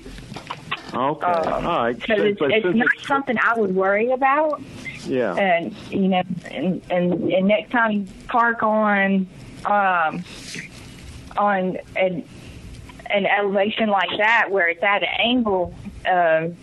Okay, 0.95 1.27
Um, 1.27 1.67
all 1.67 1.85
right. 1.85 1.99
Because 1.99 2.21
it's, 2.23 2.39
But 2.39 2.51
it's 2.53 2.65
since 2.67 2.77
not 2.77 2.89
something 3.07 3.39
I 3.43 3.55
would 3.59 3.75
worry 3.75 4.11
about. 4.11 4.61
yeah. 5.07 5.35
and 5.37 5.75
you 5.91 6.09
know, 6.09 6.23
and 6.51 6.83
and, 6.91 7.33
and 7.33 7.49
next 7.49 7.71
time 7.71 7.93
you 7.93 8.07
park 8.29 8.63
on 8.63 9.27
um, 9.65 10.23
on 11.39 11.79
an 11.97 12.25
an 13.11 13.27
elevation 13.27 13.89
like 13.89 14.11
that 14.19 14.51
where 14.51 14.69
it's 14.69 14.83
at 14.83 15.03
an 15.03 15.09
angle, 15.19 15.75
um, 16.11 16.57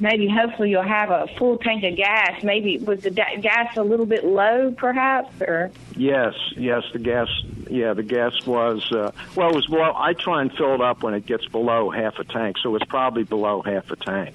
maybe 0.00 0.28
hopefully 0.28 0.70
you'll 0.70 0.82
have 0.82 1.10
a 1.10 1.26
full 1.38 1.58
tank 1.58 1.84
of 1.84 1.96
gas. 1.96 2.42
Maybe 2.42 2.78
was 2.78 3.02
the 3.02 3.10
da- 3.10 3.36
gas 3.40 3.76
a 3.76 3.82
little 3.82 4.06
bit 4.06 4.24
low, 4.24 4.72
perhaps, 4.76 5.40
or 5.40 5.70
Yes, 5.96 6.34
yes, 6.56 6.82
the 6.92 6.98
gas. 6.98 7.28
Yeah, 7.70 7.94
the 7.94 8.02
gas 8.02 8.46
was. 8.46 8.90
Uh, 8.92 9.12
well, 9.34 9.50
it 9.50 9.54
was. 9.54 9.68
Well, 9.68 9.94
I 9.96 10.12
try 10.12 10.42
and 10.42 10.52
fill 10.52 10.74
it 10.74 10.80
up 10.80 11.02
when 11.02 11.14
it 11.14 11.26
gets 11.26 11.46
below 11.46 11.90
half 11.90 12.18
a 12.18 12.24
tank, 12.24 12.58
so 12.62 12.74
it's 12.76 12.84
probably 12.86 13.24
below 13.24 13.62
half 13.62 13.90
a 13.90 13.96
tank. 13.96 14.34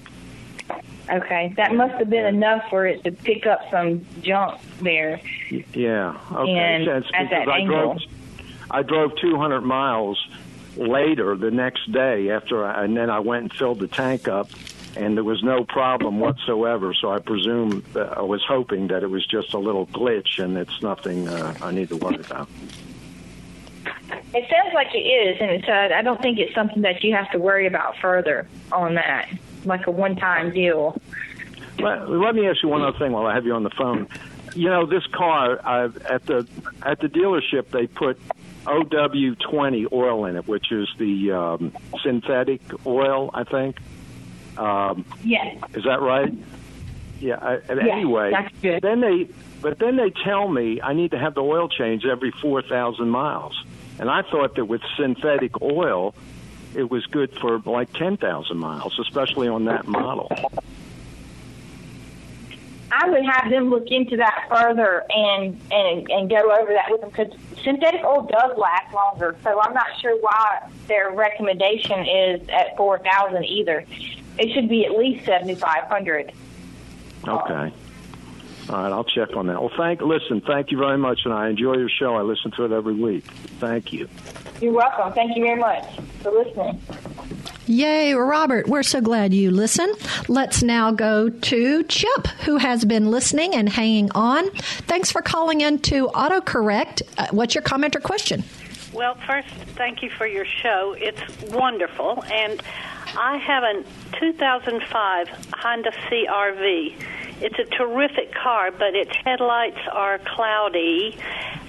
okay, 1.10 1.52
that 1.56 1.74
must 1.74 1.94
have 1.94 2.10
been 2.10 2.26
enough 2.26 2.68
for 2.70 2.86
it 2.86 3.02
to 3.04 3.12
pick 3.12 3.46
up 3.46 3.60
some 3.70 4.04
junk 4.22 4.60
there. 4.80 5.20
Yeah. 5.74 6.16
Okay. 6.32 6.52
And 6.52 6.88
at 6.88 7.04
that 7.30 7.48
I 7.48 7.58
angle. 7.58 7.76
drove. 7.94 7.98
I 8.70 8.82
drove 8.82 9.16
200 9.20 9.62
miles 9.62 10.24
later 10.76 11.34
the 11.36 11.50
next 11.50 11.90
day 11.90 12.30
after, 12.30 12.64
I, 12.64 12.84
and 12.84 12.96
then 12.96 13.10
I 13.10 13.18
went 13.18 13.42
and 13.42 13.52
filled 13.52 13.80
the 13.80 13.88
tank 13.88 14.28
up, 14.28 14.48
and 14.96 15.16
there 15.16 15.24
was 15.24 15.42
no 15.42 15.64
problem 15.64 16.20
whatsoever. 16.20 16.94
So 16.94 17.12
I 17.12 17.18
presume 17.18 17.84
that 17.92 18.18
I 18.18 18.22
was 18.22 18.42
hoping 18.46 18.88
that 18.88 19.02
it 19.02 19.10
was 19.10 19.24
just 19.26 19.54
a 19.54 19.58
little 19.58 19.86
glitch, 19.86 20.42
and 20.42 20.56
it's 20.56 20.82
nothing 20.82 21.28
uh, 21.28 21.54
I 21.62 21.70
need 21.70 21.88
to 21.90 21.96
worry 21.96 22.16
about. 22.16 22.48
It 24.32 24.48
sounds 24.48 24.74
like 24.74 24.94
it 24.94 24.98
is, 24.98 25.40
and 25.40 25.50
it's, 25.50 25.68
uh, 25.68 25.94
I 25.94 26.02
don't 26.02 26.20
think 26.20 26.38
it's 26.38 26.54
something 26.54 26.82
that 26.82 27.02
you 27.02 27.14
have 27.14 27.30
to 27.32 27.38
worry 27.38 27.66
about 27.66 27.96
further 27.98 28.48
on 28.72 28.94
that, 28.94 29.28
like 29.64 29.86
a 29.86 29.90
one-time 29.90 30.52
deal. 30.52 31.00
Let, 31.78 32.08
let 32.08 32.34
me 32.34 32.46
ask 32.46 32.62
you 32.62 32.68
one 32.68 32.82
other 32.82 32.98
thing 32.98 33.12
while 33.12 33.26
I 33.26 33.34
have 33.34 33.46
you 33.46 33.54
on 33.54 33.62
the 33.62 33.70
phone. 33.70 34.08
You 34.54 34.68
know, 34.68 34.86
this 34.86 35.06
car 35.06 35.60
uh, 35.64 35.90
at 36.08 36.26
the 36.26 36.46
at 36.82 37.00
the 37.00 37.08
dealership 37.08 37.70
they 37.70 37.86
put 37.86 38.20
OW20 38.64 39.92
oil 39.92 40.26
in 40.26 40.36
it, 40.36 40.46
which 40.48 40.72
is 40.72 40.88
the 40.98 41.32
um, 41.32 41.72
synthetic 42.02 42.60
oil, 42.84 43.30
I 43.32 43.44
think. 43.44 43.78
Um, 44.56 45.04
Yes. 45.22 45.56
is 45.74 45.84
that 45.84 46.00
right? 46.00 46.32
Yeah. 47.20 47.38
I, 47.40 47.54
and 47.68 47.80
Yes, 47.84 47.88
anyway, 47.92 48.30
that's 48.32 48.54
good. 48.62 48.82
then 48.82 49.00
they 49.00 49.28
but 49.60 49.78
then 49.78 49.96
they 49.96 50.10
tell 50.10 50.48
me 50.48 50.80
I 50.82 50.92
need 50.94 51.10
to 51.10 51.18
have 51.18 51.34
the 51.34 51.42
oil 51.42 51.68
changed 51.68 52.06
every 52.06 52.30
four 52.30 52.62
thousand 52.62 53.10
miles, 53.10 53.62
and 53.98 54.10
I 54.10 54.22
thought 54.22 54.54
that 54.56 54.64
with 54.64 54.80
synthetic 54.96 55.60
oil, 55.60 56.14
it 56.74 56.90
was 56.90 57.04
good 57.06 57.30
for 57.40 57.58
like 57.60 57.92
ten 57.92 58.16
thousand 58.16 58.56
miles, 58.58 58.98
especially 58.98 59.48
on 59.48 59.66
that 59.66 59.86
model. 59.86 60.28
I 62.92 63.08
would 63.08 63.24
have 63.24 63.50
them 63.50 63.70
look 63.70 63.86
into 63.88 64.16
that 64.16 64.46
further 64.48 65.04
and 65.10 65.60
and 65.70 66.10
and 66.10 66.28
go 66.30 66.38
over 66.60 66.72
that 66.72 66.90
with 66.90 67.02
them 67.02 67.10
because 67.10 67.32
synthetic 67.62 68.02
oil 68.02 68.22
does 68.22 68.56
last 68.58 68.92
longer. 68.92 69.36
So 69.44 69.60
I'm 69.60 69.74
not 69.74 69.86
sure 70.00 70.16
why 70.20 70.68
their 70.88 71.10
recommendation 71.12 72.00
is 72.06 72.48
at 72.48 72.76
four 72.76 72.98
thousand 72.98 73.44
either. 73.44 73.84
It 74.40 74.54
should 74.54 74.68
be 74.68 74.86
at 74.86 74.92
least 74.92 75.26
seventy 75.26 75.54
five 75.54 75.84
hundred. 75.84 76.32
Okay. 77.28 77.72
All 78.70 78.82
right, 78.82 78.92
I'll 78.92 79.04
check 79.04 79.36
on 79.36 79.48
that. 79.48 79.60
Well, 79.60 79.72
thank. 79.76 80.00
Listen, 80.00 80.40
thank 80.40 80.70
you 80.70 80.78
very 80.78 80.96
much, 80.96 81.20
and 81.24 81.34
I 81.34 81.48
enjoy 81.48 81.74
your 81.74 81.88
show. 81.88 82.14
I 82.14 82.22
listen 82.22 82.50
to 82.52 82.64
it 82.64 82.72
every 82.72 82.94
week. 82.94 83.24
Thank 83.58 83.92
you. 83.92 84.08
You're 84.60 84.72
welcome. 84.72 85.12
Thank 85.12 85.36
you 85.36 85.42
very 85.42 85.60
much 85.60 85.84
for 86.22 86.30
listening. 86.30 86.80
Yay, 87.66 88.14
Robert. 88.14 88.66
We're 88.66 88.82
so 88.82 89.00
glad 89.00 89.34
you 89.34 89.50
listen. 89.50 89.92
Let's 90.28 90.62
now 90.62 90.90
go 90.90 91.28
to 91.28 91.82
Chip, 91.84 92.26
who 92.44 92.56
has 92.56 92.84
been 92.84 93.10
listening 93.10 93.54
and 93.54 93.68
hanging 93.68 94.10
on. 94.12 94.50
Thanks 94.52 95.12
for 95.12 95.20
calling 95.20 95.60
in 95.60 95.78
to 95.80 96.08
AutoCorrect. 96.08 97.02
Uh, 97.18 97.26
what's 97.30 97.54
your 97.54 97.62
comment 97.62 97.94
or 97.94 98.00
question? 98.00 98.42
Well, 98.92 99.14
first, 99.26 99.48
thank 99.76 100.02
you 100.02 100.10
for 100.10 100.26
your 100.26 100.44
show. 100.44 100.96
It's 100.98 101.20
wonderful. 101.52 102.24
And 102.24 102.60
I 103.16 103.38
have 103.38 103.62
a 103.64 103.82
2005 104.20 105.28
Honda 105.54 105.90
CRV. 105.90 106.94
It's 107.40 107.58
a 107.58 107.64
terrific 107.76 108.34
car, 108.34 108.70
but 108.70 108.94
its 108.94 109.10
headlights 109.24 109.80
are 109.90 110.18
cloudy. 110.18 111.18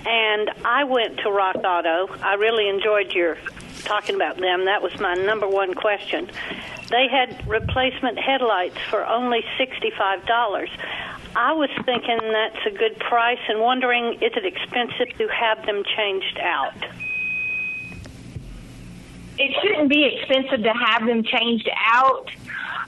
And 0.06 0.52
I 0.66 0.84
went 0.84 1.18
to 1.20 1.32
Rock 1.32 1.58
Auto. 1.58 2.14
I 2.22 2.36
really 2.36 2.68
enjoyed 2.68 3.14
your 3.14 3.38
talking 3.84 4.16
about 4.16 4.38
them. 4.38 4.66
That 4.66 4.82
was 4.82 4.98
my 5.00 5.16
number 5.16 5.48
one 5.48 5.74
question. 5.74 6.30
They 6.90 7.08
had 7.08 7.48
replacement 7.48 8.20
headlights 8.20 8.78
for 8.90 9.06
only 9.06 9.44
$65. 9.58 10.70
I 11.36 11.54
was 11.54 11.70
thinking 11.86 12.20
that's 12.22 12.66
a 12.66 12.78
good 12.78 13.00
price 13.00 13.40
and 13.48 13.62
wondering 13.62 14.16
is 14.16 14.34
it 14.36 14.46
expensive 14.46 15.18
to 15.18 15.28
have 15.30 15.66
them 15.66 15.84
changed 15.96 16.40
out? 16.42 16.76
It 19.38 19.56
shouldn't 19.62 19.90
be 19.90 20.06
expensive 20.06 20.64
to 20.64 20.74
have 20.74 21.06
them 21.06 21.24
changed 21.24 21.70
out. 21.76 22.30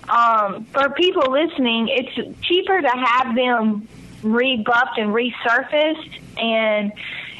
Um, 0.09 0.65
for 0.65 0.89
people 0.89 1.31
listening, 1.31 1.87
it's 1.89 2.45
cheaper 2.45 2.81
to 2.81 2.89
have 2.89 3.35
them 3.35 3.87
rebuffed 4.21 4.97
and 4.97 5.13
resurfaced, 5.13 6.19
and 6.37 6.91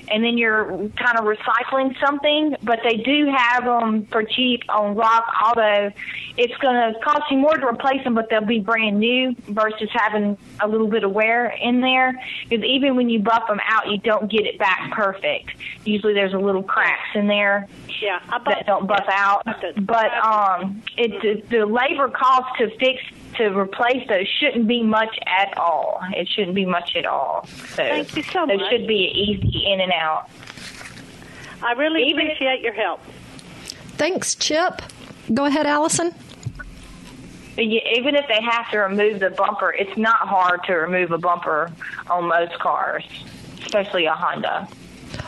and 0.09 0.23
then 0.23 0.37
you're 0.37 0.65
kind 0.65 1.17
of 1.17 1.25
recycling 1.25 1.99
something. 1.99 2.55
But 2.63 2.79
they 2.83 2.97
do 2.97 3.31
have 3.35 3.63
them 3.63 4.05
for 4.07 4.23
cheap 4.23 4.63
on 4.69 4.95
Rock 4.95 5.25
Auto. 5.43 5.91
It's 6.37 6.55
going 6.57 6.93
to 6.93 6.99
cost 6.99 7.23
you 7.29 7.37
more 7.37 7.55
to 7.55 7.67
replace 7.67 8.03
them, 8.03 8.15
but 8.15 8.29
they'll 8.29 8.45
be 8.45 8.59
brand 8.59 8.99
new 8.99 9.35
versus 9.47 9.89
having 9.91 10.37
a 10.59 10.67
little 10.67 10.87
bit 10.87 11.03
of 11.03 11.11
wear 11.11 11.47
in 11.61 11.81
there. 11.81 12.19
Because 12.49 12.65
even 12.65 12.95
when 12.95 13.09
you 13.09 13.19
buff 13.19 13.47
them 13.47 13.59
out, 13.67 13.89
you 13.89 13.97
don't 13.97 14.29
get 14.31 14.45
it 14.45 14.57
back 14.57 14.91
perfect. 14.91 15.51
Usually, 15.85 16.13
there's 16.13 16.33
a 16.33 16.39
little 16.39 16.63
cracks 16.63 17.09
in 17.15 17.27
there 17.27 17.67
Yeah, 18.01 18.19
I 18.29 18.37
bought 18.39 18.45
that 18.45 18.65
don't 18.65 18.87
buff 18.87 19.05
out. 19.09 19.45
But 19.45 20.13
um, 20.23 20.81
it 20.97 21.21
the, 21.21 21.57
the 21.57 21.65
labor 21.65 22.09
cost 22.09 22.57
to 22.57 22.69
fix 22.77 23.01
to 23.35 23.45
replace 23.57 24.07
those 24.07 24.27
shouldn't 24.27 24.67
be 24.67 24.83
much 24.83 25.17
at 25.25 25.57
all. 25.57 25.99
It 26.15 26.27
shouldn't 26.29 26.55
be 26.55 26.65
much 26.65 26.95
at 26.95 27.05
all. 27.05 27.45
So 27.47 27.75
Thank 27.75 28.15
you 28.15 28.23
so 28.23 28.45
those 28.45 28.59
much. 28.59 28.69
should 28.71 28.87
be 28.87 29.11
easy 29.13 29.65
in 29.71 29.81
and 29.81 29.91
out. 29.91 30.29
I 31.61 31.73
really 31.73 32.03
Even 32.09 32.27
if- 32.27 32.33
appreciate 32.33 32.61
your 32.61 32.73
help. 32.73 32.99
Thanks, 33.97 34.35
Chip. 34.35 34.81
Go 35.33 35.45
ahead, 35.45 35.65
Allison. 35.65 36.13
Even 37.57 38.15
if 38.15 38.27
they 38.27 38.41
have 38.41 38.69
to 38.71 38.79
remove 38.79 39.19
the 39.19 39.29
bumper, 39.29 39.71
it's 39.71 39.95
not 39.95 40.17
hard 40.27 40.63
to 40.65 40.73
remove 40.73 41.11
a 41.11 41.19
bumper 41.19 41.71
on 42.09 42.25
most 42.27 42.57
cars, 42.59 43.03
especially 43.63 44.05
a 44.05 44.13
Honda. 44.13 44.67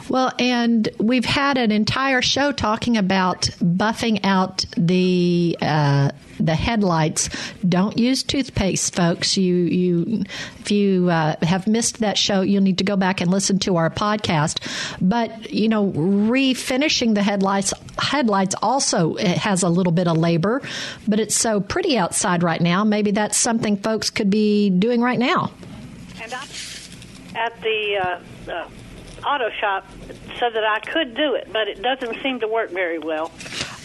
Well, 0.10 0.32
and 0.38 0.88
we've 1.00 1.26
had 1.26 1.58
an 1.58 1.72
entire 1.72 2.22
show 2.22 2.52
talking 2.52 2.98
about 2.98 3.44
buffing 3.62 4.20
out 4.24 4.65
the 4.78 5.58
uh, 5.62 6.12
the 6.39 6.56
headlights. 6.56 7.30
Don't 7.68 7.98
use 7.98 8.22
toothpaste, 8.24 8.96
folks. 8.96 9.38
You 9.38 9.56
you 9.56 10.24
if 10.60 10.72
you 10.72 11.10
uh, 11.10 11.36
have 11.41 11.65
missed 11.68 12.00
that 12.00 12.18
show, 12.18 12.41
you'll 12.41 12.62
need 12.62 12.78
to 12.78 12.84
go 12.84 12.96
back 12.96 13.22
and 13.22 13.32
listen 13.32 13.58
to 13.60 13.78
our 13.78 13.89
podcast. 13.89 14.60
But 15.02 15.52
you 15.52 15.70
know, 15.70 15.91
refinishing 15.91 17.15
the 17.15 17.24
headlights 17.24 17.74
headlights 17.98 18.56
also 18.62 19.15
it 19.15 19.38
has 19.38 19.63
a 19.63 19.70
little 19.70 19.94
bit 19.94 20.08
of 20.08 20.18
labor, 20.18 20.62
but 21.08 21.20
it's 21.20 21.36
so 21.36 21.60
pretty 21.60 21.98
outside 21.98 22.44
right 22.44 22.62
now. 22.62 22.84
Maybe 22.84 23.12
that's 23.12 23.38
something 23.38 23.78
folks 23.78 24.10
could 24.10 24.30
be 24.30 24.70
doing 24.70 25.02
right 25.02 25.20
now. 25.20 25.52
And 26.22 26.34
at 27.36 27.62
the 27.62 28.20
uh, 28.48 28.52
uh, 28.52 28.70
auto 29.26 29.50
shop, 29.60 29.86
so 30.40 30.50
that 30.50 30.64
I 30.64 30.80
could 30.80 31.16
do 31.16 31.36
it, 31.36 31.52
but 31.52 31.68
it 31.68 31.82
doesn't 31.82 32.22
seem 32.22 32.40
to 32.42 32.48
work 32.48 32.72
very 32.72 33.00
well. 33.00 33.32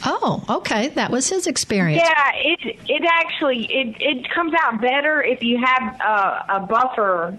Oh, 0.04 0.42
okay, 0.48 0.88
that 0.88 1.10
was 1.10 1.28
his 1.28 1.46
experience. 1.46 2.02
Yeah, 2.02 2.32
it 2.34 2.78
it 2.88 3.02
actually 3.04 3.64
it 3.66 3.96
it 4.00 4.30
comes 4.30 4.54
out 4.62 4.80
better 4.80 5.22
if 5.22 5.42
you 5.42 5.62
have 5.62 6.00
uh, 6.00 6.42
a 6.48 6.60
buffer 6.60 7.36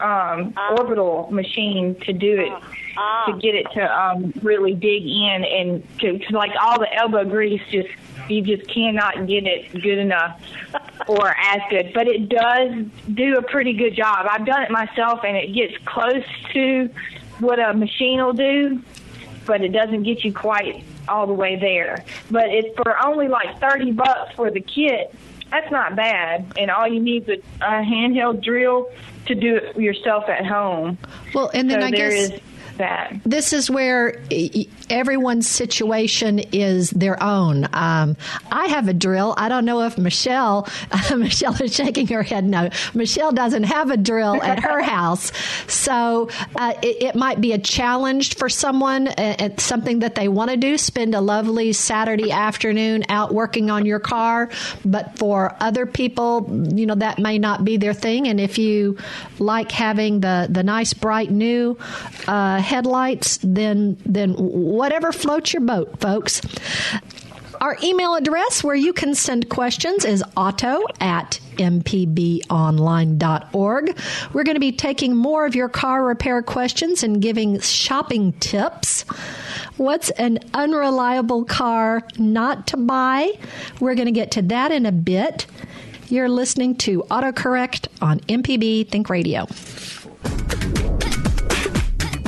um, 0.00 0.54
orbital 0.76 1.28
machine 1.30 1.94
to 2.06 2.12
do 2.12 2.40
it. 2.40 2.62
Ah. 2.96 3.26
to 3.26 3.38
get 3.38 3.54
it 3.54 3.66
to 3.72 3.98
um, 3.98 4.32
really 4.42 4.74
dig 4.74 5.04
in 5.04 5.44
and 5.44 5.98
to, 6.00 6.18
to 6.18 6.36
like 6.36 6.50
all 6.60 6.78
the 6.78 6.92
elbow 6.92 7.24
grease 7.24 7.62
just 7.70 7.88
you 8.28 8.42
just 8.42 8.68
cannot 8.68 9.26
get 9.26 9.46
it 9.46 9.72
good 9.72 9.98
enough 9.98 10.40
or 11.08 11.34
as 11.36 11.60
good. 11.70 11.92
But 11.94 12.08
it 12.08 12.28
does 12.28 12.84
do 13.14 13.36
a 13.38 13.42
pretty 13.42 13.72
good 13.72 13.94
job. 13.94 14.26
I've 14.28 14.44
done 14.44 14.62
it 14.62 14.70
myself 14.70 15.20
and 15.24 15.36
it 15.36 15.54
gets 15.54 15.74
close 15.84 16.24
to 16.52 16.90
what 17.40 17.58
a 17.58 17.74
machine 17.74 18.20
will 18.20 18.32
do, 18.32 18.82
but 19.46 19.62
it 19.62 19.70
doesn't 19.70 20.02
get 20.02 20.24
you 20.24 20.32
quite 20.32 20.84
all 21.08 21.26
the 21.26 21.32
way 21.32 21.56
there. 21.56 22.04
But 22.30 22.50
it's 22.50 22.74
for 22.76 22.96
only 23.04 23.28
like 23.28 23.60
thirty 23.60 23.92
bucks 23.92 24.34
for 24.34 24.50
the 24.50 24.60
kit. 24.60 25.14
That's 25.50 25.70
not 25.72 25.96
bad, 25.96 26.52
and 26.56 26.70
all 26.70 26.86
you 26.86 27.00
need 27.00 27.28
is 27.28 27.42
a 27.60 27.82
handheld 27.82 28.42
drill 28.42 28.90
to 29.26 29.34
do 29.34 29.56
it 29.56 29.76
yourself 29.76 30.28
at 30.28 30.46
home. 30.46 30.98
Well, 31.34 31.50
and 31.52 31.68
then 31.68 31.80
so 31.80 31.86
I 31.86 31.90
guess 31.90 32.12
is 32.12 32.40
that. 32.80 33.14
this 33.24 33.52
is 33.52 33.70
where 33.70 34.20
everyone's 34.90 35.48
situation 35.48 36.40
is 36.52 36.90
their 36.90 37.22
own. 37.22 37.66
Um, 37.72 38.16
I 38.50 38.66
have 38.66 38.88
a 38.88 38.92
drill. 38.94 39.34
I 39.36 39.48
don't 39.48 39.64
know 39.64 39.82
if 39.82 39.96
Michelle, 39.96 40.68
Michelle 41.16 41.54
is 41.62 41.74
shaking 41.74 42.08
her 42.08 42.22
head. 42.22 42.44
No, 42.44 42.68
Michelle 42.94 43.32
doesn't 43.32 43.64
have 43.64 43.90
a 43.90 43.96
drill 43.96 44.42
at 44.42 44.60
her 44.60 44.82
house, 44.96 45.32
so 45.68 46.28
uh, 46.56 46.74
it, 46.82 47.02
it 47.02 47.14
might 47.14 47.40
be 47.40 47.52
a 47.52 47.58
challenge 47.58 48.34
for 48.36 48.48
someone. 48.48 49.08
uh, 49.08 49.36
It's 49.38 49.62
something 49.62 50.00
that 50.00 50.14
they 50.14 50.28
want 50.28 50.50
to 50.50 50.56
do. 50.56 50.76
Spend 50.78 51.14
a 51.14 51.20
lovely 51.20 51.72
Saturday 51.72 52.30
afternoon 52.32 53.04
out 53.08 53.32
working 53.32 53.70
on 53.70 53.86
your 53.86 54.00
car, 54.00 54.50
but 54.84 55.16
for 55.18 55.56
other 55.60 55.86
people, 55.86 56.46
you 56.74 56.86
know 56.86 56.94
that 56.96 57.18
may 57.18 57.38
not 57.38 57.64
be 57.64 57.76
their 57.76 57.94
thing. 57.94 58.26
And 58.28 58.40
if 58.40 58.58
you 58.58 58.96
like 59.38 59.70
having 59.70 60.20
the 60.20 60.48
the 60.50 60.62
nice 60.62 60.92
bright 60.94 61.30
new 61.30 61.76
uh, 62.26 62.58
headlights, 62.70 63.38
then 63.42 63.98
then 64.06 64.34
whatever 64.34 65.12
floats 65.12 65.52
your 65.52 65.62
boat, 65.62 66.00
folks. 66.00 66.40
Our 67.60 67.76
email 67.82 68.14
address 68.14 68.64
where 68.64 68.74
you 68.74 68.94
can 68.94 69.14
send 69.14 69.50
questions 69.50 70.06
is 70.06 70.24
auto 70.34 70.80
at 70.98 71.38
mpbonline.org. 71.56 73.98
We're 74.32 74.44
going 74.44 74.54
to 74.54 74.60
be 74.60 74.72
taking 74.72 75.14
more 75.14 75.44
of 75.44 75.54
your 75.54 75.68
car 75.68 76.02
repair 76.02 76.40
questions 76.40 77.02
and 77.02 77.20
giving 77.20 77.60
shopping 77.60 78.32
tips. 78.34 79.02
What's 79.76 80.08
an 80.10 80.38
unreliable 80.54 81.44
car 81.44 82.02
not 82.16 82.68
to 82.68 82.78
buy? 82.78 83.32
We're 83.78 83.94
going 83.94 84.06
to 84.06 84.12
get 84.12 84.30
to 84.32 84.40
that 84.42 84.72
in 84.72 84.86
a 84.86 84.92
bit. 84.92 85.44
You're 86.08 86.30
listening 86.30 86.76
to 86.76 87.02
AutoCorrect 87.10 87.88
on 88.00 88.20
MPB 88.20 88.88
Think 88.88 89.10
Radio. 89.10 89.46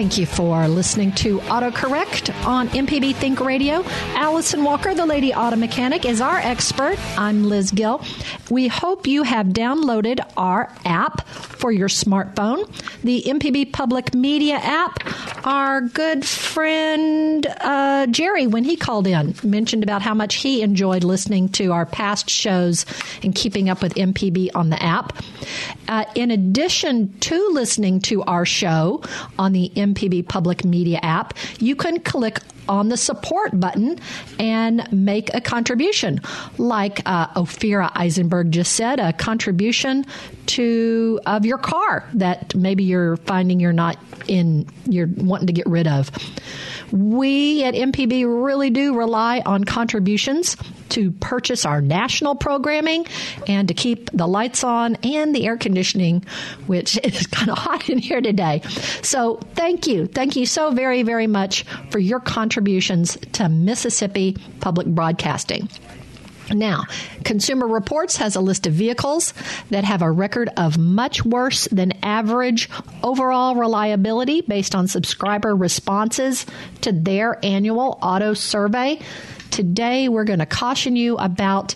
Thank 0.00 0.16
you 0.16 0.24
for 0.24 0.66
listening 0.66 1.12
to 1.16 1.40
AutoCorrect 1.40 2.46
on 2.46 2.70
MPB 2.70 3.14
Think 3.16 3.38
Radio. 3.38 3.84
Allison 4.14 4.64
Walker, 4.64 4.94
the 4.94 5.04
lady 5.04 5.34
auto 5.34 5.56
mechanic, 5.56 6.06
is 6.06 6.22
our 6.22 6.38
expert. 6.38 6.96
I'm 7.18 7.44
Liz 7.50 7.70
Gill. 7.70 8.02
We 8.48 8.68
hope 8.68 9.06
you 9.06 9.24
have 9.24 9.48
downloaded 9.48 10.20
our 10.38 10.74
app 10.86 11.28
for 11.60 11.70
your 11.70 11.88
smartphone, 11.88 12.66
the 13.02 13.22
MPB 13.26 13.72
Public 13.72 14.14
Media 14.14 14.54
app. 14.56 14.98
Our 15.46 15.82
good 15.82 16.24
friend 16.24 17.46
uh, 17.60 18.06
Jerry, 18.06 18.46
when 18.46 18.64
he 18.64 18.76
called 18.76 19.06
in, 19.06 19.34
mentioned 19.42 19.82
about 19.82 20.00
how 20.02 20.14
much 20.14 20.36
he 20.36 20.62
enjoyed 20.62 21.04
listening 21.04 21.50
to 21.50 21.72
our 21.72 21.84
past 21.84 22.30
shows 22.30 22.86
and 23.22 23.34
keeping 23.34 23.68
up 23.68 23.82
with 23.82 23.94
MPB 23.94 24.50
on 24.54 24.70
the 24.70 24.82
app. 24.82 25.22
Uh, 25.86 26.04
in 26.14 26.30
addition 26.30 27.12
to 27.20 27.50
listening 27.52 28.00
to 28.00 28.22
our 28.22 28.46
show 28.46 29.02
on 29.38 29.52
the 29.52 29.70
MPB 29.76 30.26
Public 30.28 30.64
Media 30.64 30.98
app, 31.02 31.34
you 31.58 31.76
can 31.76 32.00
click 32.00 32.40
on 32.70 32.88
the 32.88 32.96
support 32.96 33.58
button 33.58 33.98
and 34.38 34.90
make 34.92 35.34
a 35.34 35.40
contribution. 35.40 36.20
Like 36.56 37.02
uh, 37.04 37.26
Ophira 37.34 37.90
Eisenberg 37.94 38.52
just 38.52 38.74
said, 38.74 39.00
a 39.00 39.12
contribution 39.12 40.06
to 40.46 41.20
of 41.26 41.44
your 41.44 41.58
car 41.58 42.08
that 42.14 42.54
maybe 42.54 42.84
you're 42.84 43.16
finding 43.18 43.58
you're 43.58 43.72
not 43.72 43.98
in, 44.28 44.66
you're 44.86 45.08
wanting 45.16 45.48
to 45.48 45.52
get 45.52 45.66
rid 45.66 45.88
of. 45.88 46.10
We 46.92 47.64
at 47.64 47.74
MPB 47.74 48.24
really 48.44 48.70
do 48.70 48.96
rely 48.96 49.42
on 49.44 49.64
contributions 49.64 50.56
to 50.90 51.10
purchase 51.12 51.64
our 51.64 51.80
national 51.80 52.34
programming 52.34 53.06
and 53.46 53.68
to 53.68 53.74
keep 53.74 54.10
the 54.12 54.26
lights 54.26 54.64
on 54.64 54.96
and 54.96 55.34
the 55.34 55.46
air 55.46 55.56
conditioning, 55.56 56.24
which 56.66 56.98
is 57.04 57.26
kind 57.26 57.50
of 57.50 57.58
hot 57.58 57.88
in 57.88 57.98
here 57.98 58.20
today. 58.20 58.62
So 59.02 59.40
thank 59.54 59.86
you. 59.86 60.06
Thank 60.06 60.36
you 60.36 60.46
so 60.46 60.70
very, 60.70 61.02
very 61.02 61.26
much 61.26 61.64
for 61.90 61.98
your 61.98 62.20
contributions 62.20 63.16
to 63.32 63.48
Mississippi 63.48 64.36
Public 64.60 64.86
Broadcasting. 64.86 65.68
Now, 66.52 66.84
Consumer 67.24 67.66
Reports 67.66 68.16
has 68.16 68.34
a 68.34 68.40
list 68.40 68.66
of 68.66 68.72
vehicles 68.72 69.32
that 69.70 69.84
have 69.84 70.02
a 70.02 70.10
record 70.10 70.50
of 70.56 70.78
much 70.78 71.24
worse 71.24 71.68
than 71.70 71.92
average 72.02 72.68
overall 73.02 73.54
reliability 73.54 74.40
based 74.40 74.74
on 74.74 74.88
subscriber 74.88 75.54
responses 75.54 76.46
to 76.82 76.92
their 76.92 77.38
annual 77.44 77.98
auto 78.02 78.34
survey. 78.34 78.98
Today, 79.50 80.08
we're 80.08 80.24
going 80.24 80.38
to 80.38 80.46
caution 80.46 80.96
you 80.96 81.16
about 81.16 81.74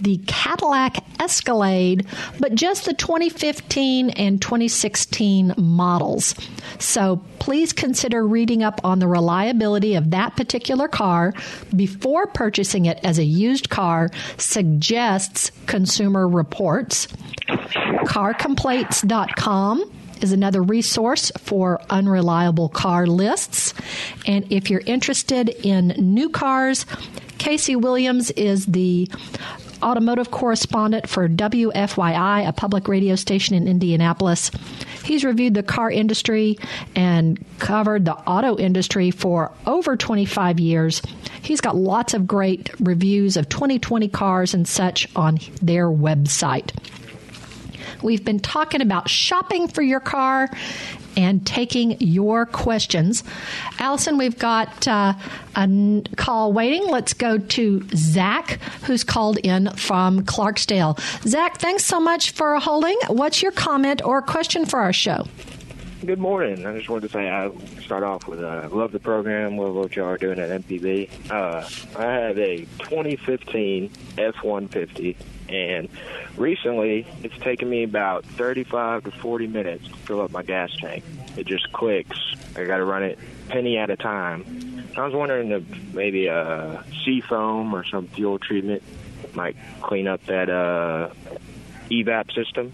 the 0.00 0.18
Cadillac 0.26 1.04
Escalade, 1.20 2.06
but 2.40 2.54
just 2.54 2.84
the 2.84 2.92
2015 2.94 4.10
and 4.10 4.42
2016 4.42 5.54
models. 5.56 6.34
So 6.78 7.22
please 7.38 7.72
consider 7.72 8.26
reading 8.26 8.62
up 8.62 8.80
on 8.84 8.98
the 8.98 9.08
reliability 9.08 9.94
of 9.94 10.10
that 10.10 10.36
particular 10.36 10.88
car 10.88 11.32
before 11.74 12.26
purchasing 12.26 12.84
it 12.86 13.00
as 13.02 13.18
a 13.18 13.24
used 13.24 13.70
car, 13.70 14.10
suggests 14.36 15.50
Consumer 15.66 16.28
Reports. 16.28 17.08
CarComplaints.com 17.48 19.90
is 20.22 20.32
another 20.32 20.62
resource 20.62 21.32
for 21.38 21.80
unreliable 21.90 22.68
car 22.68 23.06
lists. 23.06 23.74
And 24.26 24.50
if 24.50 24.70
you're 24.70 24.82
interested 24.86 25.48
in 25.48 25.88
new 25.98 26.28
cars, 26.28 26.86
Casey 27.38 27.76
Williams 27.76 28.30
is 28.32 28.66
the 28.66 29.08
automotive 29.82 30.30
correspondent 30.30 31.08
for 31.08 31.28
WFYI, 31.28 32.46
a 32.46 32.52
public 32.52 32.86
radio 32.88 33.16
station 33.16 33.56
in 33.56 33.66
Indianapolis. 33.66 34.50
He's 35.04 35.24
reviewed 35.24 35.54
the 35.54 35.62
car 35.62 35.90
industry 35.90 36.58
and 36.94 37.44
covered 37.58 38.04
the 38.04 38.14
auto 38.14 38.56
industry 38.56 39.10
for 39.10 39.50
over 39.66 39.96
25 39.96 40.60
years. 40.60 41.02
He's 41.42 41.60
got 41.60 41.74
lots 41.74 42.14
of 42.14 42.26
great 42.26 42.70
reviews 42.80 43.36
of 43.36 43.48
2020 43.48 44.08
cars 44.08 44.54
and 44.54 44.66
such 44.66 45.08
on 45.16 45.38
their 45.60 45.88
website. 45.88 46.70
We've 48.02 48.24
been 48.24 48.40
talking 48.40 48.80
about 48.80 49.08
shopping 49.08 49.68
for 49.68 49.82
your 49.82 50.00
car 50.00 50.50
and 51.16 51.46
taking 51.46 51.96
your 52.00 52.46
questions. 52.46 53.22
Allison, 53.78 54.18
we've 54.18 54.38
got 54.38 54.88
uh, 54.88 55.14
a 55.56 56.02
call 56.16 56.52
waiting. 56.52 56.88
Let's 56.88 57.12
go 57.12 57.38
to 57.38 57.86
Zach, 57.94 58.58
who's 58.84 59.04
called 59.04 59.38
in 59.38 59.70
from 59.70 60.22
Clarksdale. 60.22 60.98
Zach, 61.26 61.58
thanks 61.58 61.84
so 61.84 62.00
much 62.00 62.30
for 62.30 62.58
holding. 62.58 62.98
What's 63.08 63.42
your 63.42 63.52
comment 63.52 64.02
or 64.04 64.22
question 64.22 64.64
for 64.64 64.80
our 64.80 64.92
show? 64.92 65.26
Good 66.04 66.18
morning. 66.18 66.66
I 66.66 66.76
just 66.76 66.88
wanted 66.88 67.06
to 67.06 67.12
say 67.12 67.30
I 67.30 67.52
start 67.80 68.02
off 68.02 68.26
with 68.26 68.42
uh, 68.42 68.68
love 68.72 68.90
the 68.90 68.98
program, 68.98 69.56
love 69.56 69.76
what 69.76 69.94
y'all 69.94 70.06
are 70.06 70.18
doing 70.18 70.40
at 70.40 70.50
MPB. 70.50 71.30
Uh, 71.30 71.64
I 71.96 72.02
have 72.02 72.36
a 72.38 72.56
2015 72.80 73.88
F-150, 74.18 75.14
and 75.48 75.88
recently 76.36 77.06
it's 77.22 77.38
taken 77.38 77.70
me 77.70 77.84
about 77.84 78.24
35 78.24 79.04
to 79.04 79.10
40 79.12 79.46
minutes 79.46 79.86
to 79.86 79.94
fill 79.94 80.20
up 80.22 80.32
my 80.32 80.42
gas 80.42 80.74
tank. 80.80 81.04
It 81.36 81.46
just 81.46 81.72
clicks. 81.72 82.18
I 82.56 82.64
got 82.64 82.78
to 82.78 82.84
run 82.84 83.04
it 83.04 83.16
penny 83.48 83.78
at 83.78 83.88
a 83.88 83.96
time. 83.96 84.88
I 84.96 85.04
was 85.04 85.14
wondering 85.14 85.52
if 85.52 85.94
maybe 85.94 86.26
a 86.26 86.82
sea 87.04 87.20
foam 87.20 87.72
or 87.72 87.84
some 87.84 88.08
fuel 88.08 88.40
treatment 88.40 88.82
might 89.34 89.54
clean 89.80 90.08
up 90.08 90.24
that 90.26 90.50
uh, 90.50 91.10
evap 91.92 92.34
system. 92.34 92.72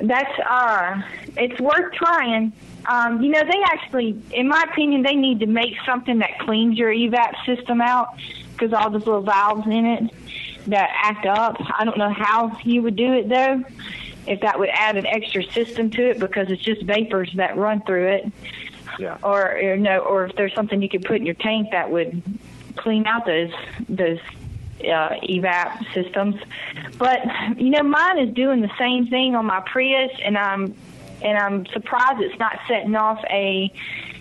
That's 0.00 0.38
uh, 0.38 1.02
it's 1.36 1.60
worth 1.60 1.92
trying. 1.92 2.52
Um, 2.86 3.22
you 3.22 3.30
know, 3.30 3.42
they 3.42 3.62
actually, 3.64 4.20
in 4.32 4.48
my 4.48 4.64
opinion, 4.70 5.02
they 5.02 5.14
need 5.14 5.40
to 5.40 5.46
make 5.46 5.74
something 5.84 6.18
that 6.18 6.38
cleans 6.38 6.78
your 6.78 6.90
evap 6.90 7.44
system 7.44 7.80
out 7.80 8.16
because 8.52 8.72
all 8.72 8.90
those 8.90 9.06
little 9.06 9.22
valves 9.22 9.66
in 9.66 9.86
it 9.86 10.10
that 10.66 10.90
act 10.94 11.26
up. 11.26 11.56
I 11.78 11.84
don't 11.84 11.98
know 11.98 12.10
how 12.10 12.58
you 12.64 12.82
would 12.82 12.96
do 12.96 13.12
it 13.12 13.28
though. 13.28 13.62
If 14.26 14.40
that 14.40 14.58
would 14.58 14.68
add 14.68 14.96
an 14.96 15.06
extra 15.06 15.42
system 15.42 15.90
to 15.90 16.10
it 16.10 16.18
because 16.18 16.50
it's 16.50 16.62
just 16.62 16.82
vapors 16.82 17.32
that 17.34 17.56
run 17.56 17.82
through 17.82 18.08
it. 18.08 18.32
Yeah. 18.98 19.16
Or 19.22 19.58
you 19.60 19.76
know, 19.76 20.00
or 20.00 20.26
if 20.26 20.36
there's 20.36 20.54
something 20.54 20.80
you 20.82 20.88
could 20.88 21.04
put 21.04 21.16
in 21.16 21.26
your 21.26 21.34
tank 21.34 21.68
that 21.72 21.90
would 21.90 22.22
clean 22.76 23.06
out 23.06 23.26
those 23.26 23.52
those 23.88 24.18
uh, 24.84 25.14
evap 25.22 25.84
systems. 25.94 26.36
But 26.98 27.20
you 27.58 27.70
know, 27.70 27.82
mine 27.82 28.18
is 28.18 28.34
doing 28.34 28.60
the 28.60 28.70
same 28.78 29.06
thing 29.08 29.34
on 29.34 29.46
my 29.46 29.60
Prius, 29.60 30.12
and 30.24 30.36
I'm 30.36 30.74
and 31.22 31.38
I'm 31.38 31.66
surprised 31.66 32.20
it's 32.20 32.38
not 32.38 32.58
setting 32.66 32.96
off 32.96 33.22
a 33.30 33.72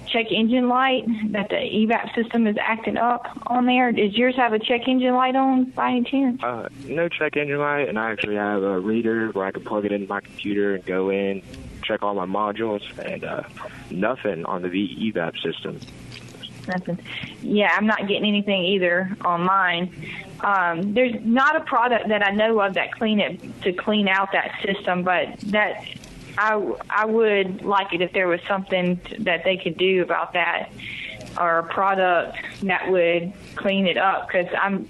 check 0.09 0.31
engine 0.31 0.67
light 0.67 1.05
that 1.31 1.49
the 1.49 1.55
evap 1.55 2.13
system 2.15 2.47
is 2.47 2.57
acting 2.59 2.97
up 2.97 3.27
on 3.47 3.65
there. 3.65 3.91
Does 3.91 4.15
yours 4.15 4.35
have 4.35 4.53
a 4.53 4.59
check 4.59 4.87
engine 4.87 5.13
light 5.13 5.35
on 5.35 5.65
by 5.65 5.91
any 5.91 6.03
chance? 6.03 6.43
Uh, 6.43 6.67
no 6.85 7.07
check 7.07 7.37
engine 7.37 7.59
light, 7.59 7.87
and 7.87 7.97
I 7.99 8.11
actually 8.11 8.35
have 8.35 8.63
a 8.63 8.79
reader 8.79 9.29
where 9.29 9.45
I 9.45 9.51
can 9.51 9.63
plug 9.63 9.85
it 9.85 9.91
into 9.91 10.07
my 10.07 10.21
computer 10.21 10.75
and 10.75 10.85
go 10.85 11.09
in, 11.09 11.41
check 11.83 12.03
all 12.03 12.15
my 12.15 12.25
modules, 12.25 12.81
and 12.97 13.23
uh, 13.23 13.43
nothing 13.91 14.45
on 14.45 14.63
the 14.63 14.69
evap 14.69 15.39
system. 15.41 15.79
Nothing. 16.67 16.99
Yeah, 17.41 17.73
I'm 17.75 17.87
not 17.87 18.07
getting 18.07 18.25
anything 18.25 18.63
either 18.63 19.15
on 19.21 19.43
mine. 19.43 19.91
Um, 20.41 20.93
there's 20.93 21.15
not 21.23 21.55
a 21.55 21.61
product 21.61 22.07
that 22.09 22.25
I 22.25 22.31
know 22.31 22.59
of 22.61 22.75
that 22.75 22.93
clean 22.93 23.19
it 23.19 23.61
to 23.63 23.73
clean 23.73 24.07
out 24.07 24.31
that 24.31 24.55
system, 24.65 25.03
but 25.03 25.37
that 25.47 25.83
I 26.37 26.75
I 26.89 27.05
would 27.05 27.63
like 27.63 27.93
it 27.93 28.01
if 28.01 28.13
there 28.13 28.27
was 28.27 28.39
something 28.47 28.99
that 29.19 29.43
they 29.43 29.57
could 29.57 29.77
do 29.77 30.01
about 30.01 30.33
that, 30.33 30.69
or 31.39 31.59
a 31.59 31.63
product 31.63 32.37
that 32.63 32.89
would 32.89 33.33
clean 33.55 33.85
it 33.85 33.97
up 33.97 34.27
because 34.27 34.47
I'm 34.59 34.87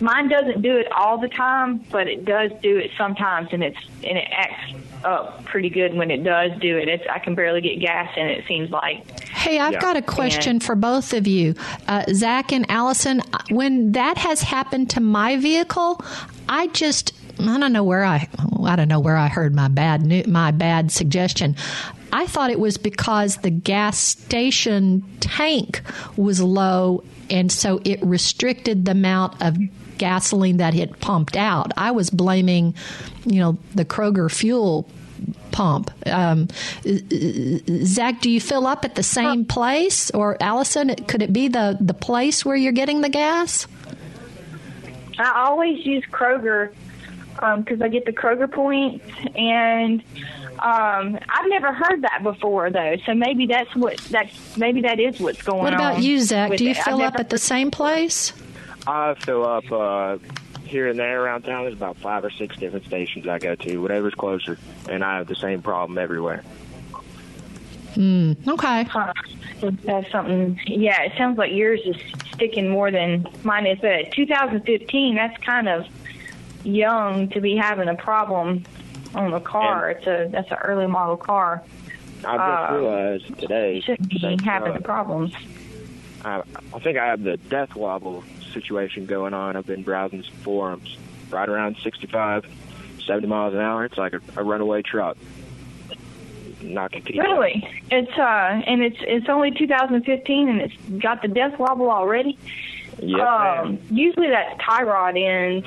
mine 0.00 0.28
doesn't 0.28 0.62
do 0.62 0.76
it 0.76 0.90
all 0.92 1.18
the 1.18 1.28
time, 1.28 1.78
but 1.90 2.08
it 2.08 2.24
does 2.24 2.50
do 2.62 2.78
it 2.78 2.90
sometimes, 2.96 3.50
and 3.52 3.62
it's 3.62 3.78
and 4.02 4.16
it 4.16 4.28
acts 4.30 4.74
up 5.04 5.44
pretty 5.44 5.70
good 5.70 5.94
when 5.94 6.10
it 6.10 6.24
does 6.24 6.52
do 6.60 6.78
it. 6.78 6.88
It's 6.88 7.04
I 7.08 7.18
can 7.18 7.34
barely 7.34 7.60
get 7.60 7.80
gas 7.80 8.12
it. 8.16 8.38
It 8.38 8.44
seems 8.46 8.70
like. 8.70 9.04
Hey, 9.40 9.58
I've 9.58 9.72
Yeah. 9.72 9.80
got 9.80 9.96
a 9.96 10.02
question 10.02 10.50
And- 10.56 10.62
for 10.62 10.74
both 10.74 11.14
of 11.14 11.26
you, 11.26 11.54
uh, 11.88 12.04
Zach 12.12 12.52
and 12.52 12.66
Allison. 12.70 13.22
When 13.48 13.92
that 13.92 14.18
has 14.18 14.42
happened 14.42 14.90
to 14.90 15.00
my 15.00 15.36
vehicle, 15.38 16.00
I 16.48 16.66
just 16.68 17.12
I 17.38 17.56
don't 17.58 17.72
know 17.72 17.82
where 17.84 18.04
I 18.04 18.28
I 18.62 18.76
don't 18.76 18.88
know 18.88 19.00
where 19.00 19.16
I 19.16 19.28
heard 19.28 19.54
my 19.54 19.68
bad 19.68 20.04
new, 20.04 20.22
my 20.28 20.50
bad 20.50 20.92
suggestion. 20.92 21.56
I 22.12 22.26
thought 22.26 22.50
it 22.50 22.60
was 22.60 22.76
because 22.76 23.36
the 23.36 23.48
gas 23.50 23.96
station 23.98 25.02
tank 25.20 25.80
was 26.16 26.42
low, 26.42 27.02
and 27.30 27.50
so 27.50 27.80
it 27.84 27.98
restricted 28.04 28.84
the 28.84 28.90
amount 28.90 29.40
of 29.40 29.56
gasoline 29.96 30.58
that 30.58 30.74
it 30.74 31.00
pumped 31.00 31.36
out. 31.36 31.72
I 31.78 31.92
was 31.92 32.10
blaming, 32.10 32.74
you 33.24 33.40
know, 33.40 33.56
the 33.74 33.86
Kroger 33.86 34.30
fuel 34.30 34.86
pump. 35.52 35.90
Um, 36.06 36.48
Zach, 37.84 38.20
do 38.20 38.30
you 38.30 38.40
fill 38.40 38.66
up 38.66 38.84
at 38.84 38.94
the 38.94 39.02
same 39.02 39.44
place, 39.44 40.10
or 40.10 40.36
Allison? 40.40 40.94
Could 41.06 41.22
it 41.22 41.32
be 41.32 41.48
the 41.48 41.76
the 41.80 41.94
place 41.94 42.44
where 42.44 42.56
you're 42.56 42.72
getting 42.72 43.00
the 43.00 43.08
gas? 43.08 43.66
I 45.18 45.46
always 45.46 45.84
use 45.84 46.04
Kroger 46.10 46.72
because 47.34 47.80
I 47.80 47.88
get 47.88 48.04
the 48.04 48.12
Kroger 48.12 48.50
points, 48.50 49.04
and 49.34 50.02
um, 50.58 51.18
I've 51.28 51.48
never 51.48 51.72
heard 51.72 52.02
that 52.02 52.22
before 52.22 52.70
though. 52.70 52.96
So 53.06 53.14
maybe 53.14 53.46
that's 53.46 53.74
what 53.74 53.98
that's 54.10 54.56
maybe 54.56 54.82
that 54.82 55.00
is 55.00 55.20
what's 55.20 55.42
going 55.42 55.58
on. 55.58 55.64
What 55.64 55.74
about 55.74 56.02
you, 56.02 56.20
Zach? 56.20 56.56
Do 56.56 56.64
you 56.64 56.70
it. 56.70 56.76
Fill 56.78 57.02
up 57.02 57.16
at 57.16 57.30
the 57.30 57.38
same 57.38 57.70
place? 57.70 58.32
I 58.86 59.14
fill 59.14 59.46
up 59.46 59.70
uh, 59.70 60.18
here 60.70 60.88
and 60.88 60.98
there 60.98 61.22
around 61.22 61.42
town. 61.42 61.64
There's 61.64 61.74
about 61.74 61.96
five 61.98 62.24
or 62.24 62.30
six 62.30 62.56
different 62.56 62.86
stations 62.86 63.26
I 63.26 63.38
go 63.38 63.54
to, 63.56 63.76
whatever's 63.82 64.14
closer, 64.14 64.56
and 64.88 65.04
I 65.04 65.18
have 65.18 65.26
the 65.26 65.34
same 65.34 65.60
problem 65.60 65.98
everywhere. 65.98 66.42
Hmm. 67.94 68.32
Okay. 68.46 68.84
Huh. 68.84 69.12
That's 69.84 70.10
something. 70.10 70.58
Yeah, 70.66 71.02
it 71.02 71.12
sounds 71.18 71.36
like 71.36 71.52
yours 71.52 71.80
is 71.84 71.96
sticking 72.32 72.68
more 72.68 72.90
than 72.90 73.26
mine 73.42 73.66
is. 73.66 73.78
But 73.80 73.90
at 73.90 74.12
2015, 74.12 75.16
that's 75.16 75.36
kind 75.42 75.68
of 75.68 75.86
young 76.64 77.28
to 77.30 77.40
be 77.40 77.56
having 77.56 77.88
a 77.88 77.96
problem 77.96 78.62
on 79.14 79.32
the 79.32 79.40
car. 79.40 79.90
it's 79.90 80.06
a 80.06 80.28
that's 80.30 80.50
an 80.52 80.58
early 80.62 80.86
model 80.86 81.16
car. 81.16 81.62
I 82.24 82.36
just 82.36 82.70
Uh, 82.70 82.74
realized 82.76 83.38
today. 83.40 83.74
You 83.76 83.82
shouldn't 83.82 84.08
be 84.08 84.38
having 84.44 84.70
uh, 84.72 84.74
the 84.78 84.82
problems. 84.82 85.34
I, 86.24 86.42
I 86.72 86.78
think 86.78 86.96
I 86.96 87.06
have 87.06 87.22
the 87.22 87.36
death 87.38 87.74
wobble 87.74 88.22
situation 88.52 89.06
going 89.06 89.34
on. 89.34 89.56
I've 89.56 89.66
been 89.66 89.82
browsing 89.82 90.22
some 90.22 90.34
forums. 90.36 90.96
Right 91.30 91.48
around 91.48 91.76
65, 91.84 92.44
70 93.06 93.26
miles 93.28 93.54
an 93.54 93.60
hour. 93.60 93.84
It's 93.84 93.96
like 93.96 94.14
a, 94.14 94.20
a 94.36 94.42
runaway 94.42 94.82
truck. 94.82 95.16
People. 96.60 97.22
Really, 97.22 97.66
it's 97.90 98.18
uh, 98.18 98.62
and 98.66 98.82
it's 98.82 98.98
it's 99.00 99.30
only 99.30 99.50
2015, 99.50 100.48
and 100.48 100.60
it's 100.60 100.74
got 101.02 101.22
the 101.22 101.28
death 101.28 101.58
wobble 101.58 101.90
already. 101.90 102.38
Yes, 102.98 103.20
um, 103.26 103.78
usually 103.90 104.28
that 104.28 104.60
tie 104.60 104.82
rod 104.82 105.16
ends 105.16 105.66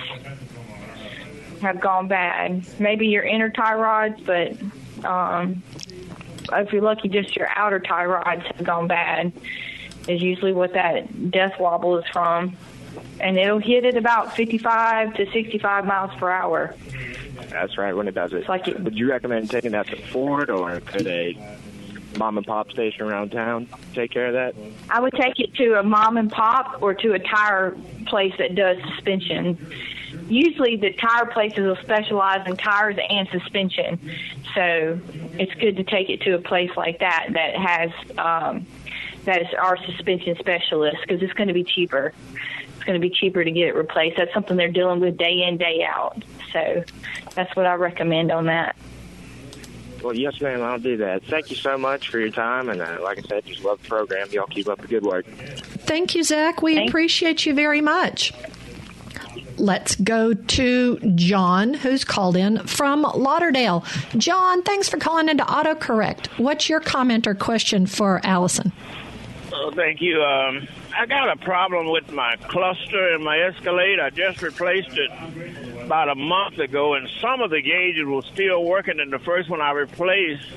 have 1.62 1.80
gone 1.80 2.08
bad. 2.08 2.64
Maybe 2.80 3.08
your 3.08 3.24
inner 3.24 3.50
tie 3.50 3.74
rods, 3.74 4.22
but 4.22 4.56
um, 5.04 5.64
if 6.52 6.72
you're 6.72 6.84
lucky, 6.84 7.10
just 7.10 7.36
your 7.36 7.48
outer 7.56 7.80
tie 7.80 8.06
rods 8.06 8.46
have 8.46 8.64
gone 8.64 8.88
bad. 8.88 9.34
Is 10.08 10.22
usually 10.22 10.54
what 10.54 10.74
that 10.74 11.32
death 11.32 11.60
wobble 11.60 11.98
is 11.98 12.06
from, 12.12 12.58
and 13.20 13.38
it'll 13.38 13.60
hit 13.60 13.86
at 13.86 13.98
about 13.98 14.36
55 14.36 15.14
to 15.16 15.32
65 15.32 15.86
miles 15.86 16.12
per 16.18 16.30
hour. 16.30 16.76
That's 17.50 17.78
right 17.78 17.94
when 17.96 18.08
it 18.08 18.16
does 18.16 18.34
it. 18.34 18.48
like 18.50 18.68
it- 18.68 18.80
Would 18.80 18.96
you 18.96 19.10
recommend 19.10 19.50
taking 19.50 19.72
that 19.72 19.88
to 19.88 19.96
Ford 20.08 20.50
or 20.50 20.80
could 20.82 21.08
a 21.08 21.38
mom 22.18 22.38
and 22.38 22.46
pop 22.46 22.72
station 22.72 23.04
around 23.04 23.32
town 23.32 23.68
take 23.94 24.12
care 24.12 24.28
of 24.28 24.34
that? 24.34 24.56
I 24.90 25.00
would 25.00 25.14
take 25.14 25.40
it 25.40 25.54
to 25.56 25.80
a 25.80 25.84
mom 25.84 26.18
and 26.18 26.32
pop 26.32 26.82
or 26.82 26.94
to 26.94 27.14
a 27.14 27.20
tire 27.20 27.76
place 28.08 28.34
that 28.38 28.56
does 28.56 28.78
suspension. 28.96 29.58
Usually, 30.28 30.76
the 30.78 30.94
tire 30.94 31.26
places 31.26 31.60
will 31.60 31.76
specialize 31.78 32.48
in 32.48 32.56
tires 32.56 32.98
and 33.10 33.28
suspension, 33.30 34.00
so 34.56 35.00
it's 35.38 35.54
good 35.56 35.76
to 35.78 35.84
take 35.84 36.10
it 36.10 36.22
to 36.22 36.36
a 36.36 36.40
place 36.40 36.70
like 36.78 37.00
that 37.00 37.30
that 37.32 37.56
has 37.56 37.92
um, 38.18 38.66
that 39.26 39.42
is 39.42 39.48
our 39.60 39.76
suspension 39.86 40.36
specialist 40.38 40.98
because 41.02 41.22
it's 41.22 41.34
going 41.34 41.48
to 41.48 41.54
be 41.54 41.64
cheaper. 41.64 42.14
It's 42.84 42.88
going 42.90 43.02
to 43.02 43.08
be 43.08 43.16
cheaper 43.16 43.46
to 43.46 43.50
get 43.50 43.70
it 43.70 43.76
replaced. 43.76 44.18
That's 44.18 44.34
something 44.34 44.58
they're 44.58 44.68
dealing 44.68 45.00
with 45.00 45.16
day 45.16 45.44
in 45.48 45.56
day 45.56 45.88
out. 45.90 46.22
So 46.52 46.84
that's 47.34 47.56
what 47.56 47.66
I 47.66 47.76
recommend 47.76 48.30
on 48.30 48.48
that. 48.48 48.76
Well, 50.04 50.14
yes, 50.14 50.42
ma'am, 50.42 50.62
I'll 50.62 50.80
do 50.80 50.98
that. 50.98 51.24
Thank 51.24 51.50
you 51.50 51.56
so 51.56 51.78
much 51.78 52.10
for 52.10 52.20
your 52.20 52.30
time, 52.30 52.68
and 52.68 52.82
uh, 52.82 52.98
like 53.02 53.20
I 53.20 53.22
said, 53.22 53.46
just 53.46 53.64
love 53.64 53.82
the 53.82 53.88
program. 53.88 54.28
Y'all 54.32 54.48
keep 54.48 54.68
up 54.68 54.82
the 54.82 54.88
good 54.88 55.04
work. 55.04 55.26
Thank 55.26 56.14
you, 56.14 56.24
Zach. 56.24 56.62
We 56.62 56.86
appreciate 56.86 57.46
you 57.46 57.54
very 57.54 57.80
much. 57.80 58.34
Let's 59.56 59.96
go 59.96 60.34
to 60.34 61.00
John, 61.16 61.74
who's 61.74 62.04
called 62.04 62.36
in 62.36 62.68
from 62.68 63.04
Lauderdale. 63.04 63.86
John, 64.18 64.62
thanks 64.64 64.90
for 64.90 64.98
calling 64.98 65.30
into 65.30 65.46
AutoCorrect. 65.46 66.38
What's 66.38 66.68
your 66.68 66.82
comment 66.82 67.28
or 67.28 67.34
question 67.34 67.86
for 67.86 68.20
Allison? 68.26 68.74
Oh, 69.64 69.72
thank 69.72 70.02
you. 70.02 70.22
Um, 70.22 70.68
I 70.94 71.06
got 71.06 71.32
a 71.32 71.38
problem 71.38 71.90
with 71.90 72.12
my 72.12 72.36
cluster 72.36 73.16
in 73.16 73.24
my 73.24 73.40
Escalade. 73.44 73.98
I 73.98 74.10
just 74.10 74.42
replaced 74.42 74.98
it 74.98 75.10
about 75.82 76.10
a 76.10 76.16
month 76.16 76.60
ago, 76.60 76.96
and 76.96 77.08
some 77.22 77.40
of 77.40 77.50
the 77.50 77.62
gauges 77.62 78.06
were 78.06 78.24
still 78.24 78.62
working 78.66 79.00
in 79.00 79.10
the 79.10 79.20
first 79.20 79.50
one 79.50 79.62
I 79.62 79.72
replaced. 79.72 80.50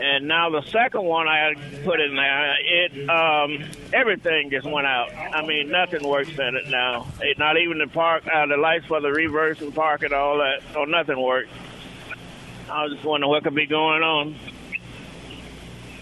And 0.00 0.28
now 0.28 0.48
the 0.48 0.62
second 0.62 1.04
one 1.04 1.28
I 1.28 1.56
put 1.84 2.00
in 2.00 2.16
there, 2.16 2.54
it 2.64 3.10
um, 3.10 3.68
everything 3.92 4.48
just 4.48 4.64
went 4.64 4.86
out. 4.86 5.12
I 5.14 5.44
mean, 5.44 5.70
nothing 5.70 6.08
works 6.08 6.30
in 6.30 6.56
it 6.56 6.68
now. 6.68 7.06
It, 7.20 7.38
not 7.38 7.58
even 7.58 7.76
the 7.76 7.88
park, 7.88 8.24
uh, 8.32 8.46
the 8.46 8.56
lights 8.56 8.86
for 8.86 9.02
the 9.02 9.10
reverse 9.10 9.60
and 9.60 9.74
park 9.74 10.04
and 10.04 10.14
all 10.14 10.38
that. 10.38 10.62
So 10.72 10.84
nothing 10.84 11.20
works. 11.20 11.50
I 12.70 12.84
was 12.84 12.94
just 12.94 13.04
wondering 13.04 13.28
what 13.28 13.44
could 13.44 13.54
be 13.54 13.66
going 13.66 14.02
on. 14.02 14.36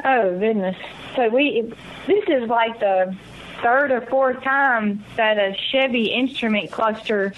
Oh 0.04 0.38
goodness! 0.38 0.76
So 1.16 1.30
we 1.30 1.72
this 2.06 2.24
is 2.28 2.48
like 2.48 2.78
the 2.78 3.16
third 3.62 3.90
or 3.90 4.02
fourth 4.02 4.42
time 4.42 5.02
that 5.16 5.38
a 5.38 5.56
Chevy 5.70 6.12
instrument 6.12 6.70
cluster 6.70 7.32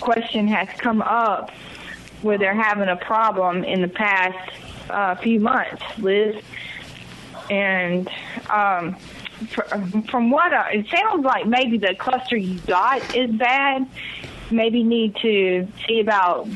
question 0.00 0.46
has 0.46 0.68
come 0.78 1.02
up 1.02 1.50
where 2.22 2.38
they're 2.38 2.54
having 2.54 2.88
a 2.88 2.96
problem 2.96 3.64
in 3.64 3.82
the 3.82 3.88
past 3.88 4.52
uh, 4.88 5.16
few 5.16 5.40
months, 5.40 5.82
Liz. 5.98 6.42
And 7.50 8.08
um, 8.50 8.94
from 10.08 10.30
what 10.30 10.52
I, 10.52 10.72
it 10.72 10.86
sounds 10.88 11.24
like, 11.24 11.46
maybe 11.46 11.78
the 11.78 11.94
cluster 11.94 12.36
you 12.36 12.60
got 12.60 13.16
is 13.16 13.30
bad. 13.30 13.86
Maybe 14.50 14.82
need 14.82 15.16
to 15.16 15.66
see 15.86 16.00
about 16.00 16.48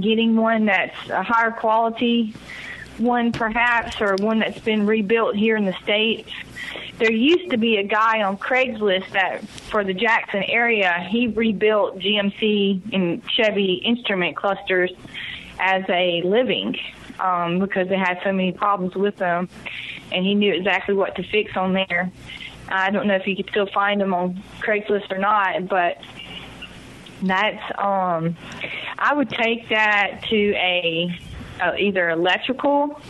getting 0.00 0.36
one 0.36 0.66
that's 0.66 1.10
a 1.10 1.22
higher 1.22 1.50
quality 1.50 2.34
one, 2.98 3.32
perhaps, 3.32 4.00
or 4.00 4.16
one 4.16 4.38
that's 4.38 4.60
been 4.60 4.86
rebuilt 4.86 5.36
here 5.36 5.56
in 5.56 5.64
the 5.64 5.74
states. 5.82 6.30
There 6.98 7.12
used 7.12 7.50
to 7.50 7.56
be 7.56 7.76
a 7.76 7.82
guy 7.82 8.22
on 8.22 8.38
Craigslist 8.38 9.10
that, 9.12 9.46
for 9.46 9.84
the 9.84 9.94
Jackson 9.94 10.42
area, 10.44 11.06
he 11.08 11.26
rebuilt 11.28 11.98
GMC 11.98 12.92
and 12.92 13.22
Chevy 13.30 13.74
instrument 13.74 14.36
clusters 14.36 14.90
as 15.58 15.84
a 15.88 16.22
living 16.22 16.76
um, 17.18 17.58
because 17.58 17.88
they 17.88 17.96
had 17.96 18.20
so 18.24 18.32
many 18.32 18.52
problems 18.52 18.94
with 18.94 19.16
them, 19.16 19.48
and 20.10 20.24
he 20.24 20.34
knew 20.34 20.52
exactly 20.52 20.94
what 20.94 21.14
to 21.16 21.22
fix 21.22 21.56
on 21.56 21.72
there. 21.72 22.10
I 22.68 22.90
don't 22.90 23.06
know 23.06 23.16
if 23.16 23.26
you 23.26 23.36
could 23.36 23.50
still 23.50 23.66
find 23.66 24.00
them 24.00 24.14
on 24.14 24.42
Craigslist 24.60 25.10
or 25.10 25.18
not, 25.18 25.68
but 25.68 25.98
that's 27.22 27.62
um, 27.78 28.36
I 28.98 29.14
would 29.14 29.30
take 29.30 29.68
that 29.68 30.22
to 30.28 30.54
a, 30.54 31.18
a 31.60 31.76
either 31.76 32.10
electrical 32.10 33.00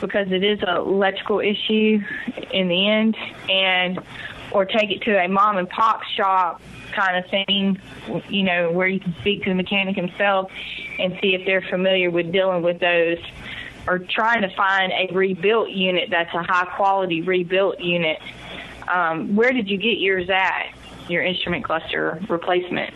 because 0.00 0.30
it 0.32 0.44
is 0.44 0.60
an 0.62 0.76
electrical 0.76 1.40
issue 1.40 2.00
in 2.52 2.68
the 2.68 2.88
end, 2.88 3.16
and 3.48 4.00
or 4.50 4.64
take 4.64 4.90
it 4.90 5.02
to 5.02 5.18
a 5.18 5.28
mom 5.28 5.56
and 5.56 5.68
pop 5.68 6.02
shop 6.04 6.60
kind 6.92 7.16
of 7.16 7.28
thing, 7.30 7.78
you 8.28 8.44
know, 8.44 8.70
where 8.70 8.86
you 8.86 9.00
can 9.00 9.14
speak 9.20 9.42
to 9.42 9.50
the 9.50 9.54
mechanic 9.54 9.96
himself 9.96 10.50
and 10.98 11.18
see 11.20 11.34
if 11.34 11.44
they're 11.44 11.62
familiar 11.62 12.10
with 12.10 12.30
dealing 12.30 12.62
with 12.62 12.78
those 12.78 13.18
or 13.86 13.98
trying 13.98 14.42
to 14.42 14.48
find 14.54 14.92
a 14.92 15.12
rebuilt 15.12 15.68
unit 15.70 16.08
that's 16.10 16.32
a 16.34 16.42
high 16.42 16.64
quality 16.76 17.20
rebuilt 17.20 17.80
unit. 17.80 18.18
Um, 18.88 19.34
where 19.34 19.52
did 19.52 19.68
you 19.68 19.76
get 19.76 19.98
yours 19.98 20.30
at, 20.30 20.72
your 21.08 21.22
instrument 21.22 21.64
cluster 21.64 22.22
replacement? 22.28 22.94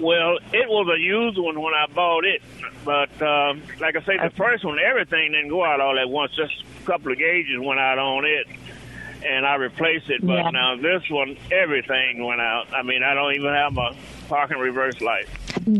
Well, 0.00 0.38
it 0.52 0.68
was 0.68 0.88
a 0.96 1.00
used 1.00 1.38
one 1.38 1.60
when 1.60 1.74
I 1.74 1.86
bought 1.86 2.24
it, 2.24 2.40
but 2.84 3.10
um, 3.20 3.62
like 3.80 3.96
I 3.96 4.02
say, 4.02 4.16
the 4.16 4.30
first 4.36 4.64
one, 4.64 4.78
everything 4.78 5.32
didn't 5.32 5.48
go 5.48 5.64
out 5.64 5.80
all 5.80 5.98
at 5.98 6.08
once. 6.08 6.32
Just 6.36 6.54
a 6.82 6.86
couple 6.86 7.10
of 7.10 7.18
gauges 7.18 7.58
went 7.60 7.80
out 7.80 7.98
on 7.98 8.24
it, 8.24 8.46
and 9.24 9.46
I 9.46 9.56
replaced 9.56 10.10
it. 10.10 10.24
But 10.24 10.34
yeah. 10.34 10.50
now 10.50 10.76
this 10.76 11.02
one, 11.10 11.36
everything 11.50 12.24
went 12.24 12.40
out. 12.40 12.72
I 12.72 12.82
mean, 12.82 13.02
I 13.02 13.14
don't 13.14 13.34
even 13.34 13.52
have 13.52 13.76
a 13.76 13.94
parking 14.28 14.58
reverse 14.58 15.00
light. 15.00 15.26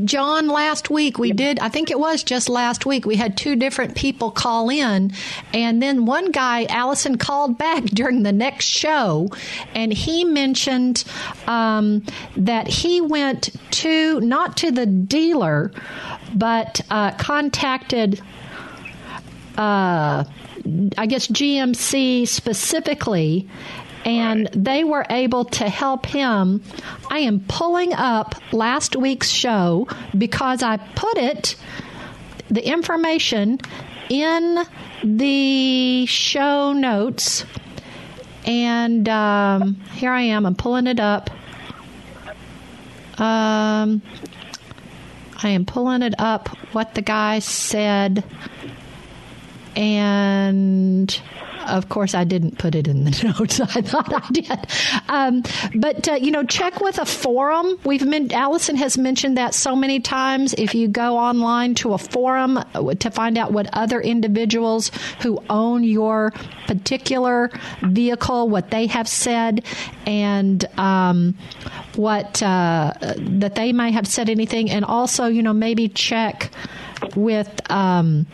John, 0.04 0.48
last 0.48 0.90
week 0.90 1.18
we 1.18 1.32
did, 1.32 1.58
I 1.60 1.68
think 1.68 1.90
it 1.90 1.98
was 1.98 2.22
just 2.22 2.48
last 2.48 2.84
week, 2.84 3.06
we 3.06 3.16
had 3.16 3.36
two 3.36 3.56
different 3.56 3.94
people 3.94 4.30
call 4.30 4.70
in. 4.70 5.12
And 5.52 5.82
then 5.82 6.06
one 6.06 6.30
guy, 6.30 6.64
Allison, 6.64 7.18
called 7.18 7.58
back 7.58 7.84
during 7.84 8.22
the 8.22 8.32
next 8.32 8.64
show 8.64 9.28
and 9.74 9.92
he 9.92 10.24
mentioned 10.24 11.04
um, 11.46 12.02
that 12.36 12.68
he 12.68 13.00
went 13.00 13.50
to, 13.72 14.20
not 14.20 14.56
to 14.58 14.70
the 14.70 14.86
dealer, 14.86 15.72
but 16.34 16.80
uh, 16.90 17.12
contacted. 17.12 18.20
Uh, 19.56 20.24
I 20.96 21.06
guess 21.06 21.26
GMC 21.26 22.26
specifically, 22.26 23.48
and 24.04 24.44
right. 24.44 24.64
they 24.64 24.84
were 24.84 25.06
able 25.10 25.44
to 25.44 25.68
help 25.68 26.06
him. 26.06 26.62
I 27.10 27.18
am 27.20 27.40
pulling 27.40 27.92
up 27.92 28.34
last 28.52 28.96
week's 28.96 29.28
show 29.28 29.88
because 30.16 30.62
I 30.62 30.76
put 30.76 31.18
it, 31.18 31.56
the 32.50 32.66
information, 32.66 33.58
in 34.08 34.58
the 35.04 36.06
show 36.06 36.72
notes. 36.72 37.44
And 38.46 39.08
um, 39.08 39.74
here 39.94 40.12
I 40.12 40.22
am, 40.22 40.46
I'm 40.46 40.54
pulling 40.54 40.86
it 40.86 41.00
up. 41.00 41.30
Um, 43.20 44.00
I 45.42 45.50
am 45.50 45.66
pulling 45.66 46.02
it 46.02 46.14
up 46.18 46.48
what 46.72 46.94
the 46.94 47.02
guy 47.02 47.40
said. 47.40 48.24
And 49.76 51.20
of 51.68 51.88
course, 51.88 52.14
I 52.14 52.24
didn't 52.24 52.58
put 52.58 52.74
it 52.74 52.88
in 52.88 53.04
the 53.04 53.34
notes. 53.38 53.60
I 53.60 53.82
thought 53.82 54.12
I 54.12 54.32
did. 54.32 54.66
Um, 55.08 55.42
but, 55.80 56.08
uh, 56.08 56.14
you 56.14 56.30
know, 56.30 56.44
check 56.44 56.80
with 56.80 56.98
a 56.98 57.04
forum. 57.04 57.78
We've 57.84 58.08
been, 58.08 58.32
Allison 58.32 58.76
has 58.76 58.96
mentioned 58.96 59.36
that 59.36 59.54
so 59.54 59.76
many 59.76 60.00
times. 60.00 60.54
If 60.54 60.74
you 60.74 60.88
go 60.88 61.18
online 61.18 61.74
to 61.76 61.92
a 61.92 61.98
forum 61.98 62.56
uh, 62.56 62.94
to 62.94 63.10
find 63.10 63.36
out 63.36 63.52
what 63.52 63.68
other 63.72 64.00
individuals 64.00 64.90
who 65.20 65.42
own 65.50 65.84
your 65.84 66.32
particular 66.66 67.50
vehicle, 67.82 68.48
what 68.48 68.70
they 68.70 68.86
have 68.86 69.08
said, 69.08 69.64
and 70.06 70.64
um, 70.78 71.36
what 71.96 72.42
uh, 72.42 72.92
that 73.00 73.54
they 73.54 73.72
may 73.72 73.90
have 73.90 74.06
said 74.06 74.30
anything, 74.30 74.70
and 74.70 74.84
also, 74.84 75.26
you 75.26 75.42
know, 75.42 75.52
maybe 75.52 75.88
check 75.88 76.50
with. 77.14 77.48
Um, 77.70 78.26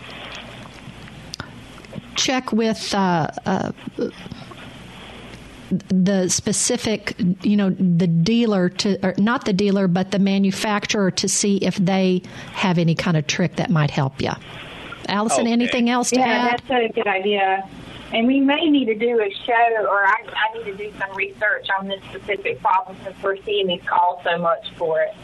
check 2.17 2.53
with 2.53 2.95
uh, 2.95 3.29
uh, 3.47 3.73
the 5.89 6.29
specific, 6.29 7.15
you 7.43 7.57
know, 7.57 7.71
the 7.71 8.07
dealer 8.07 8.69
to, 8.69 9.07
or 9.07 9.15
not 9.19 9.45
the 9.45 9.53
dealer, 9.53 9.89
but 9.89 10.11
the 10.11 10.19
manufacturer 10.19 11.11
to 11.13 11.29
see 11.29 11.57
if 11.59 11.77
they 11.77 12.23
have 12.53 12.79
any 12.79 12.95
kind 12.95 13.17
of 13.17 13.27
trick 13.27 13.57
that 13.57 13.71
might 13.71 13.91
help 13.91 14.21
you. 14.21 14.31
Allison, 15.09 15.43
okay. 15.43 15.53
anything 15.53 15.91
else 15.91 16.11
to 16.11 16.19
yeah, 16.19 16.51
add? 16.53 16.63
that's 16.67 16.71
a 16.71 16.93
good 16.93 17.07
idea. 17.07 17.69
And 18.13 18.27
we 18.27 18.41
may 18.41 18.71
need 18.71 18.87
to 18.87 18.95
do 18.95 19.21
a 19.21 19.31
show, 19.45 19.87
or 19.89 20.07
I, 20.07 20.15
I 20.27 20.59
need 20.59 20.65
to 20.65 20.77
do 20.77 20.93
some 20.99 21.15
research 21.17 21.67
on 21.79 21.89
this 21.89 22.03
specific 22.05 22.61
problem 22.61 22.97
since 23.03 23.17
we're 23.23 23.43
seeing 23.43 23.67
these 23.67 23.83
calls 23.83 24.23
so 24.23 24.39
much 24.39 24.73
for 24.77 25.01
it. 25.01 25.15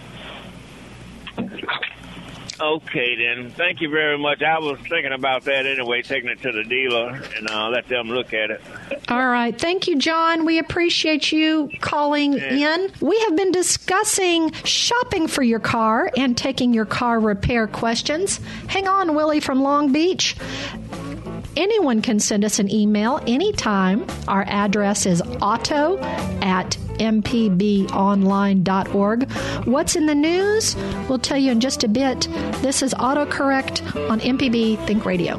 Okay, 2.61 3.17
then. 3.17 3.51
Thank 3.51 3.81
you 3.81 3.89
very 3.89 4.19
much. 4.19 4.43
I 4.43 4.59
was 4.59 4.79
thinking 4.81 5.13
about 5.13 5.45
that 5.45 5.67
anyway, 5.67 6.03
taking 6.03 6.29
it 6.29 6.43
to 6.43 6.53
the 6.53 6.63
dealer 6.63 7.21
and 7.37 7.49
uh, 7.49 7.71
let 7.71 7.89
them 7.89 8.09
look 8.09 8.35
at 8.35 8.51
it. 8.51 8.61
All 9.09 9.27
right. 9.27 9.59
Thank 9.59 9.89
you, 9.89 9.97
John. 9.97 10.45
We 10.45 10.59
appreciate 10.59 11.33
you 11.33 11.71
calling 11.81 12.35
yeah. 12.35 12.75
in. 12.75 12.93
We 13.01 13.19
have 13.21 13.35
been 13.35 13.51
discussing 13.51 14.53
shopping 14.65 15.27
for 15.27 15.43
your 15.43 15.61
car 15.61 16.11
and 16.17 16.37
taking 16.37 16.75
your 16.75 16.85
car 16.85 17.19
repair 17.19 17.67
questions. 17.67 18.41
Hang 18.67 18.87
on, 18.87 19.15
Willie 19.15 19.41
from 19.41 19.63
Long 19.63 19.91
Beach. 19.91 20.37
Anyone 21.57 22.03
can 22.03 22.21
send 22.21 22.45
us 22.45 22.59
an 22.59 22.71
email 22.71 23.21
anytime. 23.27 24.07
Our 24.29 24.45
address 24.45 25.07
is 25.07 25.23
auto 25.41 25.99
at 26.43 26.77
mpbonline.org. 26.99 29.31
What's 29.67 29.97
in 29.97 30.05
the 30.07 30.15
news? 30.15 30.77
We'll 31.09 31.19
tell 31.19 31.39
you 31.39 31.51
in 31.53 31.61
just 31.61 31.85
a 31.85 31.89
bit. 31.89 32.29
This 32.63 32.83
is 32.83 32.95
AutoCorrect 32.95 34.11
on 34.11 34.21
MPB 34.21 34.87
Think 34.87 35.05
Radio. 35.05 35.39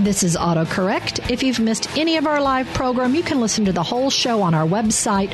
This 0.00 0.22
is 0.22 0.34
AutoCorrect. 0.34 1.30
If 1.30 1.42
you've 1.42 1.60
missed 1.60 1.94
any 1.94 2.16
of 2.16 2.26
our 2.26 2.40
live 2.40 2.66
program, 2.72 3.14
you 3.14 3.22
can 3.22 3.38
listen 3.38 3.66
to 3.66 3.72
the 3.72 3.82
whole 3.82 4.08
show 4.08 4.40
on 4.40 4.54
our 4.54 4.66
website, 4.66 5.28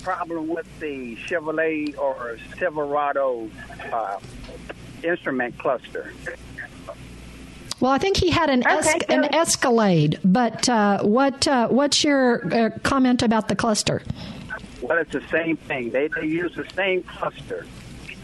problem 0.07 0.47
with 0.47 0.69
the 0.79 1.17
Chevrolet 1.17 1.99
or 1.99 2.39
Silverado 2.61 3.51
uh, 3.93 4.21
instrument 5.03 5.59
cluster. 5.59 6.13
Well, 7.81 7.91
I 7.91 7.99
think 7.99 8.17
he 8.17 8.31
had 8.31 8.49
an 8.49 8.65
es- 8.65 8.95
an 9.09 9.35
Escalade, 9.35 10.21
but 10.25 10.69
uh, 10.69 11.03
what 11.03 11.49
uh, 11.49 11.67
what's 11.69 12.05
your 12.05 12.55
uh, 12.55 12.71
comment 12.85 13.25
about 13.25 13.49
the 13.49 13.57
cluster? 13.57 14.01
Well, 14.81 14.99
it's 14.99 15.11
the 15.11 15.27
same 15.29 15.57
thing. 15.57 15.91
They, 15.91 16.07
they 16.07 16.27
use 16.27 16.55
the 16.55 16.69
same 16.77 17.03
cluster 17.03 17.67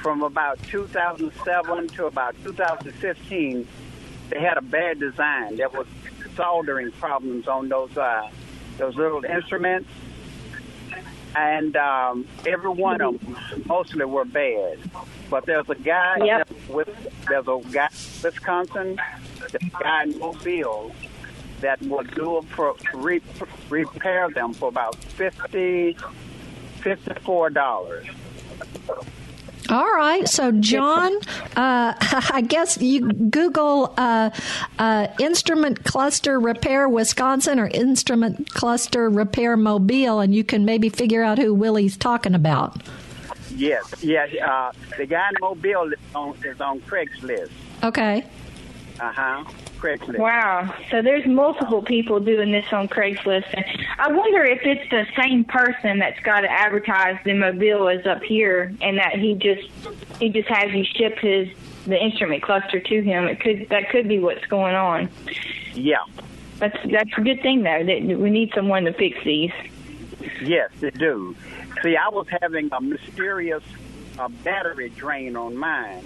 from 0.01 0.23
about 0.23 0.63
2007 0.63 1.89
to 1.89 2.07
about 2.07 2.37
2015. 2.45 3.67
They 4.31 4.41
had 4.41 4.57
a 4.57 4.63
bad 4.63 5.01
design. 5.01 5.57
There 5.57 5.69
was 5.69 5.89
soldering 6.37 6.93
problems 6.93 7.49
on 7.49 7.69
those 7.69 7.97
uh, 7.97 8.31
those 8.79 8.95
little 8.95 9.25
instruments, 9.25 9.89
and 11.37 11.77
um, 11.77 12.27
every 12.47 12.71
one 12.71 13.01
of 13.01 13.21
them 13.21 13.37
mostly 13.67 14.05
were 14.05 14.25
bad. 14.25 14.79
But 15.31 15.47
there's 15.47 15.69
a 15.71 15.75
guy 15.75 16.19
Yep. 16.25 16.51
with 16.69 16.89
there's 17.29 17.49
a 17.49 17.61
guy 17.71 17.87
in 17.87 18.23
Wisconsin, 18.23 19.01
there's 19.39 19.55
a 19.55 19.59
guy 19.83 20.03
in 20.05 20.19
Mobile 20.19 20.95
that 21.61 21.81
will 21.83 22.03
do 22.03 22.39
it 22.39 22.45
for 22.47 22.75
re- 22.95 23.21
repair 23.71 24.29
them 24.31 24.53
for 24.53 24.69
about 24.69 24.97
fifty 24.97 25.97
fifty-four 26.81 27.51
dollars. 27.51 28.07
All 29.69 29.93
right, 29.95 30.29
so 30.29 30.53
John, 30.53 31.15
uh, 31.57 31.95
I 32.33 32.45
guess 32.47 32.81
you 32.81 33.13
Google 33.13 33.95
uh, 33.97 34.31
uh, 34.79 35.07
instrument 35.21 35.85
cluster 35.85 36.41
repair 36.41 36.89
Wisconsin 36.89 37.59
or 37.59 37.69
instrument 37.69 38.51
cluster 38.51 39.09
repair 39.09 39.57
Mobile, 39.57 40.21
and 40.21 40.35
you 40.35 40.45
can 40.45 40.65
maybe 40.65 40.89
figure 40.89 41.23
out 41.23 41.39
who 41.39 41.55
Willie's 41.55 41.97
talking 41.97 42.35
about. 42.35 42.83
Yes, 43.57 43.85
yes. 44.03 44.31
Uh, 44.43 44.73
the 44.97 45.07
guy 45.07 45.29
in 45.29 45.35
Mobile 45.41 45.93
is 45.93 45.99
on, 46.15 46.37
is 46.45 46.61
on 46.61 46.81
Craigslist. 46.81 47.51
Okay. 47.83 48.25
Uh 49.03 49.13
huh. 49.13 49.45
Craigslist. 49.81 50.19
Wow. 50.19 50.73
So 50.89 51.03
there's 51.03 51.27
multiple 51.27 51.83
people 51.83 52.21
doing 52.21 52.53
this 52.53 52.73
on 52.73 52.87
Craigslist. 52.87 53.53
And 53.53 53.65
I 53.99 54.13
wonder 54.13 54.45
if 54.45 54.61
it's 54.63 54.89
the 54.91 55.05
same 55.21 55.45
person 55.45 55.99
that's 55.99 56.21
got 56.21 56.45
it 56.45 56.51
advertised 56.51 57.27
in 57.27 57.41
Mobile 57.41 57.89
as 57.89 58.07
up 58.07 58.23
here 58.23 58.73
and 58.81 58.99
that 58.99 59.17
he 59.19 59.35
just 59.35 59.69
he 60.21 60.29
just 60.29 60.49
has 60.49 60.73
you 60.73 60.85
ship 60.85 61.19
his 61.19 61.49
the 61.85 62.01
instrument 62.01 62.45
cluster 62.45 62.79
to 62.79 63.03
him. 63.03 63.25
It 63.25 63.41
could 63.41 63.69
that 63.71 63.91
could 63.91 64.07
be 64.07 64.21
what's 64.21 64.47
going 64.47 64.77
on. 64.77 65.11
Yeah. 65.75 66.05
That's 66.59 66.79
that's 66.89 67.11
a 67.17 67.23
good 67.23 67.43
thing 67.43 67.65
though. 67.65 67.85
That 67.85 68.19
we 68.21 68.31
need 68.31 68.53
someone 68.55 68.85
to 68.85 68.93
fix 68.93 69.19
these. 69.25 69.51
Yes, 70.41 70.71
they 70.79 70.91
do. 70.91 71.35
See, 71.83 71.97
I 71.97 72.09
was 72.09 72.29
having 72.41 72.69
a 72.71 72.81
mysterious 72.81 73.65
uh, 74.17 74.29
battery 74.45 74.91
drain 74.91 75.35
on 75.35 75.57
mine, 75.57 76.05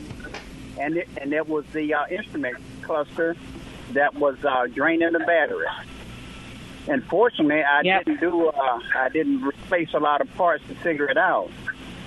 and 0.78 0.96
it, 0.98 1.08
and 1.20 1.32
it 1.32 1.48
was 1.48 1.64
the 1.72 1.94
uh, 1.94 2.06
instrument 2.10 2.56
cluster 2.82 3.36
that 3.92 4.14
was 4.14 4.36
uh, 4.44 4.66
draining 4.72 5.12
the 5.12 5.20
battery. 5.20 5.66
And 6.88 7.02
fortunately, 7.04 7.62
I 7.64 7.82
didn't 7.82 8.20
do. 8.20 8.48
Uh, 8.48 8.80
I 8.94 9.08
didn't 9.08 9.42
replace 9.42 9.92
a 9.94 9.98
lot 9.98 10.20
of 10.20 10.32
parts 10.36 10.62
to 10.68 10.74
figure 10.76 11.08
it 11.10 11.16
out, 11.16 11.50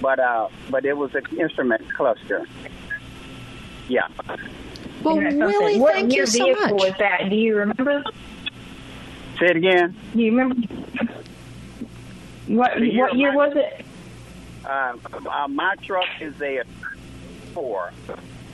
but 0.01 0.19
uh, 0.19 0.47
but 0.69 0.85
it 0.85 0.95
was 0.95 1.13
an 1.15 1.25
instrument 1.37 1.93
cluster. 1.93 2.45
Yeah. 3.89 4.07
Well, 5.03 5.17
Isn't 5.19 5.39
that 5.39 5.47
Willie, 5.47 5.53
something? 5.53 5.79
what 5.81 5.93
thank 5.95 6.13
year 6.13 6.21
you 6.23 6.27
so 6.27 6.45
vehicle 6.45 6.63
much. 6.77 6.81
was 6.81 6.93
that? 6.99 7.29
Do 7.29 7.35
you 7.35 7.55
remember? 7.57 8.03
Say 9.39 9.47
it 9.47 9.55
again. 9.57 9.95
Do 10.13 10.21
you 10.21 10.31
remember? 10.37 10.67
What 12.47 12.79
year 12.81 13.03
what 13.05 13.15
year 13.15 13.29
of 13.29 13.35
was 13.35 13.53
it? 13.55 13.85
Uh, 14.65 14.93
uh, 15.29 15.47
my 15.47 15.75
truck 15.83 16.05
is 16.21 16.33
a 16.41 16.63
four, 17.53 17.91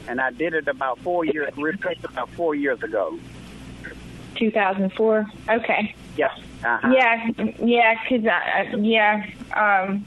and 0.08 0.20
I 0.22 0.32
did 0.32 0.54
it 0.54 0.68
about 0.68 1.00
four 1.00 1.26
years. 1.26 1.52
Replaced 1.58 2.04
it 2.04 2.10
about 2.10 2.30
four 2.32 2.56
years 2.56 2.82
ago. 2.84 3.18
2004. 4.36 5.26
Okay. 5.50 5.96
Yes. 6.18 6.32
Uh-huh. 6.64 6.92
Yeah, 6.94 7.28
yeah, 7.64 7.96
'cause 8.08 8.26
I, 8.26 8.70
I- 8.72 8.76
yeah, 8.78 9.26
um, 9.54 10.06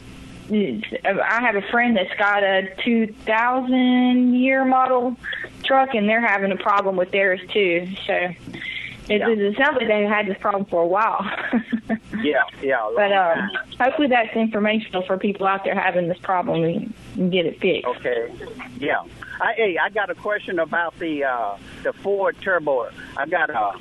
I 0.51 1.41
have 1.41 1.57
a 1.57 1.63
friend 1.71 1.97
that's 1.97 2.13
got 2.19 2.43
a 2.43 2.75
2000 2.83 4.35
year 4.35 4.65
model 4.65 5.17
truck, 5.63 5.95
and 5.95 6.09
they're 6.09 6.21
having 6.27 6.51
a 6.53 6.57
problem 6.57 6.97
with 6.97 7.11
theirs 7.11 7.41
too. 7.53 7.89
So 8.07 8.13
it, 8.15 9.23
it 9.23 9.57
sounds 9.57 9.77
like 9.77 9.87
they 9.89 10.03
had 10.05 10.27
this 10.27 10.39
problem 10.39 10.65
for 10.67 10.83
a 10.83 10.87
while. 10.87 11.25
Yeah. 12.21 12.43
Yeah. 12.61 12.91
but 12.97 13.13
um, 13.13 13.49
hopefully 13.79 14.09
that's 14.09 14.35
informational 14.35 15.03
for 15.03 15.17
people 15.19 15.47
out 15.47 15.63
there 15.63 15.75
having 15.75 16.09
this 16.09 16.19
problem 16.19 16.65
and 16.65 17.31
get 17.31 17.47
it 17.47 17.61
fixed. 17.61 17.87
Okay. 17.87 18.33
Yeah. 18.79 19.03
I, 19.41 19.53
hey, 19.55 19.79
I 19.79 19.89
got 19.91 20.11
a 20.11 20.15
question 20.15 20.59
about 20.59 20.99
the 20.99 21.25
uh, 21.25 21.57
the 21.83 21.93
Ford 21.93 22.37
Turbo. 22.41 22.91
I 23.17 23.27
got 23.27 23.51
a 23.51 23.73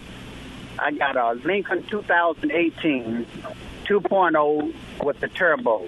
I 0.80 0.92
got 0.92 1.16
a 1.16 1.34
Lincoln 1.46 1.84
2018 1.84 3.26
2.0 3.86 4.74
with 5.04 5.20
the 5.20 5.28
turbo. 5.30 5.86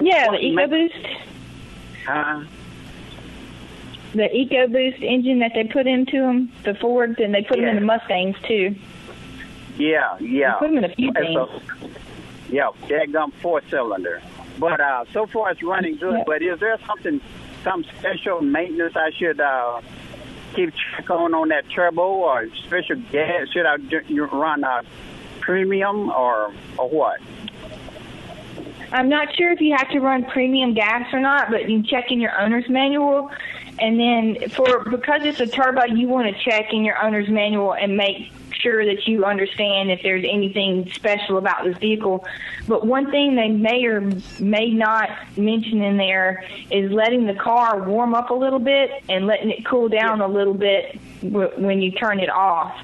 Yeah, 0.00 0.30
the 0.30 0.36
EcoBoost, 0.38 1.16
Huh? 2.06 2.44
the 4.12 4.28
EcoBoost 4.28 5.02
engine 5.02 5.38
that 5.38 5.52
they 5.54 5.64
put 5.64 5.86
into 5.86 6.20
them, 6.20 6.52
the 6.64 6.74
Fords, 6.74 7.18
and 7.20 7.34
they 7.34 7.42
put 7.42 7.56
them 7.58 7.68
in 7.68 7.74
the 7.76 7.80
Mustangs 7.82 8.36
too. 8.46 8.74
Yeah, 9.78 10.16
yeah. 10.20 10.58
They 10.60 10.66
them 10.66 10.78
in 10.78 10.84
a 10.84 10.94
few 10.94 11.12
It's 11.14 11.36
a- 11.36 11.60
yeah, 12.50 12.70
daggum 12.86 13.32
four 13.34 13.62
cylinder. 13.70 14.20
But 14.58 14.80
uh, 14.80 15.04
so 15.12 15.26
far 15.26 15.50
it's 15.52 15.62
running 15.62 15.96
good. 15.96 16.24
But 16.26 16.42
is 16.42 16.58
there 16.58 16.76
something, 16.86 17.20
some 17.64 17.84
special 17.98 18.40
maintenance 18.40 18.94
I 18.96 19.10
should 19.10 19.40
uh, 19.40 19.80
keep 20.54 20.72
check 20.74 21.10
on 21.10 21.34
on 21.34 21.48
that 21.48 21.68
turbo 21.70 22.02
or 22.02 22.48
special 22.66 22.96
gas? 23.10 23.48
Should 23.50 23.66
I 23.66 23.76
run 24.32 24.64
a 24.64 24.82
premium 25.40 26.10
or 26.10 26.52
or 26.78 26.88
what? 26.88 27.20
I'm 28.90 29.08
not 29.08 29.36
sure 29.36 29.50
if 29.50 29.60
you 29.60 29.76
have 29.76 29.90
to 29.90 30.00
run 30.00 30.24
premium 30.24 30.72
gas 30.72 31.12
or 31.12 31.20
not, 31.20 31.50
but 31.50 31.68
you 31.68 31.82
check 31.82 32.10
in 32.10 32.20
your 32.20 32.38
owner's 32.40 32.68
manual 32.68 33.30
and 33.80 33.98
then 33.98 34.48
for 34.50 34.80
because 34.90 35.22
it's 35.22 35.40
a 35.40 35.46
turbo, 35.46 35.84
you 35.84 36.08
want 36.08 36.34
to 36.34 36.42
check 36.42 36.72
in 36.72 36.84
your 36.84 37.00
owner's 37.02 37.28
manual 37.28 37.74
and 37.74 37.96
make 37.96 38.32
sure 38.60 38.84
that 38.84 39.06
you 39.06 39.24
understand 39.24 39.90
if 39.90 40.02
there's 40.02 40.24
anything 40.28 40.90
special 40.92 41.38
about 41.38 41.64
this 41.64 41.76
vehicle. 41.78 42.24
But 42.66 42.86
one 42.86 43.10
thing 43.10 43.36
they 43.36 43.48
may 43.48 43.84
or 43.84 44.00
may 44.38 44.70
not 44.70 45.10
mention 45.36 45.82
in 45.82 45.96
there 45.96 46.44
is 46.70 46.90
letting 46.90 47.26
the 47.26 47.34
car 47.34 47.82
warm 47.82 48.14
up 48.14 48.30
a 48.30 48.34
little 48.34 48.58
bit 48.58 48.90
and 49.08 49.26
letting 49.26 49.50
it 49.50 49.64
cool 49.64 49.88
down 49.88 50.20
a 50.20 50.28
little 50.28 50.54
bit 50.54 50.98
w- 51.22 51.50
when 51.56 51.80
you 51.80 51.92
turn 51.92 52.20
it 52.20 52.30
off 52.30 52.76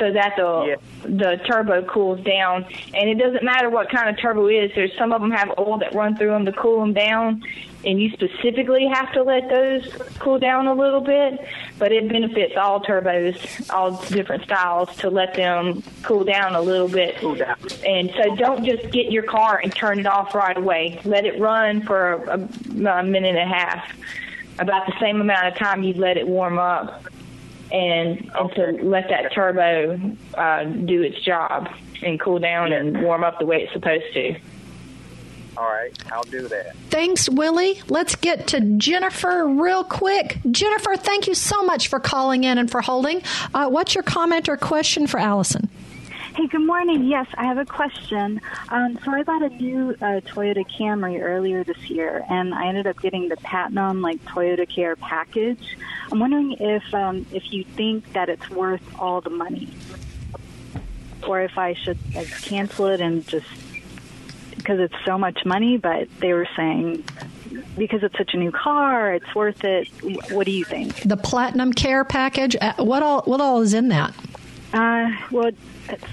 so 0.00 0.10
that 0.10 0.34
the 0.36 0.78
the 1.04 1.40
turbo 1.46 1.82
cools 1.84 2.20
down. 2.24 2.64
And 2.94 3.08
it 3.08 3.18
doesn't 3.18 3.44
matter 3.44 3.70
what 3.70 3.90
kind 3.90 4.08
of 4.08 4.18
turbo 4.18 4.48
it 4.48 4.54
is. 4.54 4.72
There's 4.74 4.96
some 4.98 5.12
of 5.12 5.20
them 5.20 5.30
have 5.30 5.52
oil 5.58 5.78
that 5.78 5.94
run 5.94 6.16
through 6.16 6.30
them 6.30 6.44
to 6.46 6.52
cool 6.52 6.80
them 6.80 6.92
down, 6.92 7.44
and 7.84 8.00
you 8.00 8.10
specifically 8.10 8.86
have 8.86 9.12
to 9.12 9.22
let 9.22 9.48
those 9.48 9.86
cool 10.18 10.38
down 10.38 10.66
a 10.66 10.74
little 10.74 11.00
bit. 11.00 11.46
But 11.78 11.92
it 11.92 12.08
benefits 12.08 12.56
all 12.56 12.80
turbos, 12.80 13.70
all 13.70 14.02
different 14.06 14.44
styles, 14.44 14.94
to 14.96 15.10
let 15.10 15.34
them 15.34 15.82
cool 16.02 16.24
down 16.24 16.54
a 16.54 16.60
little 16.60 16.88
bit. 16.88 17.16
Cool 17.18 17.36
down. 17.36 17.56
And 17.86 18.10
so 18.16 18.34
don't 18.36 18.64
just 18.64 18.90
get 18.90 19.12
your 19.12 19.22
car 19.22 19.60
and 19.62 19.74
turn 19.74 20.00
it 20.00 20.06
off 20.06 20.34
right 20.34 20.56
away. 20.56 21.00
Let 21.04 21.26
it 21.26 21.38
run 21.38 21.82
for 21.82 22.14
a, 22.24 22.34
a 22.34 23.02
minute 23.02 23.36
and 23.36 23.38
a 23.38 23.54
half, 23.54 23.92
about 24.58 24.86
the 24.86 24.94
same 24.98 25.20
amount 25.20 25.46
of 25.46 25.56
time 25.56 25.82
you'd 25.82 25.98
let 25.98 26.16
it 26.16 26.26
warm 26.26 26.58
up 26.58 27.04
and, 27.72 28.30
and 28.34 28.52
to 28.52 28.78
let 28.82 29.08
that 29.08 29.32
turbo 29.32 29.98
uh, 30.34 30.64
do 30.64 31.02
its 31.02 31.20
job 31.20 31.68
and 32.02 32.20
cool 32.20 32.38
down 32.38 32.72
and 32.72 33.02
warm 33.02 33.24
up 33.24 33.38
the 33.38 33.46
way 33.46 33.62
it's 33.62 33.72
supposed 33.72 34.12
to. 34.14 34.34
All 35.56 35.66
right, 35.66 35.92
I'll 36.12 36.22
do 36.22 36.48
that. 36.48 36.74
Thanks, 36.88 37.28
Willie. 37.28 37.82
Let's 37.88 38.16
get 38.16 38.46
to 38.48 38.60
Jennifer 38.78 39.46
real 39.46 39.84
quick. 39.84 40.38
Jennifer, 40.50 40.96
thank 40.96 41.26
you 41.26 41.34
so 41.34 41.62
much 41.62 41.88
for 41.88 42.00
calling 42.00 42.44
in 42.44 42.56
and 42.56 42.70
for 42.70 42.80
holding. 42.80 43.22
Uh, 43.52 43.68
what's 43.68 43.94
your 43.94 44.04
comment 44.04 44.48
or 44.48 44.56
question 44.56 45.06
for 45.06 45.18
Allison? 45.18 45.68
Hey, 46.40 46.46
good 46.46 46.64
morning. 46.64 47.04
Yes, 47.04 47.26
I 47.34 47.44
have 47.44 47.58
a 47.58 47.66
question. 47.66 48.40
Um, 48.70 48.98
so 49.04 49.12
I 49.12 49.24
bought 49.24 49.42
a 49.42 49.50
new 49.50 49.90
uh, 49.90 50.22
Toyota 50.24 50.64
Camry 50.66 51.20
earlier 51.20 51.64
this 51.64 51.90
year, 51.90 52.24
and 52.30 52.54
I 52.54 52.66
ended 52.66 52.86
up 52.86 52.98
getting 52.98 53.28
the 53.28 53.36
Platinum 53.36 54.00
like 54.00 54.24
Toyota 54.24 54.66
Care 54.66 54.96
package. 54.96 55.76
I'm 56.10 56.18
wondering 56.18 56.52
if 56.52 56.94
um, 56.94 57.26
if 57.30 57.52
you 57.52 57.64
think 57.64 58.14
that 58.14 58.30
it's 58.30 58.48
worth 58.48 58.80
all 58.98 59.20
the 59.20 59.28
money, 59.28 59.68
or 61.28 61.42
if 61.42 61.58
I 61.58 61.74
should 61.74 61.98
like 62.14 62.30
cancel 62.40 62.86
it 62.86 63.02
and 63.02 63.28
just 63.28 63.46
because 64.56 64.80
it's 64.80 64.96
so 65.04 65.18
much 65.18 65.44
money. 65.44 65.76
But 65.76 66.08
they 66.20 66.32
were 66.32 66.48
saying 66.56 67.04
because 67.76 68.02
it's 68.02 68.16
such 68.16 68.32
a 68.32 68.38
new 68.38 68.50
car, 68.50 69.12
it's 69.12 69.34
worth 69.34 69.62
it. 69.62 69.88
What 70.30 70.46
do 70.46 70.52
you 70.52 70.64
think? 70.64 71.02
The 71.02 71.18
Platinum 71.18 71.74
Care 71.74 72.02
package. 72.06 72.56
Uh, 72.58 72.72
what 72.78 73.02
all? 73.02 73.20
What 73.26 73.42
all 73.42 73.60
is 73.60 73.74
in 73.74 73.88
that? 73.88 74.14
Uh, 74.72 75.10
well, 75.32 75.50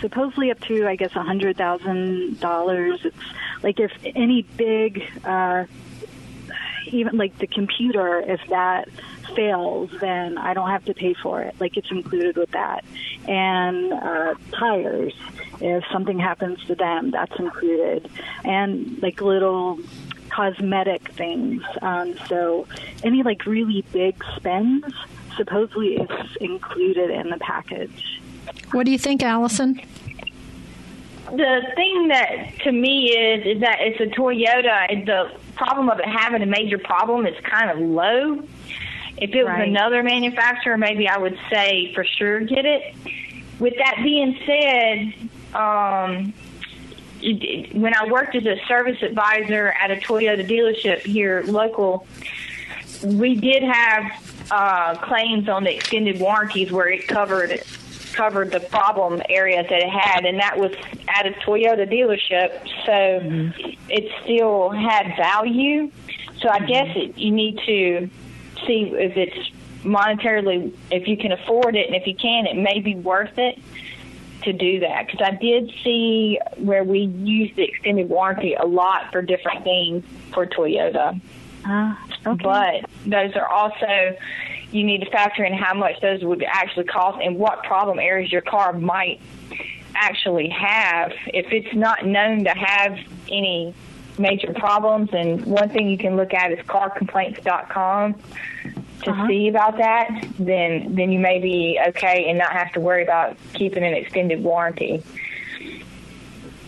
supposedly 0.02 0.50
up 0.50 0.60
to 0.62 0.88
I 0.88 0.96
guess 0.96 1.16
a 1.16 1.22
hundred 1.22 1.58
thousand 1.58 2.40
dollars. 2.40 3.06
It's 3.06 3.18
like 3.62 3.80
if 3.80 3.92
any 4.04 4.42
big, 4.42 5.04
uh, 5.24 5.66
even 6.88 7.18
like 7.18 7.38
the 7.38 7.48
computer, 7.48 8.20
if 8.20 8.42
that 8.50 8.90
fails, 9.36 9.92
then 10.00 10.38
I 10.38 10.54
don't 10.54 10.70
have 10.70 10.86
to 10.86 10.94
pay 10.94 11.14
for 11.14 11.42
it. 11.42 11.56
Like 11.60 11.78
it's 11.78 11.92
included 11.92 12.36
with 12.38 12.52
that, 12.52 12.84
and 13.28 13.94
uh, 13.94 14.36
tires. 14.54 15.14
If 15.60 15.84
something 15.92 16.20
happens 16.20 16.64
to 16.66 16.76
them, 16.76 17.12
that's 17.12 17.38
included, 17.38 18.10
and 18.44 19.02
like 19.02 19.22
little 19.22 19.80
cosmetic 20.30 21.10
things. 21.14 21.64
Um, 21.82 22.16
so 22.28 22.68
any 23.04 23.24
like 23.24 23.46
really 23.46 23.84
big 23.92 24.24
spends 24.36 24.86
supposedly 25.36 25.98
is 25.98 26.38
included 26.42 27.12
in 27.12 27.30
the 27.30 27.38
package. 27.38 28.22
What 28.72 28.86
do 28.86 28.92
you 28.92 28.98
think, 28.98 29.24
Allison? 29.24 29.82
The 31.32 31.62
thing 31.76 32.08
that 32.08 32.60
to 32.64 32.72
me 32.72 33.10
is 33.10 33.58
is 33.58 33.62
that 33.62 33.80
it's 33.82 34.00
a 34.00 34.06
Toyota. 34.06 35.06
The 35.06 35.32
problem 35.56 35.90
of 35.90 36.00
it 36.00 36.06
having 36.06 36.42
a 36.42 36.46
major 36.46 36.78
problem 36.78 37.26
is 37.26 37.36
kind 37.44 37.70
of 37.70 37.80
low. 37.80 38.44
If 39.18 39.34
it 39.34 39.44
was 39.44 39.60
another 39.60 40.04
manufacturer, 40.04 40.78
maybe 40.78 41.10
I 41.10 41.18
would 41.18 41.38
say 41.50 41.92
for 41.94 42.06
sure 42.06 42.40
get 42.42 42.66
it. 42.66 42.96
With 43.60 43.74
that 43.78 43.96
being 44.04 44.38
said, 44.46 45.30
um, 45.56 46.34
when 47.74 47.96
I 47.96 48.08
worked 48.10 48.36
as 48.36 48.46
a 48.46 48.58
service 48.68 49.02
advisor 49.02 49.70
at 49.70 49.90
a 49.90 49.96
Toyota 49.96 50.48
dealership 50.48 51.00
here 51.00 51.44
local, 51.48 52.06
we 53.04 53.36
did 53.36 53.64
have 53.64 54.48
uh, 54.52 54.96
claims 54.98 55.50
on 55.50 55.64
the 55.64 55.76
extended 55.76 56.20
warranties 56.20 56.72
where 56.72 56.88
it 56.88 57.08
covered 57.08 57.60
covered 58.18 58.52
the 58.52 58.60
problem 58.60 59.22
areas 59.30 59.68
that 59.70 59.82
it 59.82 59.90
had, 59.90 60.26
and 60.26 60.40
that 60.40 60.58
was 60.58 60.74
at 61.08 61.28
a 61.28 61.32
Toyota 61.46 61.88
dealership, 61.90 62.50
so 62.86 62.92
mm-hmm. 62.92 63.70
it 63.90 64.12
still 64.24 64.70
had 64.70 65.16
value. 65.16 65.92
So 66.42 66.50
I 66.50 66.58
mm-hmm. 66.58 66.66
guess 66.66 66.88
it, 66.96 67.18
you 67.18 67.32
need 67.32 67.60
to 67.66 68.10
see 68.66 68.92
if 68.94 69.16
it's 69.16 69.52
monetarily, 69.84 70.74
if 70.92 71.08
you 71.08 71.16
can 71.16 71.32
afford 71.32 71.76
it, 71.76 71.86
and 71.86 71.96
if 71.96 72.08
you 72.08 72.16
can, 72.16 72.48
it 72.48 72.58
may 72.58 72.80
be 72.80 72.96
worth 72.96 73.38
it 73.38 73.60
to 74.44 74.54
do 74.54 74.80
that. 74.80 75.06
Because 75.06 75.22
I 75.22 75.36
did 75.36 75.72
see 75.84 76.40
where 76.58 76.84
we 76.84 77.02
used 77.02 77.56
the 77.56 77.64
extended 77.64 78.10
warranty 78.10 78.56
a 78.56 78.66
lot 78.66 79.12
for 79.12 79.22
different 79.22 79.64
things 79.64 80.04
for 80.34 80.48
Toyota. 80.48 81.20
Ah, 81.66 82.02
but 82.24 82.90
those 83.06 83.36
are 83.36 83.48
also 83.48 84.16
you 84.72 84.84
need 84.84 85.02
to 85.02 85.10
factor 85.10 85.44
in 85.44 85.54
how 85.54 85.74
much 85.74 86.00
those 86.02 86.24
would 86.24 86.44
actually 86.44 86.86
cost 86.86 87.20
and 87.22 87.38
what 87.38 87.64
problem 87.64 88.00
areas 88.00 88.32
your 88.32 88.42
car 88.42 88.74
might 88.74 89.22
actually 89.96 90.50
have. 90.50 91.14
If 91.28 91.52
it's 91.52 91.74
not 91.74 92.06
known 92.06 92.44
to 92.44 92.52
have 92.52 93.00
any 93.30 93.74
major 94.20 94.54
problems, 94.54 95.10
and 95.14 95.46
one 95.46 95.70
thing 95.70 95.90
you 95.90 95.98
can 95.98 96.16
look 96.16 96.34
at 96.34 96.52
is 96.52 96.60
carcomplaints.com 96.66 98.16
to 99.04 99.12
uh-huh. 99.12 99.28
see 99.28 99.48
about 99.48 99.78
that, 99.78 100.26
then 100.40 100.96
then 100.96 101.12
you 101.12 101.20
may 101.20 101.40
be 101.40 101.80
okay 101.90 102.28
and 102.30 102.38
not 102.38 102.52
have 102.52 102.72
to 102.74 102.80
worry 102.80 103.04
about 103.04 103.38
keeping 103.54 103.84
an 103.84 103.94
extended 103.94 104.44
warranty. 104.44 105.04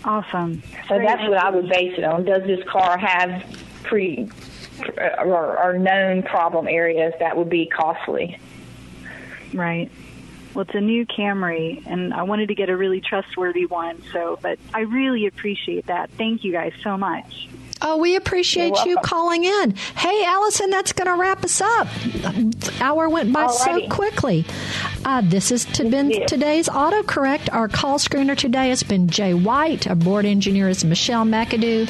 Awesome. 0.06 0.62
So 0.88 0.98
that's 0.98 1.22
what 1.28 1.38
I 1.38 1.50
would 1.50 1.68
base 1.68 1.98
it 1.98 2.04
on. 2.04 2.24
Does 2.24 2.44
this 2.44 2.64
car 2.68 2.98
have 2.98 3.44
pre 3.84 4.30
Uh, 4.80 5.24
or, 5.24 5.58
or 5.58 5.78
known 5.78 6.24
problem 6.24 6.68
areas 6.68 7.14
that 7.20 7.36
would 7.36 7.50
be 7.50 7.66
costly? 7.66 8.38
Right. 9.54 9.92
Well, 10.54 10.64
it's 10.64 10.76
a 10.76 10.82
new 10.82 11.06
Camry, 11.06 11.86
and 11.86 12.14
I 12.14 12.24
wanted 12.24 12.48
to 12.48 12.56
get 12.56 12.70
a 12.70 12.78
really 12.78 13.02
trustworthy 13.02 13.66
one. 13.66 14.02
So, 14.12 14.40
but 14.42 14.58
I 14.74 14.82
really 14.82 15.28
appreciate 15.28 15.88
that. 15.88 16.10
Thank 16.12 16.44
you 16.44 16.52
guys 16.52 16.74
so 16.84 16.98
much. 16.98 17.50
Oh, 17.82 17.98
we 17.98 18.16
appreciate 18.16 18.76
you 18.86 18.98
calling 19.04 19.46
in. 19.46 19.76
Hey, 19.96 20.24
Allison, 20.26 20.70
that's 20.70 20.92
going 20.92 21.08
to 21.08 21.20
wrap 21.20 21.44
us 21.46 21.62
up. 21.62 21.88
The 22.04 22.74
hour 22.82 23.08
went 23.08 23.32
by 23.32 23.48
so 23.48 23.88
quickly. 23.88 24.46
Uh, 25.06 25.22
this 25.24 25.50
has 25.50 25.64
to 25.66 25.90
been 25.90 26.28
today's 26.28 26.68
autocorrect. 26.68 27.52
Our 27.54 27.68
call 27.68 27.98
screener 28.00 28.38
today 28.38 28.70
has 28.70 28.84
been 28.84 29.08
Jay 29.08 29.34
White. 29.34 29.88
Our 29.88 29.96
board 29.96 30.26
engineer 30.26 30.68
is 30.68 30.84
Michelle 30.84 31.26
McAdoo. 31.26 31.90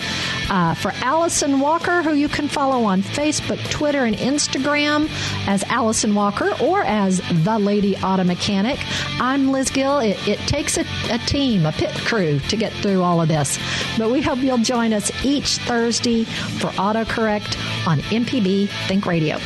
Uh, 0.50 0.74
for 0.76 0.92
Allison 1.02 1.60
Walker, 1.60 2.04
who 2.04 2.14
you 2.14 2.30
can 2.30 2.48
follow 2.48 2.84
on 2.86 3.02
Facebook, 3.02 3.60
Twitter, 3.72 4.06
and 4.06 4.16
Instagram 4.16 5.10
as 5.48 5.64
Allison 5.64 6.14
Walker 6.14 6.54
or 6.62 6.82
as 6.84 7.20
the 7.44 7.58
Lady 7.58 7.96
Auto 7.98 8.24
Mechanic, 8.24 8.80
I'm 9.20 9.52
Liz 9.52 9.70
Gill. 9.72 10.00
It, 10.00 10.28
it 10.28 10.40
takes 10.42 10.78
a, 10.78 10.86
a 11.10 11.18
team, 11.20 11.66
a 11.66 11.72
pit 11.72 11.96
crew 12.06 12.40
to 12.40 12.56
get 12.56 12.72
through 12.74 13.02
all 13.02 13.22
of 13.22 13.28
this. 13.28 13.58
But 13.98 14.12
we 14.12 14.22
hope 14.22 14.40
you'll 14.40 14.60
join 14.60 14.94
us 14.94 15.12
each 15.26 15.58
Thursday 15.80 16.26
for 16.60 16.68
autocorrect 16.72 17.56
on 17.88 18.00
MPB 18.12 18.68
Think 18.90 19.06
Radio. 19.06 19.38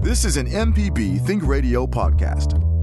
This 0.00 0.24
is 0.24 0.38
an 0.38 0.46
MPB 0.46 1.20
Think 1.26 1.46
Radio 1.46 1.86
podcast. 1.86 2.79